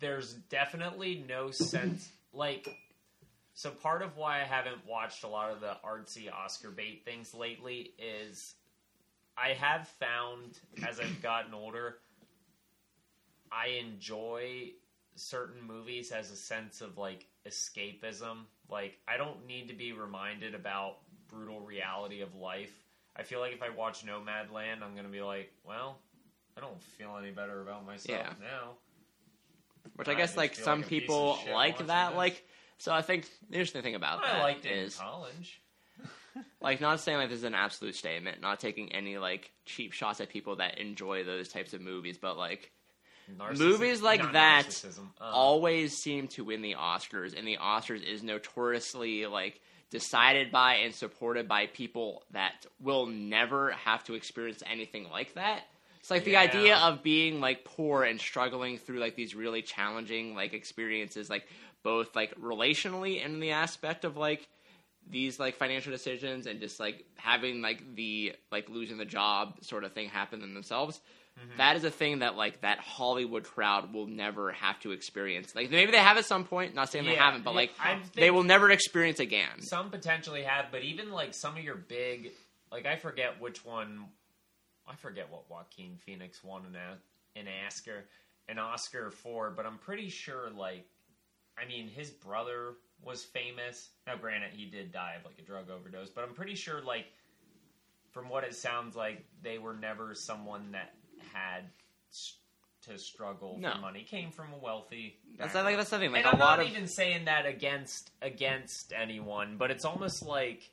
[0.00, 2.68] there's definitely no sense like
[3.54, 7.32] so part of why I haven't watched a lot of the artsy Oscar bait things
[7.32, 8.54] lately is
[9.36, 11.98] I have found as I've gotten older
[13.54, 14.70] I enjoy
[15.14, 18.38] certain movies as a sense of like escapism.
[18.68, 20.96] Like I don't need to be reminded about
[21.28, 22.72] brutal reality of life.
[23.16, 25.98] I feel like if I watch Nomadland, I'm gonna be like, well,
[26.56, 28.32] I don't feel any better about myself Yeah.
[28.40, 28.70] now.
[29.94, 32.10] Which I I guess like some like a piece of people like that.
[32.10, 32.16] this.
[32.16, 32.48] Like
[32.78, 35.60] so, I think the interesting thing about that I liked it is in college.
[36.60, 40.20] like not saying like this is an absolute statement, not taking any like cheap shots
[40.20, 42.70] at people that enjoy those types of movies, but like
[43.38, 48.02] Narcissi- Movies like that narcissism, um, always seem to win the Oscars, and the Oscars
[48.02, 54.62] is notoriously like decided by and supported by people that will never have to experience
[54.70, 55.62] anything like that.
[56.00, 60.34] It's like the idea of being like poor and struggling through like these really challenging
[60.34, 61.46] like experiences, like
[61.82, 64.46] both like relationally and in the aspect of like
[65.10, 69.84] these like financial decisions and just like having like the like losing the job sort
[69.84, 71.00] of thing happen in themselves.
[71.38, 71.58] Mm-hmm.
[71.58, 75.54] That is a thing that like that Hollywood crowd will never have to experience.
[75.54, 78.30] Like maybe they have at some point, not saying they haven't, but yeah, like they
[78.30, 79.60] will never experience again.
[79.60, 82.32] Some potentially have, but even like some of your big,
[82.70, 84.04] like I forget which one.
[84.86, 86.76] I forget what Joaquin Phoenix won an
[87.36, 88.04] an Oscar,
[88.48, 90.86] an Oscar for, but I'm pretty sure like,
[91.58, 92.74] I mean, his brother
[93.06, 93.90] was famous.
[94.06, 97.06] Now, granted, he did die of like a drug overdose, but I'm pretty sure like,
[98.12, 100.94] from what it sounds like, they were never someone that
[101.32, 101.64] had
[102.86, 103.72] to struggle No.
[103.72, 104.02] for money.
[104.04, 105.18] Came from a wealthy.
[105.38, 106.12] That's like that's something.
[106.12, 109.84] Like and a I'm lot not of even saying that against against anyone, but it's
[109.84, 110.70] almost like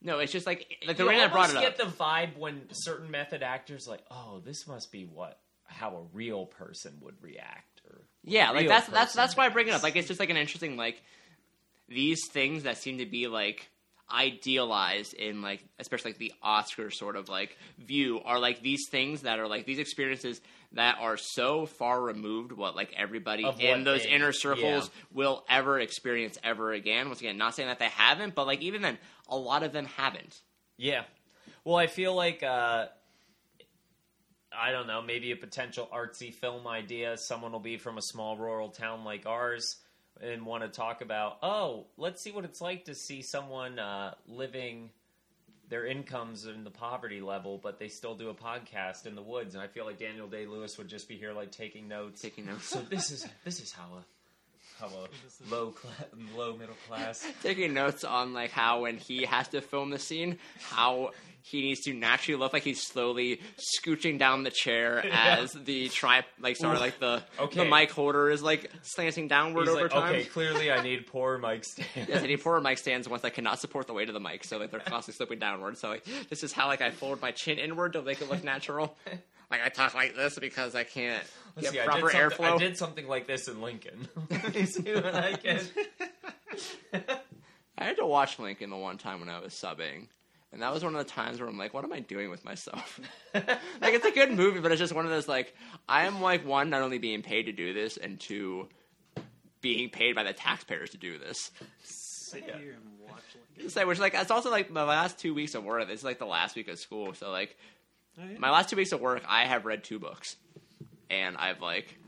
[0.00, 1.62] no, it's just like like the you reason I brought it up.
[1.62, 6.02] get the vibe when certain method actors like, oh, this must be what how a
[6.16, 7.82] real person would react.
[7.90, 9.82] Or Yeah, like that's that's that's why I bring it up.
[9.82, 11.02] Like it's just like an interesting like
[11.94, 13.70] these things that seem to be like
[14.12, 19.22] idealized in like especially like the Oscar sort of like view are like these things
[19.22, 20.40] that are like these experiences
[20.72, 25.02] that are so far removed what like everybody Of in those they- inner circles yeah.
[25.12, 27.06] will ever experience ever again.
[27.08, 28.98] Once again, not saying that they haven't, but like even then,
[29.28, 30.38] a lot of them haven't.
[30.76, 31.04] Yeah.
[31.64, 32.86] Well, I feel like uh
[34.56, 37.16] I don't know, maybe a potential artsy film idea.
[37.16, 39.76] Someone will be from a small rural town like ours
[40.20, 44.14] and want to talk about, oh, let's see what it's like to see someone uh,
[44.26, 44.90] living
[45.68, 49.54] their incomes in the poverty level, but they still do a podcast in the woods.
[49.54, 52.20] And I feel like Daniel Day Lewis would just be here, like taking notes.
[52.20, 52.66] Taking notes.
[52.66, 54.04] So this is this is how a
[54.80, 56.06] how a low class,
[56.36, 57.26] low middle class.
[57.42, 61.10] taking notes on like how when he has to film the scene, how
[61.42, 63.38] he needs to naturally look like he's slowly
[63.78, 65.36] scooching down the chair Yeah.
[65.40, 66.80] as the tri like sorry Ooh.
[66.80, 67.58] like the Okay.
[67.62, 70.14] the mic holder is like slanting downward He's over like, time.
[70.14, 71.90] okay, clearly I need poor mic stands.
[72.08, 74.44] Yes, and he poor mic stands once I cannot support the weight of the mic,
[74.44, 75.76] so like they're constantly slipping downward.
[75.76, 78.42] So like this is how like I fold my chin inward to make it look
[78.42, 78.96] natural.
[79.58, 81.22] Like I talk like this because I can't
[81.56, 82.54] Let's get see, I proper did airflow.
[82.54, 84.08] I did something like this in Lincoln.
[84.30, 85.60] Let me see what I can.
[87.78, 90.08] I had to watch Lincoln the one time when I was subbing.
[90.52, 92.44] And that was one of the times where I'm like, what am I doing with
[92.44, 93.00] myself?
[93.34, 93.44] like,
[93.82, 95.52] it's a good movie, but it's just one of those, like,
[95.88, 98.68] I am, like, one, not only being paid to do this, and two,
[99.60, 101.50] being paid by the taxpayers to do this.
[101.82, 102.58] Sit Yeah.
[102.58, 103.22] here and watch
[103.58, 105.88] like So, which, like, it's also, like, my last two weeks of work.
[105.88, 107.14] This is, like, the last week of school.
[107.14, 107.56] So, like,
[108.16, 108.38] Yeah.
[108.38, 110.36] my last two weeks of work, I have read two books.
[111.10, 111.98] And I've, like,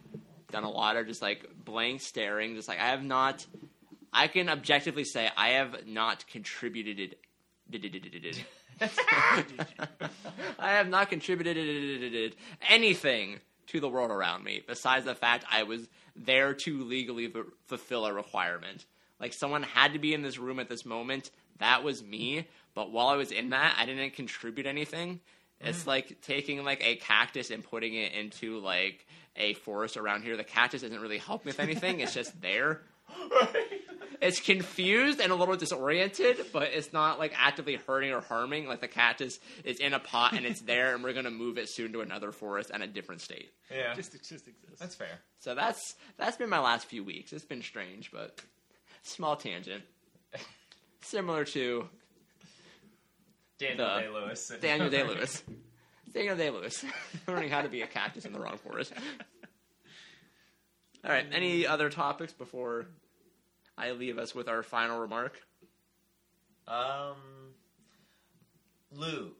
[0.50, 2.54] done a lot of just, like, blank staring.
[2.54, 3.44] Just, like, I have not,
[4.12, 7.16] I can objectively say I have not contributed.
[10.58, 12.36] I have not contributed
[12.68, 17.46] anything to the world around me besides the fact I was there to legally f-
[17.66, 18.84] fulfill a requirement.
[19.18, 21.30] Like someone had to be in this room at this moment.
[21.58, 22.46] That was me.
[22.74, 25.20] But while I was in that, I didn't contribute anything.
[25.60, 25.86] It's mm.
[25.86, 29.06] like taking like a cactus and putting it into like
[29.36, 30.36] a forest around here.
[30.36, 32.00] The cactus isn't really helping with anything.
[32.00, 32.82] It's just there.
[34.20, 38.66] it's confused and a little disoriented, but it's not like actively hurting or harming.
[38.66, 41.68] Like the cactus is in a pot and it's there, and we're gonna move it
[41.68, 43.52] soon to another forest and a different state.
[43.70, 44.78] Yeah, Just it just exists.
[44.78, 45.20] that's fair.
[45.38, 47.32] So that's that's been my last few weeks.
[47.32, 48.40] It's been strange, but
[49.02, 49.84] small tangent.
[51.00, 51.88] Similar to
[53.58, 54.52] Daniel The- Day Lewis.
[54.60, 55.42] Daniel Day Lewis.
[56.14, 56.84] Daniel Day Lewis
[57.28, 58.92] learning how to be a cactus in the wrong forest.
[61.04, 61.26] All right.
[61.30, 62.86] Any other topics before
[63.76, 65.40] I leave us with our final remark?
[66.66, 67.16] Um,
[68.90, 69.36] Luke,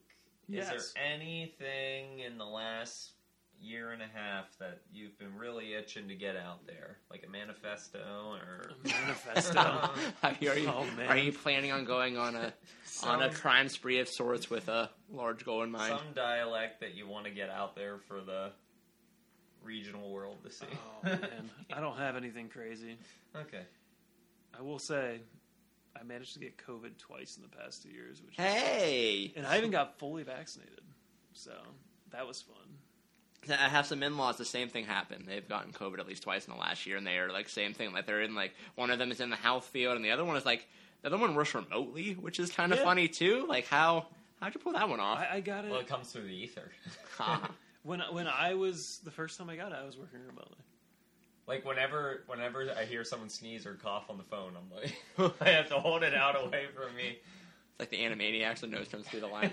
[0.48, 0.72] Yes.
[0.72, 3.12] is there anything in the last
[3.60, 7.30] year and a half that you've been really itching to get out there, like a
[7.30, 8.70] manifesto or?
[8.84, 9.60] Manifesto.
[9.60, 9.88] Uh,
[10.22, 11.08] are you, are you, Oh, man.
[11.08, 12.52] are you planning on going on a
[13.04, 15.96] on a crime spree of sorts with a large goal in mind?
[15.98, 18.50] Some dialect that you want to get out there for the
[19.62, 20.66] regional world to see.
[21.04, 22.96] Oh man, I don't have anything crazy.
[23.34, 23.62] okay.
[24.58, 25.20] I will say,
[25.98, 29.46] I managed to get COVID twice in the past two years, which is, Hey, and
[29.46, 30.80] I even got fully vaccinated,
[31.34, 31.52] so
[32.12, 32.56] that was fun.
[33.50, 34.36] I have some in-laws.
[34.38, 35.24] The same thing happened.
[35.28, 37.72] They've gotten COVID at least twice in the last year, and they are like same
[37.74, 37.92] thing.
[37.92, 40.24] Like they're in like one of them is in the health field, and the other
[40.24, 40.66] one is like
[41.02, 42.84] the other one works remotely, which is kind of Yeah.
[42.84, 43.46] funny too.
[43.48, 44.06] Like how
[44.40, 45.18] how'd you pull that one off?
[45.18, 46.70] I, I got it Well, it comes through the ether.
[47.20, 47.50] Ah.
[47.82, 49.78] When when I was the first time I got it.
[49.80, 50.56] I was working remotely.
[51.46, 55.50] Like whenever, whenever I hear someone sneeze or cough on the phone, I'm like, I
[55.50, 57.18] have to hold it out away from me.
[57.78, 59.52] It's like the Animaniacs with nose comes through the line.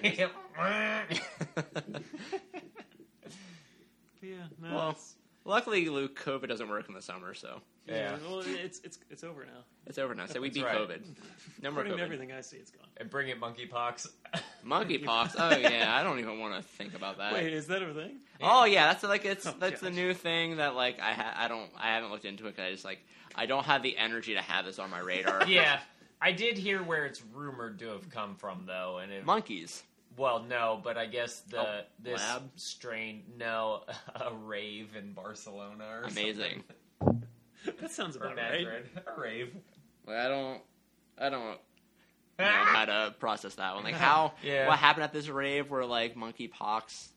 [4.24, 7.96] Yeah, no, Well, it's, Luckily, Luke, COVID doesn't work in the summer, so yeah.
[7.96, 8.18] Yeah.
[8.26, 9.64] Well, it's it's it's over now.
[9.86, 10.26] it's over now.
[10.26, 10.78] So we That's beat right.
[10.78, 11.02] COVID.
[11.62, 12.02] No more According COVID.
[12.02, 12.88] everything I see, it's gone.
[12.96, 14.08] and bring it monkeypox.
[14.66, 15.36] Monkeypox.
[15.38, 17.34] Oh yeah, I don't even want to think about that.
[17.34, 18.20] Wait, is that a thing?
[18.42, 21.50] Oh yeah, that's like it's Oh, that's the new thing that like I ha- I
[21.50, 23.06] don't I haven't looked into it because I just like
[23.36, 25.46] I don't have the energy to have this on my radar.
[25.48, 25.80] yeah,
[26.22, 29.84] I did hear where it's rumored to have come from, though, and it, Monkeys.
[30.18, 32.50] Well, no, but I guess the Oh, this lab?
[32.56, 33.84] strain, no,
[34.16, 36.64] a rave in Barcelona or Amazing.
[37.80, 38.24] That sounds something.
[38.24, 38.68] or about right.
[39.18, 39.56] A rave.
[40.06, 40.62] Like I don't
[41.18, 41.58] I don't
[42.40, 43.86] know how to process that one.
[43.86, 44.68] Like how Yeah.
[44.68, 47.08] what happened at this rave where like monkeypox.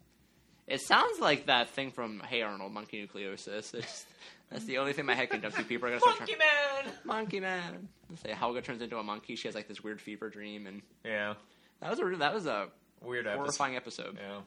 [0.68, 3.74] It sounds like that thing from Hey Arnold, monkey nucleosis.
[3.74, 4.06] It's,
[4.50, 5.64] that's the only thing my head can jump to.
[5.64, 6.94] People are gonna start Monkey trying, man.
[7.04, 7.88] monkey man.
[8.08, 9.34] Let's say Helga turns into a monkey.
[9.34, 11.34] She has like this weird fever dream, and Yeah,
[11.80, 12.68] that was a that was a
[13.02, 13.38] weird episode.
[13.38, 14.18] horrifying episode.
[14.20, 14.40] Yeah.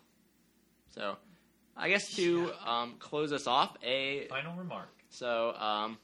[0.95, 1.17] So,
[1.77, 4.89] I guess to um, close us off, a Final remark.
[5.09, 5.97] so um,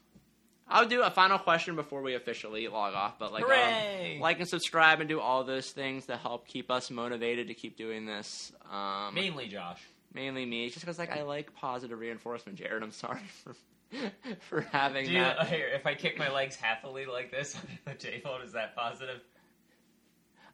[0.68, 3.18] I'll do a final question before we officially log off.
[3.18, 4.18] But like, um, Hooray!
[4.20, 7.76] like and subscribe and do all those things to help keep us motivated to keep
[7.76, 8.52] doing this.
[8.70, 9.80] Um, Mainly Josh.
[10.14, 12.58] mainly me, just because like I like positive reinforcement.
[12.58, 13.54] Jared, I'm sorry for
[14.48, 15.46] for having Do you, that.
[15.46, 19.20] here, if I kick my legs happily like this on the table, is that positive?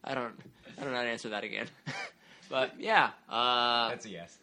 [0.05, 0.35] I don't
[0.79, 1.67] I don't know how to answer that again.
[2.51, 4.37] but yeah, uh, That's a yes.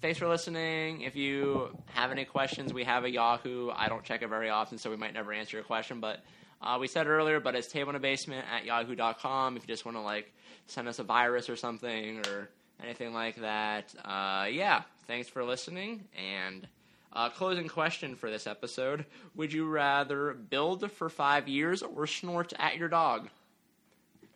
[0.00, 1.02] thanks for listening.
[1.02, 3.70] If you have any questions, we have a Yahoo.
[3.70, 6.00] I don't check it very often, so we might never answer your question.
[6.00, 6.20] But
[6.60, 9.56] uh, we said earlier, but it's table in a basement at yahoo.com.
[9.56, 10.32] If you just want to like
[10.66, 12.48] send us a virus or something or
[12.82, 14.82] anything like that, uh, yeah.
[15.06, 16.04] Thanks for listening.
[16.14, 16.68] And
[17.14, 22.52] uh, closing question for this episode: Would you rather build for five years or snort
[22.58, 23.30] at your dog?